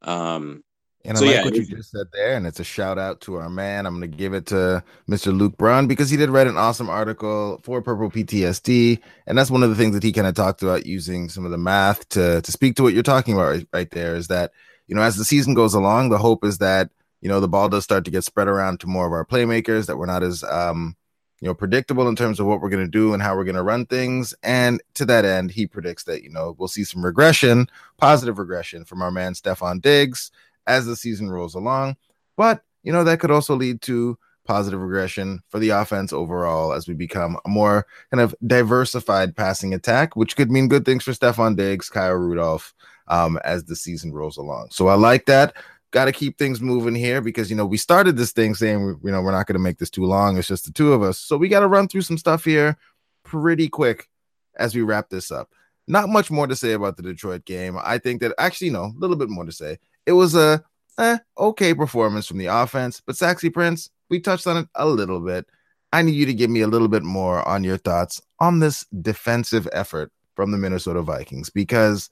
Um 0.02 0.64
and 1.06 1.18
I 1.18 1.20
so, 1.20 1.26
like 1.26 1.36
yeah, 1.36 1.44
what 1.44 1.56
you 1.56 1.66
just 1.66 1.92
said 1.92 2.08
there, 2.14 2.38
and 2.38 2.48
it's 2.48 2.62
a 2.62 2.64
shout 2.64 2.98
out 2.98 3.20
to 3.22 3.36
our 3.36 3.50
man. 3.50 3.86
I'm 3.86 4.00
going 4.00 4.10
to 4.10 4.18
give 4.18 4.34
it 4.34 4.46
to 4.48 4.82
Mr. 5.10 5.38
Luke 5.38 5.58
Braun 5.58 5.86
because 5.86 6.10
he 6.10 6.16
did 6.16 6.30
write 6.30 6.48
an 6.48 6.58
awesome 6.58 6.90
article 6.90 7.60
for 7.62 7.82
Purple 7.82 8.10
PTSD, 8.10 9.00
and 9.28 9.38
that's 9.38 9.52
one 9.52 9.64
of 9.64 9.70
the 9.70 9.76
things 9.76 9.96
that 9.96 10.04
he 10.04 10.14
kind 10.14 10.28
of 10.28 10.36
talked 10.36 10.64
about 10.64 10.86
using 10.86 11.28
some 11.28 11.44
of 11.44 11.52
the 11.52 11.58
math 11.58 12.08
to 12.10 12.42
to 12.42 12.52
speak 12.52 12.76
to 12.78 12.84
what 12.84 12.94
you're 12.94 13.04
talking 13.04 13.34
about 13.34 13.50
right, 13.50 13.68
right 13.74 13.92
there. 13.92 14.16
Is 14.16 14.28
that 14.28 14.52
you 14.88 14.96
know 14.96 15.02
as 15.02 15.18
the 15.18 15.26
season 15.26 15.54
goes 15.54 15.74
along, 15.74 16.10
the 16.10 16.18
hope 16.18 16.46
is 16.46 16.60
that 16.60 16.90
you 17.20 17.28
know 17.28 17.42
the 17.42 17.50
ball 17.50 17.68
does 17.68 17.84
start 17.84 18.06
to 18.06 18.12
get 18.12 18.24
spread 18.24 18.48
around 18.48 18.80
to 18.80 18.88
more 18.88 19.06
of 19.06 19.12
our 19.12 19.26
playmakers, 19.26 19.88
that 19.88 19.98
we're 19.98 20.06
not 20.06 20.24
as 20.24 20.42
um 20.46 20.96
you 21.42 21.48
know 21.48 21.54
predictable 21.54 22.08
in 22.08 22.16
terms 22.16 22.40
of 22.40 22.46
what 22.46 22.62
we're 22.62 22.70
going 22.70 22.86
to 22.86 22.90
do 22.90 23.14
and 23.14 23.22
how 23.22 23.36
we're 23.36 23.44
going 23.44 23.56
to 23.58 23.62
run 23.62 23.86
things. 23.86 24.34
And 24.42 24.82
to 24.94 25.06
that 25.08 25.26
end, 25.26 25.52
he 25.52 25.68
predicts 25.68 26.06
that 26.06 26.24
you 26.24 26.30
know 26.30 26.56
we'll 26.58 26.70
see 26.70 26.86
some 26.86 27.04
regression, 27.04 27.68
positive 27.98 28.40
regression 28.40 28.86
from 28.86 29.02
our 29.02 29.12
man 29.12 29.34
Stefon 29.34 29.82
Diggs 29.82 30.32
as 30.68 30.86
the 30.86 30.96
season 30.96 31.30
rolls 31.30 31.56
along. 31.56 31.98
But, 32.38 32.62
you 32.84 32.92
know, 32.92 33.04
that 33.04 33.20
could 33.20 33.32
also 33.32 33.56
lead 33.56 33.82
to 33.84 34.18
positive 34.46 34.82
regression 34.82 35.42
for 35.50 35.60
the 35.60 35.70
offense 35.70 36.12
overall 36.12 36.74
as 36.74 36.88
we 36.88 36.94
become 36.94 37.38
a 37.46 37.50
more 37.50 37.86
kind 38.12 38.22
of 38.22 38.36
diversified 38.46 39.36
passing 39.36 39.74
attack, 39.74 40.16
which 40.16 40.36
could 40.36 40.52
mean 40.52 40.68
good 40.68 40.86
things 40.86 41.04
for 41.04 41.12
Stefon 41.12 41.56
Diggs, 41.56 41.90
Kyle 41.90 42.14
Rudolph 42.14 42.74
um, 43.08 43.40
as 43.44 43.64
the 43.64 43.76
season 43.76 44.12
rolls 44.12 44.38
along. 44.38 44.68
So 44.72 44.88
I 44.88 44.96
like 44.96 45.26
that. 45.28 45.56
Got 45.92 46.06
to 46.06 46.12
keep 46.12 46.38
things 46.38 46.60
moving 46.60 46.96
here 46.96 47.22
because, 47.22 47.50
you 47.50 47.56
know, 47.56 47.66
we 47.66 47.78
started 47.78 48.18
this 48.18 48.32
thing 48.32 48.56
saying, 48.56 49.00
you 49.04 49.12
know, 49.12 49.22
we're 49.22 49.32
not 49.32 49.46
going 49.46 49.56
to 49.56 49.60
make 49.60 49.78
this 49.78 49.92
too 49.92 50.06
long. 50.06 50.38
It's 50.38 50.48
just 50.48 50.66
the 50.66 50.72
two 50.72 50.92
of 50.92 51.04
us. 51.04 51.20
So 51.20 51.38
we 51.38 51.48
got 51.48 51.60
to 51.60 51.68
run 51.68 51.88
through 51.88 52.02
some 52.02 52.18
stuff 52.18 52.44
here 52.44 52.78
pretty 53.24 53.70
quick 53.70 54.10
as 54.56 54.76
we 54.76 54.82
wrap 54.82 55.10
this 55.10 55.32
up. 55.32 55.50
Not 55.88 56.10
much 56.10 56.32
more 56.32 56.48
to 56.48 56.56
say 56.56 56.74
about 56.74 56.98
the 56.98 57.04
Detroit 57.04 57.46
game. 57.46 57.78
I 57.82 57.98
think 57.98 58.22
that 58.22 58.34
actually, 58.38 58.72
know, 58.72 58.86
a 58.86 58.98
little 58.98 59.16
bit 59.16 59.30
more 59.30 59.46
to 59.46 59.52
say 59.52 59.78
it 60.06 60.14
was 60.14 60.36
a 60.36 60.64
eh, 60.98 61.18
okay 61.38 61.74
performance 61.74 62.28
from 62.28 62.38
the 62.38 62.48
offense, 62.48 63.02
but 63.06 63.16
Saxy 63.16 63.52
Prince, 63.52 63.90
we 64.10 64.20
touched 64.20 64.48
on 64.48 64.58
it 64.58 64.68
a 64.76 64.88
little 64.88 65.20
bit. 65.20 65.46
I 65.92 66.02
need 66.02 66.16
you 66.16 66.26
to 66.26 66.34
give 66.34 66.50
me 66.50 66.62
a 66.62 66.68
little 66.68 66.88
bit 66.88 67.04
more 67.04 67.48
on 67.48 67.64
your 67.64 67.78
thoughts 67.78 68.22
on 68.40 68.60
this 68.60 68.86
defensive 69.02 69.68
effort 69.72 70.12
from 70.36 70.52
the 70.52 70.58
Minnesota 70.58 71.02
Vikings 71.02 71.50
because, 71.50 72.10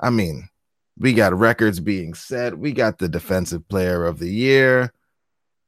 I 0.00 0.10
mean, 0.10 0.48
we 0.98 1.14
got 1.14 1.36
records 1.36 1.80
being 1.80 2.14
set. 2.14 2.58
We 2.58 2.72
got 2.72 2.98
the 2.98 3.08
defensive 3.08 3.66
player 3.68 4.04
of 4.04 4.18
the 4.18 4.28
year. 4.28 4.92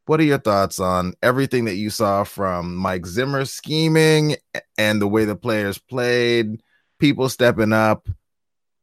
What 0.06 0.20
are 0.20 0.24
your 0.24 0.38
thoughts 0.38 0.78
on 0.78 1.14
everything 1.22 1.64
that 1.64 1.76
you 1.76 1.88
saw 1.88 2.24
from 2.24 2.76
Mike 2.76 3.06
Zimmer 3.06 3.46
scheming 3.46 4.36
and 4.76 5.00
the 5.00 5.08
way 5.08 5.24
the 5.24 5.34
players 5.34 5.78
played, 5.78 6.62
people 6.98 7.30
stepping 7.30 7.72
up? 7.72 8.06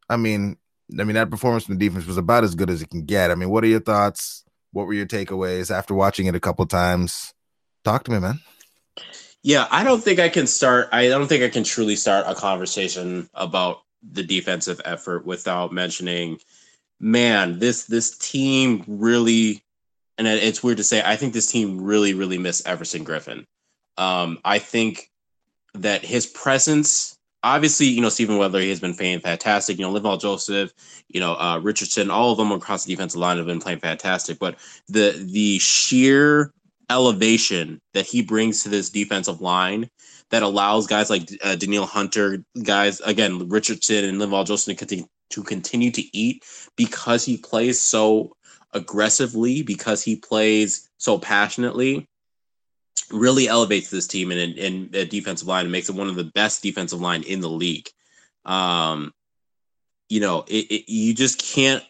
I 0.10 0.18
mean, 0.18 0.58
I 1.00 1.04
mean, 1.04 1.16
that 1.16 1.30
performance 1.30 1.66
from 1.66 1.78
the 1.78 1.88
defense 1.88 2.06
was 2.06 2.18
about 2.18 2.44
as 2.44 2.56
good 2.56 2.70
as 2.70 2.82
it 2.82 2.90
can 2.90 3.06
get. 3.06 3.32
I 3.32 3.36
mean, 3.36 3.50
what 3.50 3.64
are 3.64 3.68
your 3.68 3.80
thoughts? 3.80 4.44
What 4.72 4.88
were 4.88 4.94
your 4.94 5.06
takeaways 5.06 5.74
after 5.74 5.94
watching 5.94 6.28
it 6.28 6.36
a 6.36 6.40
couple 6.40 6.66
times? 6.66 7.34
Talk 7.84 8.04
to 8.06 8.12
me, 8.12 8.20
man. 8.20 8.40
Yeah, 9.44 9.68
I 9.72 9.84
don't 9.84 10.04
think 10.04 10.20
I 10.20 10.30
can 10.30 10.48
start. 10.48 10.90
I 10.92 11.08
don't 11.08 11.28
think 11.28 11.44
I 11.44 11.50
can 11.50 11.64
truly 11.64 11.96
start 11.96 12.26
a 12.28 12.36
conversation 12.36 13.30
about 13.34 13.82
the 14.04 14.24
defensive 14.24 14.82
effort 14.86 15.26
without 15.26 15.74
mentioning, 15.74 16.40
man, 17.00 17.60
this 17.60 17.86
this 17.86 18.18
team 18.18 18.84
really, 18.88 19.64
and 20.18 20.28
it's 20.28 20.64
weird 20.64 20.78
to 20.78 20.84
say, 20.84 21.02
I 21.04 21.16
think 21.16 21.34
this 21.34 21.52
team 21.52 21.82
really, 21.82 22.14
really 22.14 22.38
missed 22.38 22.68
Everson 22.68 23.04
Griffen. 23.04 23.46
Um, 23.98 24.40
I 24.46 24.60
think 24.60 25.10
that 25.74 26.04
his 26.04 26.28
presence 26.28 27.18
obviously, 27.44 27.88
you 27.88 28.02
know, 28.02 28.10
Stephen 28.10 28.38
Weatherly 28.38 28.70
has 28.70 28.80
been 28.80 28.96
playing 28.96 29.20
fantastic. 29.20 29.78
You 29.78 29.86
know, 29.86 30.00
Linval 30.00 30.20
Joseph, 30.20 30.72
you 31.08 31.20
know, 31.20 31.36
uh, 31.36 31.60
Richardson, 31.60 32.12
all 32.12 32.32
of 32.32 32.38
them 32.38 32.52
across 32.52 32.86
the 32.86 32.94
defensive 32.94 33.20
line 33.20 33.38
have 33.38 33.46
been 33.46 33.60
playing 33.60 33.80
fantastic. 33.80 34.40
But 34.40 34.58
the 34.88 35.12
the 35.32 35.60
sheer 35.60 36.52
elevation 36.90 37.80
that 37.94 38.06
he 38.06 38.22
brings 38.22 38.64
to 38.64 38.70
this 38.70 38.90
defensive 38.90 39.42
line 39.42 39.90
that 40.30 40.44
allows 40.44 40.88
guys 40.88 41.10
like 41.10 41.30
uh, 41.44 41.56
Danielle 41.56 41.86
Hunter, 41.86 42.44
guys 42.64 43.00
again 43.02 43.50
Richardson 43.50 44.06
and 44.06 44.20
Linval 44.20 44.46
Joseph 44.46 44.78
to 44.78 44.80
continue 44.80 45.06
to 45.32 45.44
continue 45.44 45.92
to 45.92 46.18
eat 46.18 46.44
because 46.76 47.26
he 47.26 47.38
plays 47.38 47.82
so 47.82 48.34
aggressively, 48.74 49.64
because 49.64 50.04
he 50.04 50.16
plays 50.16 50.90
so 50.98 51.18
passionately 51.18 52.08
really 53.12 53.48
elevates 53.48 53.90
this 53.90 54.08
team 54.08 54.32
in, 54.32 54.54
in, 54.58 54.90
a 54.94 55.06
defensive 55.06 55.48
line 55.48 55.66
and 55.66 55.72
makes 55.72 55.90
it 55.90 55.96
one 55.96 56.08
of 56.08 56.16
the 56.16 56.24
best 56.24 56.64
defensive 56.64 57.02
line 57.02 57.24
in 57.24 57.42
the 57.42 57.50
league. 57.50 57.90
Um, 58.46 59.14
you 60.10 60.20
know, 60.20 60.44
it, 60.48 60.72
it, 60.72 60.92
you 60.92 61.14
just 61.14 61.42
can't 61.42 61.84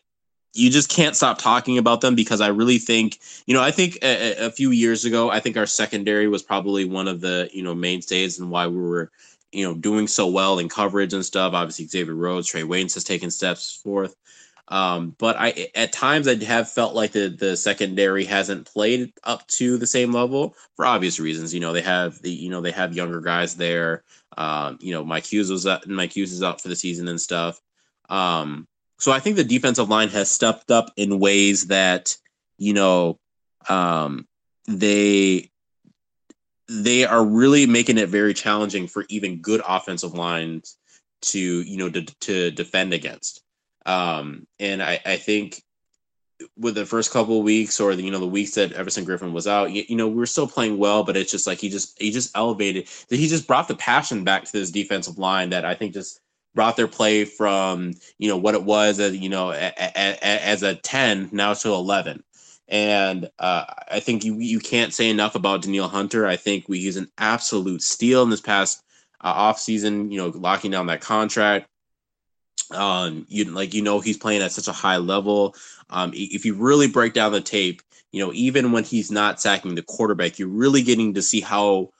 you 0.53 0.69
just 0.69 0.89
can't 0.89 1.15
stop 1.15 1.37
talking 1.37 1.77
about 1.77 2.01
them 2.01 2.13
because 2.15 2.41
I 2.41 2.47
really 2.47 2.77
think, 2.77 3.19
you 3.45 3.53
know, 3.53 3.61
I 3.61 3.71
think 3.71 3.97
a, 4.01 4.47
a, 4.47 4.51
few 4.51 4.71
years 4.71 5.05
ago, 5.05 5.29
I 5.31 5.39
think 5.39 5.55
our 5.55 5.65
secondary 5.65 6.27
was 6.27 6.43
probably 6.43 6.83
one 6.83 7.07
of 7.07 7.21
the, 7.21 7.49
you 7.53 7.63
know, 7.63 7.73
mainstays 7.73 8.37
and 8.37 8.51
why 8.51 8.67
we 8.67 8.81
were, 8.81 9.11
you 9.53 9.65
know, 9.65 9.73
doing 9.73 10.07
so 10.07 10.27
well 10.27 10.59
in 10.59 10.67
coverage 10.67 11.13
and 11.13 11.25
stuff. 11.25 11.53
Obviously, 11.53 11.87
Xavier 11.87 12.15
Rhodes, 12.15 12.47
Trey 12.47 12.63
Waynes 12.63 12.93
has 12.95 13.05
taken 13.05 13.31
steps 13.31 13.73
forth. 13.73 14.15
Um, 14.67 15.15
but 15.17 15.35
I 15.37 15.69
at 15.75 15.91
times 15.91 16.27
I 16.27 16.35
have 16.45 16.71
felt 16.71 16.95
like 16.95 17.11
the 17.11 17.29
the 17.29 17.57
secondary 17.57 18.25
hasn't 18.25 18.71
played 18.71 19.11
up 19.23 19.45
to 19.47 19.77
the 19.77 19.87
same 19.87 20.11
level 20.11 20.55
for 20.75 20.85
obvious 20.85 21.19
reasons. 21.19 21.53
You 21.53 21.59
know, 21.59 21.73
they 21.73 21.81
have 21.81 22.21
the 22.21 22.31
you 22.31 22.49
know 22.49 22.61
they 22.61 22.71
have 22.71 22.95
younger 22.95 23.21
guys 23.21 23.55
there. 23.55 24.03
Um, 24.37 24.77
you 24.81 24.93
know, 24.93 25.03
Mike 25.03 25.25
Hughes 25.25 25.51
was 25.51 25.65
up, 25.65 25.85
Mike 25.87 26.15
Hughes 26.15 26.31
is 26.31 26.43
out 26.43 26.61
for 26.61 26.69
the 26.69 26.75
season 26.75 27.07
and 27.07 27.19
stuff. 27.19 27.59
Um, 28.09 28.67
so 28.97 29.11
I 29.11 29.19
think 29.19 29.35
the 29.35 29.43
defensive 29.43 29.89
line 29.89 30.09
has 30.09 30.29
stepped 30.29 30.71
up 30.71 30.91
in 30.95 31.19
ways 31.19 31.67
that 31.67 32.15
you 32.57 32.73
know 32.73 33.19
um, 33.67 34.27
they 34.67 35.49
they 36.69 37.03
are 37.03 37.25
really 37.25 37.65
making 37.65 37.97
it 37.97 38.07
very 38.07 38.33
challenging 38.33 38.87
for 38.87 39.05
even 39.09 39.41
good 39.41 39.61
offensive 39.67 40.13
lines 40.13 40.77
to 41.21 41.39
you 41.39 41.77
know 41.77 41.89
to, 41.89 42.03
to 42.19 42.51
defend 42.51 42.93
against. 42.93 43.43
Um, 43.85 44.47
and 44.59 44.81
I, 44.81 44.99
I 45.05 45.17
think 45.17 45.63
with 46.57 46.75
the 46.75 46.85
first 46.85 47.11
couple 47.11 47.37
of 47.37 47.43
weeks 47.43 47.79
or 47.79 47.95
the, 47.95 48.03
you 48.03 48.11
know 48.11 48.19
the 48.19 48.27
weeks 48.27 48.51
that 48.55 48.73
Everson 48.73 49.05
Griffen 49.05 49.31
was 49.31 49.47
out, 49.47 49.71
you, 49.71 49.83
you, 49.87 49.95
know 49.95 50.07
we 50.07 50.15
were 50.15 50.25
still 50.25 50.47
playing 50.47 50.77
well, 50.77 51.03
but 51.03 51.17
it's 51.17 51.31
just 51.31 51.47
like 51.47 51.59
he 51.59 51.69
just 51.69 51.99
he 52.01 52.11
just 52.11 52.35
elevated 52.35 52.87
that 53.09 53.17
he 53.17 53.27
just 53.27 53.47
brought 53.47 53.67
the 53.67 53.75
passion 53.75 54.23
back 54.23 54.43
to 54.45 54.51
this 54.51 54.71
defensive 54.71 55.17
line 55.17 55.49
that 55.49 55.65
I 55.65 55.75
think 55.75 55.93
just 55.93 56.19
brought 56.53 56.75
their 56.75 56.87
play 56.87 57.25
from 57.25 57.93
you 58.17 58.27
know 58.27 58.37
what 58.37 58.55
it 58.55 58.63
was 58.63 58.99
as 58.99 59.15
you 59.17 59.29
know 59.29 59.51
a, 59.51 59.73
a, 59.77 59.91
a, 59.95 60.23
as 60.23 60.63
a 60.63 60.75
ten 60.75 61.29
now 61.31 61.53
to 61.53 61.69
eleven. 61.69 62.23
And 62.67 63.29
uh, 63.37 63.65
I 63.89 63.99
think 63.99 64.23
you 64.23 64.35
you 64.35 64.59
can't 64.59 64.93
say 64.93 65.09
enough 65.09 65.35
about 65.35 65.63
Danielle 65.63 65.89
Hunter. 65.89 66.25
I 66.25 66.37
think 66.37 66.69
we, 66.69 66.79
he's 66.79 66.97
an 66.97 67.11
absolute 67.17 67.81
steal 67.81 68.23
in 68.23 68.29
this 68.29 68.41
past 68.41 68.81
uh, 69.21 69.27
off 69.27 69.59
season. 69.59 70.09
You 70.09 70.19
know, 70.19 70.27
locking 70.29 70.71
down 70.71 70.85
that 70.87 71.01
contract. 71.01 71.67
Um, 72.73 73.25
you 73.29 73.45
like 73.45 73.73
you 73.73 73.81
know 73.81 73.99
he's 73.99 74.17
playing 74.17 74.41
at 74.41 74.51
such 74.51 74.67
a 74.67 74.73
high 74.73 74.97
level. 74.97 75.55
Um, 75.89 76.11
if 76.13 76.45
you 76.45 76.55
really 76.55 76.87
break 76.87 77.13
down 77.13 77.31
the 77.31 77.41
tape, 77.41 77.81
you 78.11 78.23
know 78.23 78.31
even 78.33 78.71
when 78.71 78.83
he's 78.83 79.11
not 79.11 79.41
sacking 79.41 79.75
the 79.75 79.81
quarterback, 79.81 80.39
you're 80.39 80.47
really 80.47 80.81
getting 80.81 81.13
to 81.15 81.21
see 81.21 81.41
how 81.41 81.91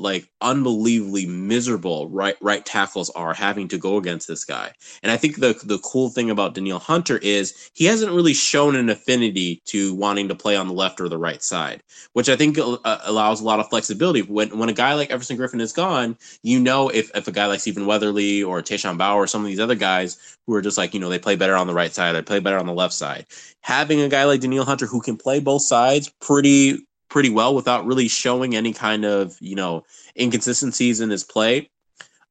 like 0.00 0.28
unbelievably 0.40 1.26
miserable 1.26 2.08
right 2.08 2.36
right 2.40 2.64
tackles 2.64 3.10
are 3.10 3.34
having 3.34 3.68
to 3.68 3.78
go 3.78 3.96
against 3.96 4.26
this 4.26 4.44
guy. 4.44 4.72
And 5.02 5.12
I 5.12 5.16
think 5.16 5.36
the 5.36 5.60
the 5.64 5.78
cool 5.78 6.08
thing 6.08 6.30
about 6.30 6.54
Danielle 6.54 6.78
Hunter 6.78 7.18
is 7.18 7.70
he 7.74 7.84
hasn't 7.84 8.12
really 8.12 8.34
shown 8.34 8.76
an 8.76 8.88
affinity 8.88 9.62
to 9.66 9.94
wanting 9.94 10.28
to 10.28 10.34
play 10.34 10.56
on 10.56 10.66
the 10.66 10.72
left 10.72 11.00
or 11.00 11.08
the 11.08 11.18
right 11.18 11.42
side, 11.42 11.82
which 12.12 12.28
I 12.28 12.36
think 12.36 12.58
uh, 12.58 12.98
allows 13.04 13.40
a 13.40 13.44
lot 13.44 13.60
of 13.60 13.68
flexibility. 13.68 14.22
When 14.22 14.56
when 14.58 14.68
a 14.68 14.74
guy 14.74 14.94
like 14.94 15.10
Everson 15.10 15.36
Griffen 15.36 15.60
is 15.60 15.72
gone, 15.72 16.16
you 16.42 16.58
know 16.60 16.88
if 16.88 17.10
if 17.14 17.28
a 17.28 17.32
guy 17.32 17.46
like 17.46 17.60
Stephen 17.60 17.86
Weatherly 17.86 18.42
or 18.42 18.62
Tashawn 18.62 18.98
Bower 18.98 19.22
or 19.22 19.26
some 19.26 19.42
of 19.42 19.48
these 19.48 19.60
other 19.60 19.74
guys 19.74 20.36
who 20.46 20.54
are 20.54 20.62
just 20.62 20.78
like 20.78 20.94
you 20.94 21.00
know 21.00 21.08
they 21.08 21.18
play 21.18 21.36
better 21.36 21.56
on 21.56 21.66
the 21.66 21.74
right 21.74 21.92
side, 21.92 22.12
they 22.12 22.22
play 22.22 22.40
better 22.40 22.58
on 22.58 22.66
the 22.66 22.72
left 22.72 22.94
side. 22.94 23.26
Having 23.62 24.00
a 24.00 24.08
guy 24.08 24.24
like 24.24 24.40
Danielle 24.40 24.64
Hunter 24.64 24.86
who 24.86 25.00
can 25.00 25.16
play 25.16 25.40
both 25.40 25.62
sides 25.62 26.10
pretty 26.20 26.86
pretty 27.10 27.28
well 27.28 27.54
without 27.54 27.84
really 27.84 28.08
showing 28.08 28.56
any 28.56 28.72
kind 28.72 29.04
of 29.04 29.36
you 29.40 29.56
know 29.56 29.84
inconsistencies 30.18 31.00
in 31.00 31.10
his 31.10 31.24
play. 31.24 31.68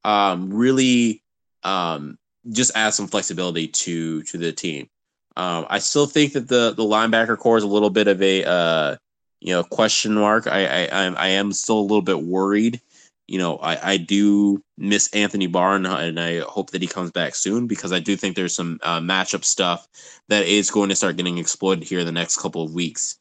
Um, 0.03 0.51
really, 0.51 1.21
um, 1.63 2.17
just 2.51 2.71
add 2.75 2.93
some 2.95 3.07
flexibility 3.07 3.67
to 3.67 4.23
to 4.23 4.37
the 4.37 4.51
team. 4.51 4.89
Um, 5.37 5.67
I 5.69 5.79
still 5.79 6.07
think 6.07 6.33
that 6.33 6.47
the 6.47 6.73
the 6.75 6.83
linebacker 6.83 7.37
corps 7.37 7.57
is 7.57 7.63
a 7.63 7.67
little 7.67 7.91
bit 7.91 8.07
of 8.07 8.21
a 8.21 8.43
uh, 8.43 8.95
you 9.41 9.53
know 9.53 9.63
question 9.63 10.15
mark. 10.15 10.47
I, 10.47 10.87
I 10.87 11.05
I 11.05 11.27
am 11.27 11.51
still 11.51 11.79
a 11.79 11.81
little 11.81 12.01
bit 12.01 12.23
worried. 12.23 12.81
You 13.27 13.37
know, 13.37 13.57
I, 13.57 13.91
I 13.91 13.97
do 13.97 14.63
miss 14.75 15.07
Anthony 15.13 15.45
Barr 15.45 15.75
and, 15.75 15.85
and 15.85 16.19
I 16.19 16.39
hope 16.39 16.71
that 16.71 16.81
he 16.81 16.87
comes 16.87 17.11
back 17.11 17.35
soon 17.35 17.67
because 17.67 17.91
I 17.91 17.99
do 17.99 18.15
think 18.15 18.35
there's 18.35 18.55
some 18.55 18.79
uh, 18.81 18.99
matchup 18.99 19.45
stuff 19.45 19.87
that 20.29 20.47
is 20.47 20.71
going 20.71 20.89
to 20.89 20.95
start 20.95 21.15
getting 21.15 21.37
exploited 21.37 21.83
here 21.83 21.99
in 21.99 22.07
the 22.07 22.11
next 22.11 22.37
couple 22.37 22.63
of 22.63 22.73
weeks. 22.73 23.18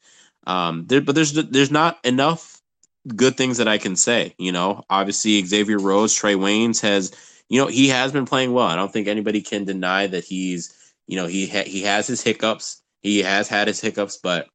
Um, 0.49 0.86
there, 0.86 1.03
but 1.03 1.14
there's 1.14 1.34
there's 1.34 1.70
not 1.70 1.99
enough 2.05 2.61
good 3.14 3.36
things 3.36 3.59
that 3.59 3.68
I 3.68 3.76
can 3.76 3.96
say. 3.96 4.34
You 4.38 4.51
know, 4.51 4.82
obviously 4.88 5.44
Xavier 5.44 5.78
Rhodes, 5.78 6.14
Trey 6.14 6.34
Waynes 6.34 6.80
has, 6.80 7.12
you 7.51 7.61
know, 7.61 7.66
he 7.66 7.88
has 7.88 8.12
been 8.12 8.24
playing 8.24 8.55
well. 8.55 8.66
I 8.66 8.74
don't 8.74 8.90
think 8.90 9.09
anybody 9.09 9.42
can 9.42 9.66
deny 9.66 10.07
that 10.07 10.24
he's, 10.24 10.74
you 11.07 11.16
know, 11.16 11.26
he 11.26 11.46
ha- 11.46 11.68
he 11.68 11.82
has 11.82 12.07
his 12.07 12.22
hiccups. 12.22 12.82
He 13.03 13.18
has 13.22 13.46
had 13.46 13.68
his 13.68 13.80
hiccups, 13.80 14.16
but 14.16 14.49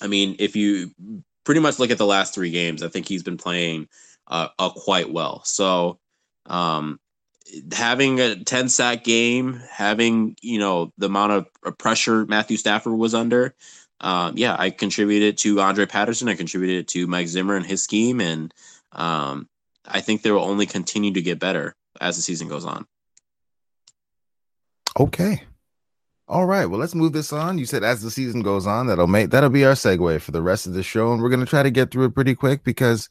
I 0.00 0.06
mean, 0.06 0.36
if 0.38 0.56
you 0.56 0.90
pretty 1.44 1.60
much 1.60 1.78
look 1.78 1.90
at 1.90 1.98
the 1.98 2.06
last 2.06 2.34
three 2.34 2.50
games, 2.50 2.82
I 2.82 2.88
think 2.88 3.06
he's 3.06 3.22
been 3.22 3.36
playing 3.36 3.88
uh, 4.26 4.48
uh 4.58 4.70
quite 4.70 5.12
well. 5.12 5.44
So, 5.44 5.98
um, 6.46 6.98
having 7.72 8.20
a 8.20 8.42
10 8.42 8.70
sack 8.70 9.04
game, 9.04 9.60
having, 9.70 10.36
you 10.40 10.58
know, 10.58 10.92
the 10.96 11.06
amount 11.06 11.32
of 11.32 11.78
pressure 11.78 12.24
Matthew 12.24 12.56
Stafford 12.56 12.94
was 12.94 13.14
under, 13.14 13.54
um, 14.04 14.36
yeah, 14.36 14.54
I 14.58 14.68
contributed 14.68 15.38
to 15.38 15.62
Andre 15.62 15.86
Patterson. 15.86 16.28
I 16.28 16.34
contributed 16.34 16.86
to 16.88 17.06
Mike 17.06 17.26
Zimmer 17.26 17.56
and 17.56 17.64
his 17.64 17.82
scheme, 17.82 18.20
and 18.20 18.52
um, 18.92 19.48
I 19.86 20.02
think 20.02 20.20
they 20.20 20.30
will 20.30 20.44
only 20.44 20.66
continue 20.66 21.10
to 21.14 21.22
get 21.22 21.38
better 21.38 21.74
as 22.02 22.16
the 22.16 22.22
season 22.22 22.46
goes 22.46 22.66
on. 22.66 22.86
Okay. 25.00 25.42
All 26.28 26.44
right. 26.44 26.66
Well, 26.66 26.78
let's 26.78 26.94
move 26.94 27.14
this 27.14 27.32
on. 27.32 27.56
You 27.56 27.64
said 27.64 27.82
as 27.82 28.02
the 28.02 28.10
season 28.10 28.42
goes 28.42 28.66
on, 28.66 28.88
that'll 28.88 29.06
make 29.06 29.30
that'll 29.30 29.48
be 29.48 29.64
our 29.64 29.72
segue 29.72 30.20
for 30.20 30.32
the 30.32 30.42
rest 30.42 30.66
of 30.66 30.74
the 30.74 30.82
show, 30.82 31.14
and 31.14 31.22
we're 31.22 31.30
gonna 31.30 31.46
try 31.46 31.62
to 31.62 31.70
get 31.70 31.90
through 31.90 32.04
it 32.04 32.14
pretty 32.14 32.34
quick 32.34 32.62
because, 32.62 33.08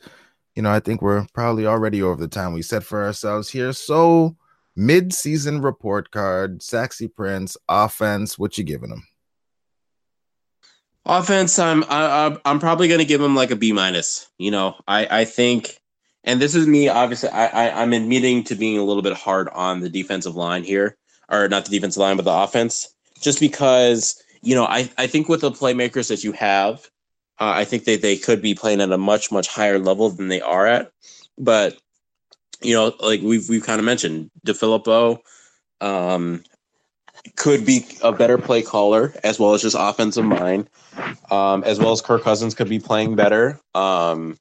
you 0.55 0.61
know, 0.61 0.71
I 0.71 0.79
think 0.79 1.01
we're 1.01 1.25
probably 1.33 1.65
already 1.65 2.03
over 2.03 2.21
the 2.21 2.27
time 2.27 2.53
we 2.53 2.61
set 2.61 2.83
for 2.83 3.03
ourselves 3.03 3.49
here. 3.49 3.73
So, 3.73 4.35
mid-season 4.75 5.61
report 5.61 6.11
card, 6.11 6.61
Saxy 6.61 7.07
Prince 7.07 7.57
offense. 7.67 8.37
What 8.37 8.59
you 8.59 8.63
giving 8.63 8.91
them? 8.91 9.07
Offense, 11.06 11.60
I'm 11.60 11.84
I, 11.89 12.38
I'm 12.45 12.60
probably 12.60 12.88
going 12.88 12.99
to 12.99 13.06
give 13.06 13.22
him 13.22 13.36
like 13.36 13.51
a 13.51 13.56
B 13.56 13.74
minus. 13.74 14.28
You 14.38 14.51
know, 14.51 14.76
I 14.88 15.20
I 15.22 15.26
think, 15.26 15.80
and 16.24 16.41
this 16.41 16.56
is 16.56 16.66
me. 16.66 16.88
Obviously, 16.88 17.30
I, 17.30 17.47
I 17.47 17.82
I'm 17.82 17.91
admitting 17.91 18.43
to 18.45 18.56
being 18.56 18.78
a 18.78 18.84
little 18.84 19.01
bit 19.01 19.14
hard 19.14 19.49
on 19.49 19.82
the 19.82 19.89
defensive 19.89 20.36
line 20.36 20.64
here, 20.64 20.97
or 21.30 21.49
not 21.49 21.66
the 21.66 21.72
defensive 21.72 21.99
line, 21.99 22.16
but 22.16 22.26
the 22.26 22.32
offense, 22.32 22.93
just 23.22 23.41
because 23.41 24.24
you 24.41 24.56
know 24.56 24.64
I 24.66 24.89
I 24.97 25.08
think 25.08 25.28
with 25.28 25.41
the 25.41 25.51
playmakers 25.51 26.08
that 26.08 26.24
you 26.24 26.32
have, 26.32 26.89
uh, 27.38 27.51
I 27.54 27.66
think 27.66 27.84
that 27.84 28.01
they 28.01 28.16
could 28.16 28.41
be 28.41 28.56
playing 28.56 28.80
at 28.80 28.91
a 28.91 28.97
much 28.97 29.30
much 29.30 29.49
higher 29.49 29.80
level 29.80 30.10
than 30.10 30.30
they 30.30 30.39
are 30.41 30.68
at, 30.68 30.93
but 31.38 31.78
you 32.62 32.74
know, 32.74 32.93
like 33.01 33.22
we've 33.22 33.47
we've 33.49 33.66
kind 33.66 33.80
of 33.80 33.86
mentioned, 33.86 34.32
DeFilippo, 34.45 35.20
um, 35.82 36.43
could 37.36 37.65
be 37.65 37.86
a 38.01 38.11
better 38.11 38.38
play 38.38 38.61
caller 38.61 39.13
as 39.24 39.39
well 39.39 39.53
as 39.53 39.61
just 39.61 39.76
offensive 39.80 40.26
mind, 40.26 40.69
um, 41.32 41.63
as 41.63 41.80
well 41.80 41.91
as 41.91 42.01
Kirk 42.01 42.24
Cousins 42.24 42.53
could 42.53 42.69
be 42.69 42.80
playing 42.80 43.15
better. 43.15 43.59
Um, 43.74 44.38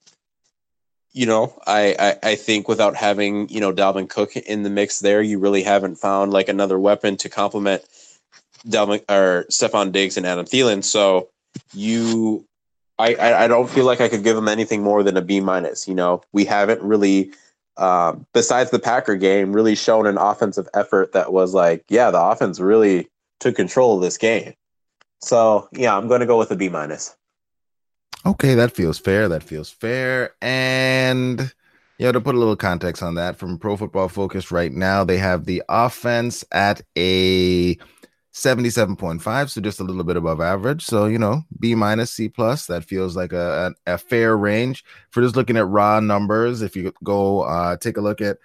you 1.12 1.26
know, 1.26 1.60
I, 1.66 1.94
I, 1.98 2.30
I 2.30 2.34
think 2.36 2.68
without 2.68 2.96
having 2.96 3.48
you 3.48 3.60
know 3.60 3.72
Dalvin 3.72 4.08
Cook 4.08 4.36
in 4.36 4.62
the 4.62 4.70
mix 4.70 5.00
there, 5.00 5.22
you 5.22 5.38
really 5.38 5.62
haven't 5.62 5.96
found 5.96 6.32
like 6.32 6.48
another 6.48 6.78
weapon 6.78 7.16
to 7.18 7.28
complement 7.28 7.82
Dalvin 8.66 9.02
or 9.08 9.44
Stefon 9.50 9.92
Diggs 9.92 10.16
and 10.16 10.26
Adam 10.26 10.46
Thielen. 10.46 10.82
So 10.82 11.28
you, 11.74 12.46
I, 12.98 13.14
I 13.44 13.48
don't 13.48 13.68
feel 13.68 13.84
like 13.84 14.00
I 14.00 14.08
could 14.08 14.24
give 14.24 14.36
them 14.36 14.48
anything 14.48 14.82
more 14.82 15.02
than 15.02 15.16
a 15.16 15.22
B 15.22 15.40
minus. 15.40 15.86
You 15.86 15.94
know, 15.94 16.22
we 16.32 16.44
haven't 16.44 16.82
really 16.82 17.32
um, 17.76 18.26
besides 18.34 18.70
the 18.70 18.78
Packer 18.78 19.16
game, 19.16 19.52
really 19.52 19.74
shown 19.74 20.06
an 20.06 20.18
offensive 20.18 20.68
effort 20.74 21.12
that 21.12 21.32
was 21.32 21.54
like, 21.54 21.84
yeah, 21.88 22.10
the 22.10 22.20
offense 22.20 22.60
really 22.60 23.08
took 23.40 23.56
control 23.56 23.96
of 23.96 24.02
this 24.02 24.18
game. 24.18 24.54
So 25.20 25.68
yeah, 25.72 25.96
I'm 25.96 26.08
going 26.08 26.20
to 26.20 26.26
go 26.26 26.38
with 26.38 26.50
a 26.50 26.56
B 26.56 26.68
minus. 26.68 27.16
Okay, 28.24 28.54
that 28.54 28.72
feels 28.72 28.98
fair. 28.98 29.28
That 29.28 29.42
feels 29.42 29.70
fair. 29.70 30.34
And 30.40 31.52
yeah, 31.98 32.12
to 32.12 32.20
put 32.20 32.34
a 32.34 32.38
little 32.38 32.56
context 32.56 33.02
on 33.02 33.14
that, 33.16 33.36
from 33.36 33.58
Pro 33.58 33.76
Football 33.76 34.08
Focus 34.08 34.50
right 34.50 34.72
now, 34.72 35.04
they 35.04 35.18
have 35.18 35.44
the 35.44 35.62
offense 35.68 36.44
at 36.52 36.82
a 36.96 37.76
77.5 38.32 39.50
so 39.50 39.60
just 39.60 39.80
a 39.80 39.84
little 39.84 40.04
bit 40.04 40.16
above 40.16 40.40
average. 40.40 40.84
So 40.84 41.04
you 41.04 41.18
know 41.18 41.42
b 41.60 41.74
minus 41.74 42.12
c 42.12 42.28
plus 42.28 42.66
that 42.66 42.84
feels 42.84 43.14
like 43.14 43.32
a, 43.32 43.74
a, 43.86 43.94
a, 43.94 43.98
fair 43.98 44.36
range. 44.36 44.84
For 45.10 45.22
just 45.22 45.36
looking 45.36 45.58
at 45.58 45.68
raw 45.68 46.00
numbers 46.00 46.62
if 46.62 46.74
you 46.74 46.92
go 47.04 47.42
uh 47.42 47.76
take 47.76 47.98
a 47.98 48.00
look 48.00 48.20
at 48.22 48.38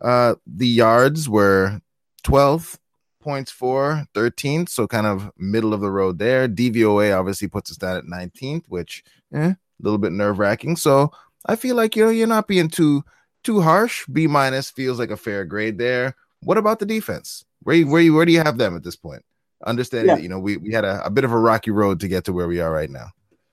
uh 0.00 0.36
the 0.46 0.66
yards 0.66 1.28
were 1.28 1.80
12 2.22 2.78
points 3.20 3.50
for 3.50 4.06
13th 4.14 4.70
so 4.70 4.86
kind 4.86 5.06
of 5.06 5.30
middle 5.36 5.74
of 5.74 5.82
the 5.82 5.90
road 5.90 6.18
there. 6.18 6.48
DVOA 6.48 7.18
obviously 7.18 7.48
puts 7.48 7.70
us 7.70 7.76
down 7.76 7.98
at 7.98 8.04
19th 8.04 8.64
which 8.68 9.04
eh, 9.34 9.50
a 9.50 9.56
little 9.80 9.98
bit 9.98 10.12
nerve-wracking. 10.12 10.76
So 10.76 11.12
i 11.46 11.56
feel 11.56 11.76
like 11.76 11.96
you 11.96 12.04
know 12.04 12.10
you're 12.10 12.26
not 12.26 12.48
being 12.48 12.68
too 12.68 13.04
too 13.42 13.60
harsh. 13.60 14.06
B 14.06 14.26
minus 14.26 14.70
feels 14.70 14.98
like 14.98 15.10
a 15.10 15.18
fair 15.18 15.44
grade 15.44 15.76
there. 15.76 16.16
What 16.40 16.56
about 16.56 16.78
the 16.78 16.86
defense? 16.86 17.44
Where, 17.62 17.82
where, 17.82 18.10
where 18.10 18.24
do 18.24 18.32
you 18.32 18.42
have 18.42 18.56
them 18.56 18.74
at 18.74 18.82
this 18.82 18.96
point 18.96 19.22
understanding 19.66 20.08
yeah. 20.08 20.14
that 20.16 20.22
you 20.22 20.28
know 20.28 20.38
we, 20.38 20.56
we 20.56 20.72
had 20.72 20.84
a, 20.84 21.04
a 21.04 21.10
bit 21.10 21.24
of 21.24 21.32
a 21.32 21.38
rocky 21.38 21.70
road 21.70 22.00
to 22.00 22.08
get 22.08 22.24
to 22.24 22.32
where 22.32 22.48
we 22.48 22.60
are 22.60 22.70
right 22.72 22.90
now. 22.90 23.08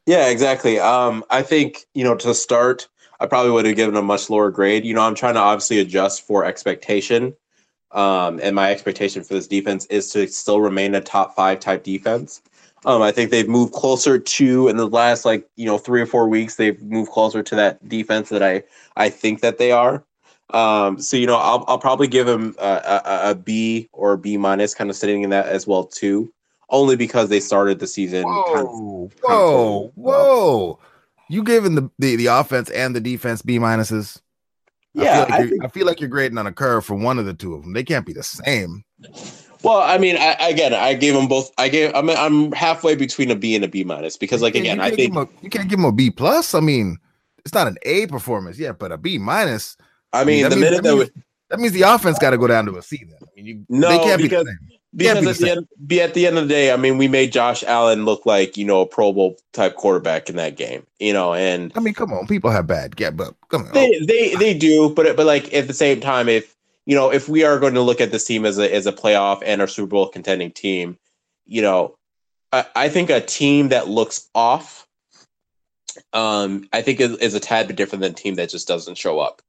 Yeah 0.06 0.28
exactly. 0.28 0.80
Um 0.80 1.24
i 1.30 1.42
think 1.42 1.86
you 1.94 2.04
know 2.04 2.16
to 2.16 2.34
start 2.34 2.88
i 3.20 3.26
probably 3.26 3.52
would 3.52 3.66
have 3.66 3.76
given 3.76 3.96
a 3.96 4.02
much 4.02 4.30
lower 4.30 4.52
grade. 4.52 4.86
You 4.86 4.94
know 4.94 5.02
i'm 5.02 5.16
trying 5.16 5.36
to 5.36 5.40
obviously 5.40 5.80
adjust 5.80 6.26
for 6.26 6.46
expectation. 6.46 7.36
Um 7.92 8.40
and 8.42 8.56
my 8.56 8.72
expectation 8.72 9.24
for 9.24 9.34
this 9.34 9.48
defense 9.48 9.86
is 9.88 10.12
to 10.14 10.28
still 10.28 10.62
remain 10.62 10.96
a 10.96 11.02
top 11.02 11.36
five 11.36 11.60
type 11.60 11.84
defense. 11.84 12.42
Um 12.86 13.02
i 13.02 13.12
think 13.12 13.32
they've 13.32 13.50
moved 13.50 13.74
closer 13.74 14.18
to 14.20 14.68
in 14.68 14.78
the 14.78 14.88
last 14.88 15.26
like 15.26 15.48
you 15.56 15.66
know 15.66 15.78
three 15.78 16.02
or 16.02 16.08
four 16.08 16.28
weeks 16.28 16.56
they've 16.56 16.82
moved 16.82 17.12
closer 17.12 17.44
to 17.44 17.56
that 17.56 17.88
defense 17.88 18.30
that 18.30 18.44
i 18.44 18.64
i 18.96 19.10
think 19.10 19.42
that 19.42 19.58
they 19.58 19.72
are 19.72 20.04
um, 20.54 21.00
so 21.00 21.18
you 21.18 21.28
know, 21.28 21.38
I'll 21.38 21.64
I'll 21.68 21.80
probably 21.80 22.08
give 22.08 22.28
him 22.28 22.56
a, 22.60 23.02
a, 23.06 23.32
a 23.32 23.36
B 23.36 23.90
or 23.92 24.14
a 24.14 24.18
B 24.18 24.38
minus, 24.38 24.74
kind 24.74 24.90
of 24.90 24.96
sitting 24.96 25.24
in 25.24 25.30
that 25.32 25.48
as 25.48 25.68
well 25.68 25.86
too, 25.86 26.32
only 26.70 26.96
because 26.96 27.30
they 27.30 27.40
started 27.40 27.80
the 27.80 27.88
season. 27.88 28.24
Whoa, 28.24 28.44
kind 28.54 28.68
of, 28.68 29.14
whoa, 29.24 29.92
whoa! 29.96 30.80
You 31.30 31.44
giving 31.44 31.76
the, 31.76 31.90
the 32.00 32.16
the 32.16 32.28
offense 32.28 32.70
and 32.70 32.96
the 32.96 33.02
defense 33.02 33.42
B 33.42 33.60
minuses? 33.60 34.22
Yeah, 34.94 35.04
I 35.04 35.14
feel, 35.14 35.22
like 35.22 35.32
I, 35.32 35.48
think, 35.48 35.66
I 35.66 35.68
feel 35.70 35.86
like 35.86 36.00
you're 36.02 36.10
grading 36.10 36.38
on 36.38 36.48
a 36.48 36.52
curve 36.52 36.86
for 36.86 36.96
one 36.96 37.18
of 37.18 37.26
the 37.26 37.34
two 37.34 37.54
of 37.54 37.64
them. 37.64 37.74
They 37.74 37.84
can't 37.84 38.06
be 38.06 38.12
the 38.12 38.24
same. 38.24 38.84
Well, 39.64 39.80
I 39.80 39.98
mean, 39.98 40.18
I, 40.18 40.34
again, 40.50 40.74
I 40.74 40.96
gave 40.96 41.14
them 41.14 41.28
both. 41.28 41.52
I 41.58 41.70
gave. 41.70 41.94
I 41.96 42.02
mean, 42.02 42.18
I'm 42.18 42.52
halfway 42.52 42.96
between 42.96 43.32
a 43.32 43.36
B 43.36 43.56
and 43.56 43.64
a 43.64 43.68
B 43.68 43.84
minus 43.84 44.18
because, 44.18 44.42
like, 44.42 44.56
again, 44.56 44.82
I 44.82 44.92
think 44.92 45.16
a, 45.16 45.30
you 45.42 45.50
can't 45.50 45.70
give 45.70 45.78
them 45.78 45.86
a 45.86 45.92
B 45.92 46.10
plus. 46.10 46.54
I 46.56 46.60
mean, 46.60 46.98
it's 47.46 47.54
not 47.54 47.68
an 47.68 47.78
A 47.84 48.08
performance 48.08 48.58
yet, 48.60 48.80
but 48.80 48.92
a 48.92 48.98
B 48.98 49.18
minus. 49.18 49.78
I 50.14 50.24
mean, 50.24 50.44
the 50.44 50.50
means, 50.52 50.62
minute 50.62 50.84
that, 50.84 50.96
means, 50.96 51.10
that 51.50 51.60
means 51.60 51.74
the 51.74 51.84
offense 51.84 52.20
got 52.20 52.32
to 52.32 52.38
go 52.38 52.48
down 52.48 52.66
to 52.66 52.78
a 52.78 52.82
C. 52.82 53.04
Then 53.04 53.18
I 53.22 53.26
mean, 53.36 53.46
you, 53.46 53.66
no, 53.70 53.90
they 53.90 53.98
can't 54.00 54.22
because, 54.22 54.46
be 54.96 55.08
the 55.08 55.14
same. 55.14 55.24
Because 55.24 55.24
be 55.24 55.28
at 55.30 55.38
the, 55.38 55.52
end, 55.52 55.68
be 55.88 56.02
at 56.02 56.14
the 56.14 56.28
end 56.28 56.38
of 56.38 56.48
the 56.48 56.54
day, 56.54 56.72
I 56.72 56.78
mean, 56.78 56.98
we 56.98 57.08
made 57.08 57.32
Josh 57.32 57.64
Allen 57.64 58.06
look 58.06 58.26
like 58.26 58.58
you 58.58 58.66
know 58.66 58.82
a 58.82 58.86
Pro 58.86 59.14
Bowl 59.14 59.38
type 59.54 59.76
quarterback 59.76 60.30
in 60.30 60.36
that 60.36 60.58
game, 60.58 60.86
you 61.00 61.14
know. 61.14 61.34
And 61.34 61.72
I 61.76 61.80
mean, 61.80 61.94
come 61.94 62.12
on, 62.14 62.28
people 62.28 62.52
have 62.52 62.68
bad 62.68 62.96
get, 62.96 63.16
but 63.16 63.34
come 63.50 63.66
on, 63.66 63.72
they 63.74 64.00
they, 64.00 64.36
they 64.36 64.54
do, 64.54 64.90
but 64.90 65.16
but 65.16 65.26
like 65.26 65.54
at 65.54 65.68
the 65.68 65.74
same 65.74 66.02
time, 66.02 66.28
if 66.28 66.56
you 66.86 66.96
know, 66.96 67.12
if 67.12 67.30
we 67.30 67.44
are 67.44 67.60
going 67.60 67.76
to 67.76 67.82
look 67.82 68.02
at 68.02 68.12
this 68.12 68.26
team 68.26 68.46
as 68.46 68.58
a 68.58 68.74
as 68.74 68.86
a 68.86 68.92
playoff 68.92 69.42
and 69.46 69.62
our 69.62 69.68
Super 69.68 69.92
Bowl 69.92 70.10
contending 70.10 70.52
team, 70.52 70.98
you 71.46 71.62
know, 71.62 71.96
I, 72.52 72.66
I 72.76 72.90
think 72.90 73.10
a 73.10 73.22
team 73.22 73.70
that 73.70 73.88
looks 73.88 74.30
off 74.36 74.88
um, 76.14 76.68
I 76.74 76.82
think 76.82 77.00
is, 77.00 77.18
is 77.18 77.34
a 77.34 77.40
tad 77.40 77.68
bit 77.68 77.76
different 77.76 78.02
than 78.02 78.12
a 78.12 78.16
team 78.16 78.36
that 78.36 78.50
just 78.50 78.68
doesn't 78.68 78.98
show 78.98 79.20
up. 79.20 79.42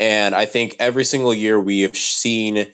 And 0.00 0.34
I 0.34 0.46
think 0.46 0.76
every 0.78 1.04
single 1.04 1.34
year 1.34 1.60
we 1.60 1.82
have 1.82 1.96
seen 1.96 2.66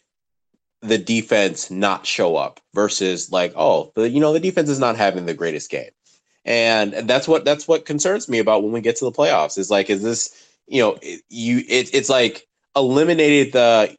the 0.81 0.97
defense 0.97 1.71
not 1.71 2.07
show 2.07 2.37
up 2.37 2.61
versus 2.73 3.33
like, 3.33 3.53
oh, 3.57 3.91
the, 3.97 4.09
you 4.09 4.21
know, 4.21 4.33
the 4.33 4.41
defense 4.41 4.71
is 4.71 4.79
not 4.79 4.97
having 4.97 5.27
the 5.27 5.35
greatest 5.35 5.69
game. 5.69 5.91
And 6.45 6.93
that's 6.93 7.27
what 7.27 7.45
that's 7.45 7.67
what 7.67 7.85
concerns 7.85 8.29
me 8.29 8.39
about 8.39 8.63
when 8.63 8.71
we 8.71 8.81
get 8.81 8.95
to 8.99 9.05
the 9.05 9.11
playoffs. 9.11 9.59
Is 9.59 9.69
like, 9.69 9.91
is 9.91 10.03
this 10.03 10.47
you 10.69 10.81
know 10.81 10.99
you 11.29 11.59
it, 11.69 11.93
it's 11.93 12.09
like 12.09 12.47
eliminated 12.77 13.53
the 13.53 13.97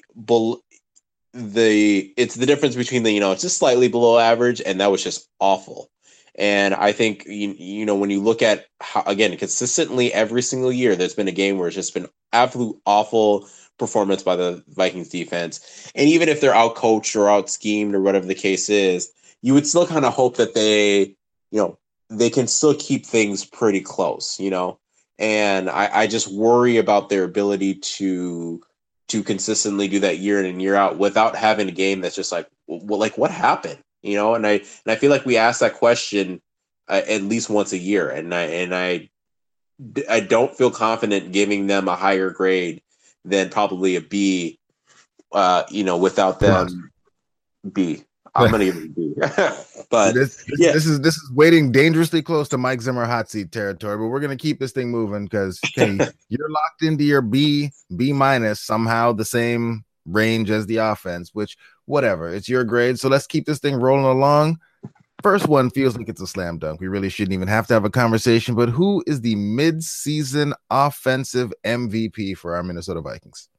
the 1.34 2.14
it's 2.16 2.36
the 2.36 2.46
difference 2.46 2.76
between 2.76 3.04
the 3.04 3.12
you 3.12 3.20
know 3.20 3.34
it's 3.34 3.42
just 3.42 3.58
slightly 3.58 3.90
below 3.90 4.18
average 4.18 4.62
and 4.66 4.80
that 4.80 4.92
was 4.92 5.04
just 5.04 5.30
awful 5.40 5.90
and 6.36 6.74
I 6.74 6.94
think 6.94 7.26
you, 7.26 7.54
you 7.58 7.86
know 7.86 7.96
when 7.96 8.10
you 8.10 8.22
look 8.22 8.42
at 8.42 8.66
how 8.82 9.04
again 9.06 9.36
consistently 9.38 10.14
every 10.14 10.42
single 10.42 10.72
year 10.72 10.96
there's 10.96 11.16
been 11.16 11.28
a 11.28 11.34
game 11.34 11.58
where 11.58 11.68
it's 11.68 11.76
just 11.76 11.94
been 11.94 12.08
absolute 12.34 12.80
awful 12.86 13.48
performance 13.78 14.24
by 14.24 14.36
the 14.36 14.64
Vikings 14.70 15.10
defense. 15.10 15.92
And 15.96 16.08
even 16.10 16.30
if 16.30 16.42
they're 16.42 16.56
out 16.56 16.76
coached 16.76 17.16
or 17.16 17.30
out 17.30 17.50
schemed 17.50 17.96
or 17.96 18.02
whatever 18.02 18.26
the 18.26 18.36
case 18.36 18.70
is, 18.70 19.12
you 19.42 19.54
would 19.54 19.68
still 19.68 19.88
kind 19.88 20.06
of 20.06 20.14
hope 20.14 20.38
that 20.38 20.56
they, 20.56 21.16
you 21.52 21.60
know, 21.60 21.78
they 22.10 22.30
can 22.30 22.48
still 22.48 22.74
keep 22.74 23.06
things 23.06 23.46
pretty 23.46 23.82
close, 23.82 24.40
you 24.40 24.50
know. 24.50 24.80
And 25.20 25.70
I, 25.70 25.90
I 26.02 26.08
just 26.08 26.32
worry 26.32 26.78
about 26.78 27.10
their 27.10 27.24
ability 27.24 27.76
to 27.76 28.62
to 29.10 29.24
consistently 29.24 29.88
do 29.88 30.02
that 30.02 30.18
year 30.18 30.40
in 30.40 30.46
and 30.46 30.62
year 30.62 30.76
out 30.76 30.98
without 30.98 31.36
having 31.36 31.70
a 31.70 31.72
game 31.72 32.02
that's 32.02 32.16
just 32.16 32.32
like, 32.32 32.48
well, 32.68 33.00
like 33.00 33.18
what 33.18 33.32
happened? 33.32 33.80
you 34.02 34.16
know 34.16 34.36
and 34.36 34.46
i 34.46 34.54
and 34.54 34.88
i 34.88 34.96
feel 34.96 35.12
like 35.12 35.26
we 35.26 35.38
ask 35.38 35.60
that 35.60 35.76
question 35.76 36.42
uh, 36.88 37.02
at 37.08 37.22
least 37.24 37.50
once 37.50 37.74
a 37.74 37.78
year 37.78 38.10
and 38.10 38.34
i 38.34 38.44
and 38.44 38.74
i 38.74 39.10
i 40.10 40.20
don't 40.20 40.56
feel 40.56 40.72
confident 40.72 41.32
giving 41.32 41.68
them 41.68 41.88
a 41.88 41.96
higher 41.96 42.30
grade 42.30 42.82
than 43.26 43.50
probably 43.50 43.96
a 43.96 44.02
b 44.02 44.60
uh 45.32 45.64
you 45.70 45.84
know 45.84 45.98
without 45.98 46.40
them 46.40 46.92
b 47.74 48.04
i'm 48.36 48.52
gonna 48.52 48.66
give 48.66 48.78
it 48.78 48.86
a 48.86 48.90
b 48.90 49.14
but 49.90 50.14
this, 50.14 50.44
this, 50.46 50.60
yeah. 50.60 50.72
this 50.72 50.86
is 50.86 51.02
this 51.02 51.16
is 51.16 51.32
waiting 51.34 51.72
dangerously 51.72 52.22
close 52.22 52.50
to 52.50 52.58
mike 52.58 52.82
zimmer 52.82 53.06
hot 53.06 53.30
seat 53.30 53.52
territory 53.52 53.98
but 53.98 54.08
we're 54.08 54.20
gonna 54.20 54.36
keep 54.36 54.60
this 54.60 54.72
thing 54.72 54.90
moving 54.90 55.26
because 55.26 55.60
you're 55.76 56.50
locked 56.50 56.82
into 56.82 57.04
your 57.04 57.22
b 57.22 57.72
b 57.96 58.14
minus 58.14 58.60
somehow 58.60 59.12
the 59.12 59.26
same 59.26 59.84
range 60.06 60.50
as 60.50 60.66
the 60.68 60.78
offense 60.78 61.32
which 61.34 61.58
whatever. 61.88 62.30
It's 62.30 62.48
your 62.48 62.64
grade. 62.64 63.00
So 63.00 63.10
let's 63.10 63.26
keep 63.26 63.46
this 63.46 63.60
thing 63.60 63.76
rolling 63.76 64.06
along. 64.06 64.60
First 65.24 65.48
one 65.48 65.72
feels 65.72 65.98
like 65.98 66.10
it's 66.10 66.22
a 66.22 66.28
slam 66.28 66.60
dunk. 66.60 66.80
We 66.80 66.88
really 66.88 67.10
shouldn't 67.10 67.34
even 67.34 67.48
have 67.48 67.66
to 67.68 67.74
have 67.74 67.86
a 67.86 67.90
conversation. 67.90 68.54
But 68.54 68.70
who 68.70 69.04
is 69.08 69.22
the 69.22 69.36
mid-season 69.36 70.54
offensive 70.70 71.52
MVP 71.66 72.38
for 72.38 72.56
our 72.56 72.62
Minnesota 72.62 73.02
Vikings? 73.02 73.50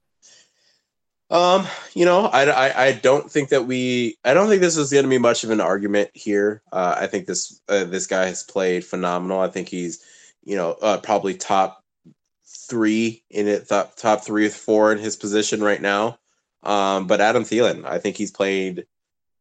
Um, 1.31 1.67
you 1.95 2.05
know, 2.05 2.27
I, 2.27 2.45
I, 2.45 2.85
I 2.87 2.93
don't 2.93 3.31
think 3.31 3.51
that 3.51 3.67
we 3.67 4.17
I 4.25 4.33
don't 4.33 4.49
think 4.49 4.63
this 4.63 4.77
is 4.77 4.91
going 4.91 5.05
to 5.05 5.11
be 5.11 5.19
much 5.19 5.45
of 5.45 5.51
an 5.51 5.61
argument 5.61 6.11
here. 6.15 6.63
Uh, 6.73 6.97
I 6.99 7.07
think 7.07 7.27
this 7.27 7.61
uh, 7.69 7.85
this 7.85 8.07
guy 8.07 8.27
has 8.27 8.43
played 8.43 8.85
phenomenal. 8.85 9.41
I 9.41 9.49
think 9.49 9.69
he's 9.69 10.03
you 10.45 10.57
know 10.57 10.77
uh, 10.81 10.99
probably 10.99 11.35
top 11.35 11.85
three 12.47 13.25
in 13.31 13.47
it, 13.47 13.69
top 13.69 13.97
top 13.97 14.25
three 14.25 14.47
or 14.47 14.51
four 14.51 14.91
in 14.91 14.99
his 14.99 15.17
position 15.17 15.61
right 15.61 15.83
now. 15.83 16.19
Um, 16.63 17.07
but 17.07 17.21
Adam 17.21 17.45
Thielen, 17.45 17.85
I 17.85 17.99
think 17.99 18.17
he's 18.17 18.31
played 18.31 18.87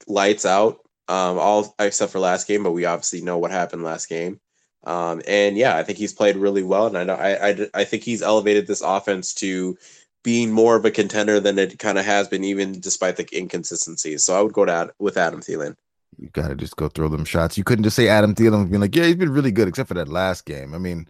lights 0.08 0.46
out, 0.46 0.80
um, 1.08 1.38
all 1.38 1.76
except 1.80 2.12
for 2.12 2.20
last 2.20 2.48
game. 2.48 2.64
But 2.64 2.72
we 2.72 2.86
obviously 2.86 3.22
know 3.22 3.38
what 3.38 3.52
happened 3.52 3.84
last 3.84 4.10
game. 4.10 4.40
Um, 4.84 5.22
and 5.28 5.58
yeah, 5.58 5.76
I 5.76 5.84
think 5.84 5.98
he's 5.98 6.14
played 6.14 6.38
really 6.38 6.64
well, 6.64 6.88
and 6.88 6.98
I 6.98 7.04
know 7.04 7.16
I, 7.16 7.50
I, 7.50 7.70
I 7.74 7.84
think 7.84 8.04
he's 8.04 8.22
elevated 8.22 8.68
this 8.68 8.82
offense 8.82 9.34
to 9.36 9.78
being 10.24 10.52
more 10.52 10.76
of 10.76 10.86
a 10.86 10.92
contender 10.92 11.40
than 11.40 11.58
it 11.60 11.80
kind 11.80 11.98
of 11.98 12.06
has 12.06 12.28
been, 12.28 12.44
even 12.44 12.80
despite 12.80 13.18
the 13.18 13.28
inconsistencies. 13.34 14.24
So 14.24 14.38
I 14.38 14.42
would 14.42 14.54
go 14.54 14.66
to 14.66 14.94
with 15.00 15.18
Adam 15.18 15.42
Thielen. 15.42 15.76
You 16.18 16.30
got 16.30 16.48
to 16.50 16.56
just 16.56 16.76
go 16.76 16.88
throw 16.88 17.10
them 17.10 17.26
shots. 17.26 17.58
You 17.58 17.64
couldn't 17.64 17.84
just 17.84 17.96
say 17.96 18.08
Adam 18.08 18.34
Thielen 18.34 18.62
and 18.62 18.72
be 18.72 18.78
like, 18.78 18.96
yeah, 18.96 19.06
he's 19.06 19.16
been 19.16 19.32
really 19.32 19.52
good, 19.52 19.68
except 19.68 19.88
for 19.88 19.94
that 19.94 20.10
last 20.10 20.46
game. 20.46 20.74
I 20.74 20.78
mean, 20.78 21.08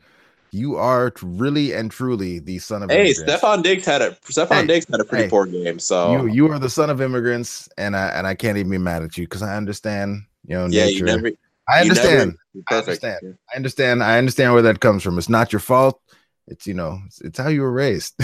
you 0.52 0.76
are 0.76 1.14
really 1.22 1.74
and 1.74 1.92
truly 1.92 2.40
the 2.40 2.60
son 2.60 2.84
of 2.84 2.90
hey 2.90 3.14
Stefon 3.14 3.64
Diggs 3.64 3.86
had 3.86 4.02
a 4.02 4.12
Stefon 4.12 4.62
hey, 4.62 4.68
Diggs 4.68 4.86
had 4.90 5.00
a 5.00 5.06
pretty 5.06 5.26
hey, 5.26 5.30
poor 5.30 5.46
game 5.46 5.80
so 5.80 6.12
you 6.14 6.28
you 6.28 6.52
are 6.52 6.60
the 6.60 6.70
son 6.70 6.90
of 6.90 7.02
immigrants 7.02 7.68
and 7.78 7.96
I 7.96 8.08
and 8.10 8.26
I 8.26 8.36
can't 8.36 8.58
even 8.58 8.72
be 8.72 8.78
mad 8.78 9.04
at 9.04 9.18
you 9.18 9.26
because 9.26 9.42
I 9.42 9.56
understand 9.58 10.24
you 10.48 10.56
know 10.56 10.68
yeah 10.68 10.86
nature. 10.86 11.00
you 11.00 11.06
never 11.06 11.32
I 11.70 11.82
understand 11.82 12.38
I 12.70 12.76
understand. 12.76 13.38
I 13.52 13.56
understand. 13.56 14.04
I 14.04 14.18
understand 14.18 14.54
where 14.54 14.62
that 14.64 14.80
comes 14.80 15.04
from. 15.04 15.18
It's 15.18 15.30
not 15.30 15.52
your 15.52 15.60
fault. 15.60 16.02
It's 16.48 16.66
you 16.66 16.74
know 16.74 17.00
it's, 17.06 17.22
it's 17.22 17.40
how 17.40 17.50
you 17.50 17.62
were 17.62 17.72
raised. 17.72 18.16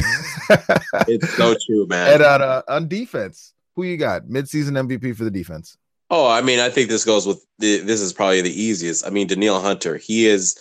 It's 1.07 1.35
so 1.35 1.55
true 1.65 1.87
man. 1.87 2.13
And 2.13 2.23
on, 2.23 2.41
uh, 2.41 2.61
on 2.67 2.87
defense 2.87 3.53
who 3.75 3.83
you 3.83 3.97
got? 3.97 4.25
Midseason 4.25 4.71
MVP 4.87 5.15
for 5.15 5.23
the 5.23 5.31
defense. 5.31 5.77
Oh 6.09 6.29
I 6.29 6.41
mean 6.41 6.59
I 6.59 6.69
think 6.69 6.89
this 6.89 7.03
goes 7.03 7.25
with 7.25 7.45
the, 7.59 7.79
this 7.79 7.99
is 7.99 8.13
probably 8.13 8.41
the 8.41 8.61
easiest. 8.61 9.05
I 9.05 9.09
mean 9.09 9.27
Danielle 9.27 9.61
Hunter 9.61 9.97
he 9.97 10.27
is 10.27 10.57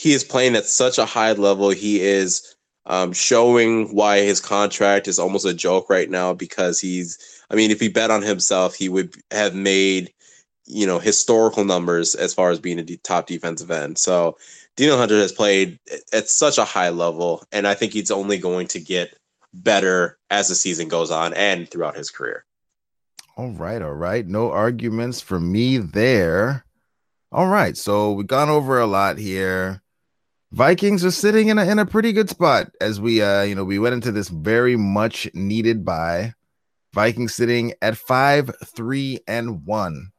he 0.00 0.14
is 0.14 0.24
playing 0.24 0.56
at 0.56 0.64
such 0.64 0.96
a 0.96 1.04
high 1.04 1.32
level. 1.32 1.68
He 1.68 2.00
is 2.00 2.56
um, 2.86 3.12
showing 3.12 3.94
why 3.94 4.20
his 4.20 4.40
contract 4.40 5.06
is 5.06 5.18
almost 5.18 5.44
a 5.44 5.52
joke 5.52 5.90
right 5.90 6.08
now 6.08 6.32
because 6.32 6.80
he's. 6.80 7.18
I 7.50 7.54
mean, 7.54 7.70
if 7.70 7.80
he 7.80 7.88
bet 7.88 8.10
on 8.10 8.22
himself, 8.22 8.74
he 8.74 8.88
would 8.88 9.14
have 9.30 9.54
made 9.54 10.10
you 10.64 10.86
know 10.86 10.98
historical 10.98 11.66
numbers 11.66 12.14
as 12.14 12.32
far 12.32 12.50
as 12.50 12.58
being 12.58 12.78
a 12.78 12.96
top 12.96 13.26
defensive 13.26 13.70
end. 13.70 13.98
So 13.98 14.38
Danielle 14.74 14.96
Hunter 14.96 15.18
has 15.18 15.32
played 15.32 15.78
at 16.14 16.30
such 16.30 16.56
a 16.56 16.64
high 16.64 16.88
level, 16.88 17.44
and 17.52 17.68
I 17.68 17.74
think 17.74 17.92
he's 17.92 18.10
only 18.10 18.38
going 18.38 18.68
to 18.68 18.80
get 18.80 19.18
better 19.52 20.16
as 20.30 20.48
the 20.48 20.54
season 20.54 20.88
goes 20.88 21.10
on 21.10 21.34
and 21.34 21.70
throughout 21.70 21.96
his 21.96 22.10
career. 22.10 22.46
All 23.36 23.50
right, 23.50 23.82
all 23.82 23.92
right. 23.92 24.26
No 24.26 24.50
arguments 24.50 25.20
for 25.20 25.38
me 25.38 25.76
there. 25.76 26.64
All 27.32 27.48
right, 27.48 27.76
so 27.76 28.12
we've 28.12 28.26
gone 28.26 28.48
over 28.48 28.80
a 28.80 28.86
lot 28.86 29.18
here. 29.18 29.82
Vikings 30.52 31.04
are 31.04 31.12
sitting 31.12 31.48
in 31.48 31.58
a 31.58 31.66
in 31.66 31.78
a 31.78 31.86
pretty 31.86 32.12
good 32.12 32.28
spot 32.28 32.72
as 32.80 33.00
we 33.00 33.22
uh 33.22 33.42
you 33.42 33.54
know 33.54 33.64
we 33.64 33.78
went 33.78 33.94
into 33.94 34.10
this 34.10 34.28
very 34.28 34.76
much 34.76 35.28
needed 35.32 35.84
by 35.84 36.34
Vikings 36.92 37.34
sitting 37.34 37.72
at 37.80 37.96
five, 37.96 38.50
three, 38.64 39.20
and 39.28 39.64
one. 39.64 40.10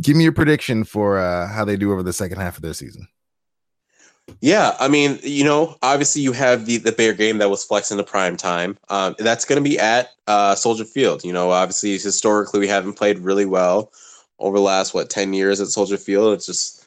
Give 0.00 0.16
me 0.16 0.24
your 0.24 0.32
prediction 0.32 0.84
for 0.84 1.18
uh 1.18 1.48
how 1.48 1.64
they 1.64 1.76
do 1.76 1.92
over 1.92 2.02
the 2.02 2.12
second 2.12 2.38
half 2.38 2.56
of 2.56 2.62
their 2.62 2.74
season. 2.74 3.08
Yeah, 4.40 4.76
I 4.78 4.88
mean, 4.88 5.18
you 5.22 5.44
know, 5.44 5.76
obviously 5.80 6.20
you 6.20 6.32
have 6.32 6.66
the 6.66 6.76
the 6.76 6.92
Bear 6.92 7.14
game 7.14 7.38
that 7.38 7.48
was 7.48 7.64
flexing 7.64 7.96
the 7.96 8.04
prime 8.04 8.36
time. 8.36 8.76
Um, 8.90 9.14
that's 9.18 9.46
going 9.46 9.62
to 9.62 9.66
be 9.68 9.78
at 9.78 10.10
uh, 10.26 10.54
Soldier 10.54 10.84
Field. 10.84 11.24
You 11.24 11.32
know, 11.32 11.50
obviously 11.50 11.92
historically 11.92 12.60
we 12.60 12.68
haven't 12.68 12.94
played 12.94 13.18
really 13.20 13.46
well 13.46 13.90
over 14.38 14.58
the 14.58 14.62
last 14.62 14.92
what 14.92 15.08
ten 15.08 15.32
years 15.32 15.60
at 15.60 15.68
Soldier 15.68 15.96
Field. 15.96 16.34
It's 16.34 16.44
just 16.44 16.77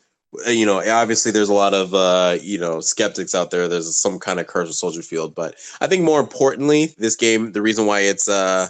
you 0.47 0.65
know 0.65 0.81
obviously 0.89 1.31
there's 1.31 1.49
a 1.49 1.53
lot 1.53 1.73
of 1.73 1.93
uh 1.93 2.37
you 2.41 2.57
know 2.57 2.79
skeptics 2.79 3.35
out 3.35 3.51
there. 3.51 3.67
There's 3.67 3.97
some 3.97 4.19
kind 4.19 4.39
of 4.39 4.47
curse 4.47 4.69
of 4.69 4.75
soldier 4.75 5.01
field 5.01 5.35
but 5.35 5.55
i 5.79 5.87
think 5.87 6.03
more 6.03 6.19
importantly 6.19 6.93
this 6.97 7.15
game 7.15 7.51
the 7.51 7.61
reason 7.61 7.85
why 7.85 8.01
it's 8.01 8.27
uh 8.29 8.67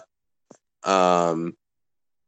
um 0.84 1.56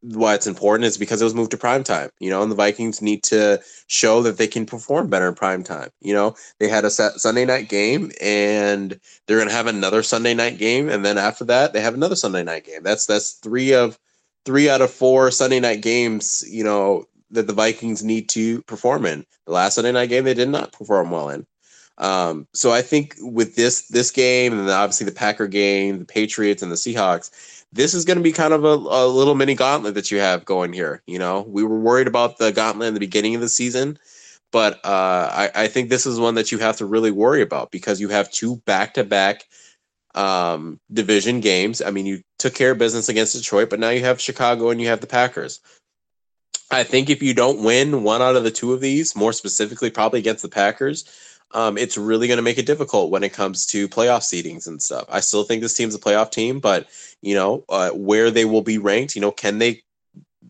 why 0.01 0.35
it's 0.35 0.47
important 0.47 0.85
is 0.85 0.97
because 0.97 1.21
it 1.21 1.25
was 1.25 1.33
moved 1.33 1.51
to 1.51 1.57
prime 1.57 1.83
time 1.83 2.09
you 2.19 2.29
know 2.29 2.41
and 2.43 2.51
the 2.51 2.55
vikings 2.55 3.01
need 3.01 3.23
to 3.23 3.59
show 3.87 4.21
that 4.21 4.37
they 4.37 4.47
can 4.47 4.65
perform 4.65 5.09
better 5.09 5.27
in 5.29 5.35
prime 5.35 5.63
time 5.63 5.89
you 6.01 6.13
know? 6.13 6.35
They 6.59 6.67
had 6.67 6.85
a 6.85 6.89
sunday 6.89 7.45
night 7.45 7.69
game 7.69 8.11
and 8.21 8.99
they're 9.25 9.37
going 9.37 9.49
to 9.49 9.55
have 9.55 9.67
another 9.67 10.03
sunday 10.03 10.33
night 10.33 10.57
game 10.57 10.89
and 10.89 11.05
then 11.05 11.17
after 11.17 11.45
that 11.45 11.73
they 11.73 11.81
have 11.81 11.93
another 11.93 12.15
sunday 12.15 12.43
night 12.43 12.65
game. 12.65 12.83
That's 12.83 13.05
that's 13.05 13.33
three 13.33 13.73
of 13.73 13.97
three 14.45 14.69
out 14.69 14.81
of 14.81 14.91
four 14.91 15.31
sunday 15.31 15.61
night 15.61 15.81
games 15.81 16.43
you 16.49 16.65
know 16.65 17.05
that 17.33 17.47
the 17.47 17.53
Vikings 17.53 18.03
need 18.03 18.29
to 18.29 18.61
perform 18.63 19.05
in. 19.05 19.25
The 19.45 19.53
last 19.53 19.75
Sunday 19.75 19.91
night 19.91 20.09
game 20.09 20.23
they 20.23 20.33
did 20.33 20.49
not 20.49 20.71
perform 20.71 21.11
well 21.11 21.29
in. 21.29 21.45
Um, 21.97 22.47
so 22.53 22.71
I 22.71 22.81
think 22.81 23.15
with 23.19 23.55
this 23.55 23.87
this 23.87 24.09
game 24.09 24.57
and 24.57 24.69
obviously 24.69 25.05
the 25.05 25.11
Packer 25.11 25.47
game, 25.47 25.99
the 25.99 26.05
Patriots 26.05 26.63
and 26.63 26.71
the 26.71 26.75
Seahawks, 26.75 27.65
this 27.71 27.93
is 27.93 28.05
going 28.05 28.17
to 28.17 28.23
be 28.23 28.31
kind 28.31 28.53
of 28.53 28.63
a, 28.63 28.67
a, 28.67 29.07
little 29.07 29.35
mini 29.35 29.53
gauntlet 29.53 29.93
that 29.95 30.09
you 30.09 30.19
have 30.19 30.45
going 30.45 30.73
here. 30.73 31.03
You 31.05 31.19
know, 31.19 31.41
we 31.41 31.63
were 31.63 31.79
worried 31.79 32.07
about 32.07 32.37
the 32.37 32.51
gauntlet 32.51 32.87
in 32.87 32.93
the 32.93 32.99
beginning 32.99 33.35
of 33.35 33.41
the 33.41 33.49
season, 33.49 33.99
but 34.51 34.83
uh, 34.85 35.29
I, 35.31 35.51
I 35.55 35.67
think 35.67 35.89
this 35.89 36.05
is 36.05 36.19
one 36.19 36.35
that 36.35 36.51
you 36.51 36.57
have 36.59 36.77
to 36.77 36.85
really 36.85 37.11
worry 37.11 37.41
about 37.41 37.71
because 37.71 38.01
you 38.01 38.09
have 38.09 38.31
two 38.31 38.57
back 38.65 38.95
to 38.95 39.03
back 39.03 39.45
um, 40.15 40.79
division 40.91 41.41
games. 41.41 41.81
I 41.81 41.91
mean, 41.91 42.05
you 42.05 42.21
took 42.39 42.53
care 42.55 42.71
of 42.71 42.77
business 42.77 43.09
against 43.09 43.35
Detroit, 43.35 43.69
but 43.69 43.79
now 43.79 43.89
you 43.89 44.01
have 44.01 44.21
Chicago 44.21 44.69
and 44.69 44.81
you 44.81 44.87
have 44.87 45.01
the 45.01 45.07
Packers. 45.07 45.59
I 46.73 46.83
think 46.83 47.09
if 47.09 47.21
you 47.21 47.33
don't 47.33 47.63
win 47.63 48.03
one 48.03 48.21
out 48.21 48.35
of 48.35 48.43
the 48.43 48.51
two 48.51 48.73
of 48.73 48.81
these, 48.81 49.15
more 49.15 49.33
specifically, 49.33 49.89
probably 49.89 50.19
against 50.19 50.41
the 50.43 50.49
Packers, 50.49 51.05
um, 51.51 51.77
it's 51.77 51.97
really 51.97 52.27
going 52.27 52.37
to 52.37 52.43
make 52.43 52.57
it 52.57 52.65
difficult 52.65 53.11
when 53.11 53.23
it 53.23 53.33
comes 53.33 53.65
to 53.67 53.87
playoff 53.87 54.21
seedings 54.21 54.67
and 54.67 54.81
stuff. 54.81 55.05
I 55.09 55.19
still 55.19 55.43
think 55.43 55.61
this 55.61 55.75
team's 55.75 55.95
a 55.95 55.99
playoff 55.99 56.31
team, 56.31 56.59
but 56.59 56.87
you 57.21 57.35
know 57.35 57.63
uh, 57.69 57.91
where 57.91 58.31
they 58.31 58.45
will 58.45 58.63
be 58.63 58.77
ranked. 58.77 59.15
You 59.15 59.21
know, 59.21 59.31
can 59.31 59.59
they 59.59 59.83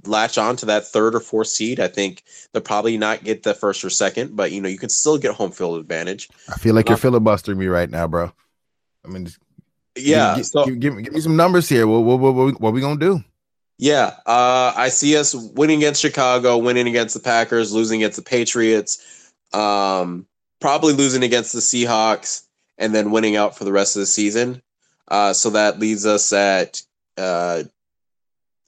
latch 0.06 0.38
on 0.38 0.56
to 0.58 0.66
that 0.68 0.88
third 0.88 1.16
or 1.16 1.20
fourth 1.20 1.48
seed. 1.48 1.80
I 1.80 1.88
think 1.88 2.24
they'll 2.52 2.62
probably 2.62 2.98
not 2.98 3.24
get 3.24 3.44
the 3.44 3.54
first 3.54 3.84
or 3.84 3.90
second, 3.90 4.36
but 4.36 4.52
you 4.52 4.62
know, 4.62 4.70
you 4.70 4.78
can 4.78 4.90
still 4.90 5.18
get 5.18 5.34
home 5.36 5.52
field 5.52 5.80
advantage. 5.80 6.30
I 6.50 6.58
feel 6.58 6.76
like 6.76 6.90
you're 6.90 6.96
Um, 6.96 7.02
filibustering 7.02 7.58
me 7.58 7.68
right 7.68 7.90
now, 7.90 8.08
bro. 8.08 8.32
I 9.06 9.08
mean, 9.08 9.30
Yeah. 9.96 10.36
give, 10.36 10.46
so 10.46 10.66
give, 10.66 10.80
give, 10.80 10.96
me- 10.96 11.04
give 11.04 11.14
me 11.14 11.22
some 11.22 11.36
numbers 11.36 11.70
here. 11.70 11.88
What 11.88 12.00
what 12.00 12.20
what, 12.20 12.34
what, 12.34 12.62
what 12.62 12.74
we 12.74 12.82
gonna 12.82 13.00
do? 13.00 13.24
Yeah, 13.84 14.16
uh, 14.26 14.72
I 14.78 14.88
see 14.88 15.18
us 15.18 15.36
winning 15.36 15.80
against 15.80 16.00
Chicago, 16.02 16.58
winning 16.58 16.88
against 16.88 17.14
the 17.16 17.20
Packers, 17.20 17.74
losing 17.74 18.02
against 18.02 18.16
the 18.16 18.24
Patriots, 18.24 19.32
um, 19.52 20.26
probably 20.62 20.94
losing 20.94 21.22
against 21.24 21.52
the 21.52 21.60
Seahawks, 21.60 22.44
and 22.78 22.96
then 22.96 23.12
winning 23.12 23.36
out 23.36 23.58
for 23.58 23.66
the 23.66 23.74
rest 23.74 23.98
of 23.98 24.00
the 24.00 24.06
season. 24.06 24.62
Uh, 25.10 25.34
so 25.34 25.50
that 25.50 25.80
leaves 25.80 26.06
us 26.06 26.32
at 26.32 26.82
uh, 27.18 27.64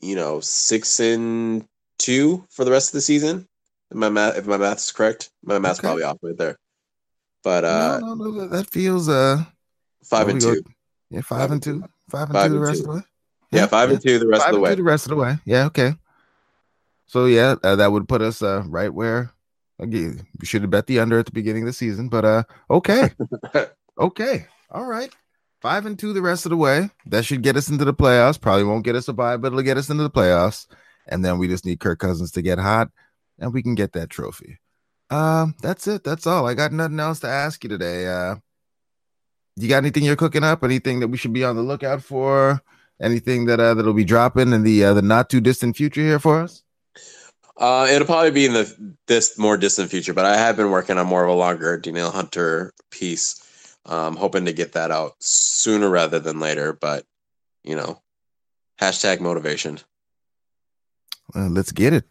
you 0.02 0.16
know, 0.18 0.42
six 0.42 1.00
and 1.00 1.66
two 1.98 2.46
for 2.50 2.66
the 2.66 2.72
rest 2.72 2.90
of 2.90 2.94
the 2.94 3.02
season. 3.02 3.48
If 3.92 3.96
my 3.96 4.10
math, 4.10 4.36
if 4.38 4.46
my 4.46 4.58
math 4.58 4.80
is 4.80 4.92
correct, 4.92 5.30
my 5.46 5.60
math's 5.60 5.80
Okay. 5.80 5.88
probably 5.88 6.04
off 6.04 6.18
right 6.24 6.38
there. 6.38 6.58
But 7.42 7.64
uh, 7.64 8.00
no, 8.02 8.16
no, 8.16 8.32
no, 8.32 8.48
that 8.50 8.70
feels 8.70 9.08
uh 9.08 9.46
five 10.04 10.28
and 10.28 10.36
we 10.36 10.42
go- 10.42 10.56
two. 10.56 10.64
Yeah, 11.10 11.22
five 11.22 11.52
and 11.52 11.64
two, 11.64 11.86
five 12.10 12.24
and 12.30 12.34
Five 12.34 12.52
two 12.52 12.56
the 12.56 12.60
rest 12.60 12.84
two. 12.84 12.90
of 12.90 12.96
the 12.96 12.98
way. 12.98 13.04
Yeah, 13.56 13.68
five 13.68 13.90
and 13.92 14.02
two 14.02 14.20
the 14.20 14.28
rest 14.28 14.44
five 14.44 14.50
of 14.50 14.54
the 14.54 14.58
and 14.58 14.64
way. 14.64 14.70
two 14.72 14.76
the 14.78 14.84
rest 14.84 15.06
of 15.06 15.10
the 15.12 15.16
way. 15.16 15.38
Yeah, 15.46 15.66
okay. 15.66 15.94
So 17.08 17.26
yeah, 17.26 17.56
uh, 17.64 17.76
that 17.78 17.92
would 17.92 18.08
put 18.08 18.22
us 18.22 18.42
uh 18.42 18.64
right 18.68 18.94
where 18.94 19.32
again 19.80 20.26
we 20.40 20.46
should 20.46 20.62
have 20.62 20.72
bet 20.72 20.88
the 20.88 21.00
under 21.00 21.20
at 21.20 21.26
the 21.26 21.32
beginning 21.32 21.64
of 21.64 21.68
the 21.68 21.74
season, 21.74 22.10
but 22.10 22.26
uh 22.26 22.44
okay, 22.70 23.10
okay, 24.00 24.48
all 24.72 24.86
right. 24.86 25.14
Five 25.62 25.86
and 25.88 25.98
two 25.98 26.14
the 26.14 26.22
rest 26.22 26.46
of 26.46 26.52
the 26.52 26.58
way. 26.58 26.90
That 27.08 27.26
should 27.26 27.42
get 27.42 27.56
us 27.58 27.70
into 27.70 27.86
the 27.86 27.94
playoffs. 27.94 28.40
Probably 28.40 28.64
won't 28.64 28.84
get 28.86 28.96
us 28.96 29.08
a 29.08 29.14
bye, 29.14 29.38
but 29.38 29.48
it'll 29.48 29.62
get 29.64 29.78
us 29.78 29.90
into 29.90 30.04
the 30.04 30.12
playoffs. 30.12 30.68
And 31.08 31.26
then 31.26 31.40
we 31.40 31.48
just 31.48 31.66
need 31.66 31.80
Kirk 31.80 31.98
Cousins 32.00 32.32
to 32.34 32.42
get 32.44 32.60
hot, 32.60 32.90
and 33.40 33.52
we 33.54 33.64
can 33.64 33.74
get 33.74 33.94
that 33.94 34.10
trophy. 34.12 34.60
Um, 35.10 35.56
that's 35.62 35.88
it. 35.88 36.04
That's 36.04 36.28
all. 36.28 36.48
I 36.48 36.54
got 36.54 36.72
nothing 36.72 37.00
else 37.00 37.20
to 37.22 37.28
ask 37.28 37.64
you 37.64 37.70
today. 37.70 38.08
Uh, 38.08 38.36
you 39.56 39.70
got 39.70 39.78
anything 39.78 40.04
you're 40.04 40.16
cooking 40.16 40.44
up? 40.44 40.64
Anything 40.64 41.00
that 41.00 41.08
we 41.08 41.18
should 41.18 41.34
be 41.34 41.44
on 41.44 41.56
the 41.56 41.62
lookout 41.62 42.04
for? 42.04 42.62
Anything 43.02 43.46
that 43.46 43.60
uh, 43.60 43.74
that'll 43.74 43.94
be 43.94 44.06
dropping 44.06 44.54
in 44.54 44.64
the 44.64 44.86
uh, 44.86 44.94
the 44.94 45.02
not 45.02 45.30
too 45.30 45.42
distant 45.42 45.76
future 45.76 46.02
here 46.02 46.20
for 46.20 46.42
us? 46.42 46.64
Uh, 47.58 47.88
it'll 47.90 48.06
probably 48.06 48.32
be 48.32 48.46
in 48.46 48.54
the 48.54 48.96
this 49.08 49.38
more 49.38 49.58
distant 49.58 49.90
future, 49.90 50.14
but 50.14 50.26
I 50.26 50.38
have 50.38 50.58
been 50.58 50.72
working 50.72 50.98
on 50.98 51.08
more 51.08 51.24
of 51.24 51.30
a 51.30 51.34
longer 51.34 51.78
Danielle 51.78 52.12
Hunter 52.12 52.74
piece. 52.92 53.42
Um, 53.86 54.16
hoping 54.16 54.46
to 54.46 54.54
get 54.54 54.74
that 54.74 54.90
out 54.90 55.14
sooner 55.20 55.90
rather 55.90 56.20
than 56.20 56.40
later, 56.40 56.74
but 56.74 57.06
you 57.64 57.76
know, 57.76 58.02
hashtag 58.80 59.20
motivation. 59.20 59.80
Uh, 61.36 61.50
let's 61.50 61.72
get 61.72 61.94
it. 61.94 62.06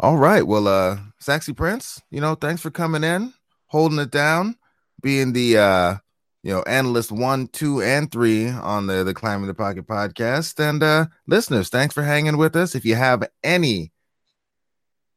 All 0.00 0.16
right. 0.16 0.46
Well, 0.46 0.66
uh, 0.66 0.98
Saxy 1.20 1.52
Prince, 1.56 2.00
you 2.10 2.20
know, 2.20 2.34
thanks 2.34 2.60
for 2.60 2.70
coming 2.70 3.04
in, 3.04 3.34
holding 3.66 3.98
it 3.98 4.10
down, 4.10 4.56
being 5.00 5.32
the 5.32 5.58
uh, 5.58 5.96
you 6.42 6.52
know, 6.52 6.62
analyst 6.62 7.12
one, 7.12 7.46
two, 7.48 7.80
and 7.82 8.10
three 8.10 8.48
on 8.48 8.86
the 8.86 9.04
the 9.04 9.14
Climbing 9.14 9.46
the 9.46 9.54
Pocket 9.54 9.86
podcast. 9.86 10.58
And 10.58 10.82
uh 10.82 11.06
listeners, 11.26 11.68
thanks 11.68 11.94
for 11.94 12.02
hanging 12.02 12.36
with 12.36 12.56
us. 12.56 12.74
If 12.74 12.84
you 12.84 12.94
have 12.94 13.28
any 13.42 13.92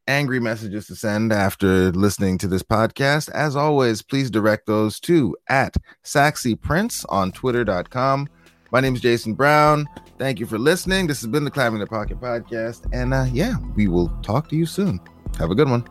angry 0.08 0.40
messages 0.40 0.88
to 0.88 0.96
send 0.96 1.34
after 1.34 1.92
listening 1.92 2.38
to 2.40 2.48
this 2.48 2.64
podcast, 2.64 3.30
as 3.32 3.56
always, 3.56 4.02
please 4.02 4.30
direct 4.30 4.68
those 4.68 5.00
to 5.02 5.36
at 5.50 5.76
Saxy 6.04 6.60
Prince 6.60 7.06
on 7.06 7.32
twitter.com. 7.32 8.28
My 8.72 8.82
name 8.82 8.96
is 8.96 9.02
Jason 9.02 9.34
Brown. 9.34 9.88
Thank 10.18 10.40
you 10.40 10.46
for 10.46 10.60
listening. 10.60 11.08
This 11.08 11.22
has 11.22 11.30
been 11.30 11.46
the 11.46 11.52
Climbing 11.52 11.80
the 11.80 11.88
Pocket 11.88 12.20
podcast. 12.20 12.88
And 12.94 13.14
uh, 13.14 13.26
yeah, 13.32 13.56
we 13.76 13.88
will 13.88 14.10
talk 14.22 14.50
to 14.50 14.56
you 14.56 14.66
soon. 14.66 15.00
Have 15.38 15.52
a 15.52 15.56
good 15.56 15.70
one. 15.70 15.88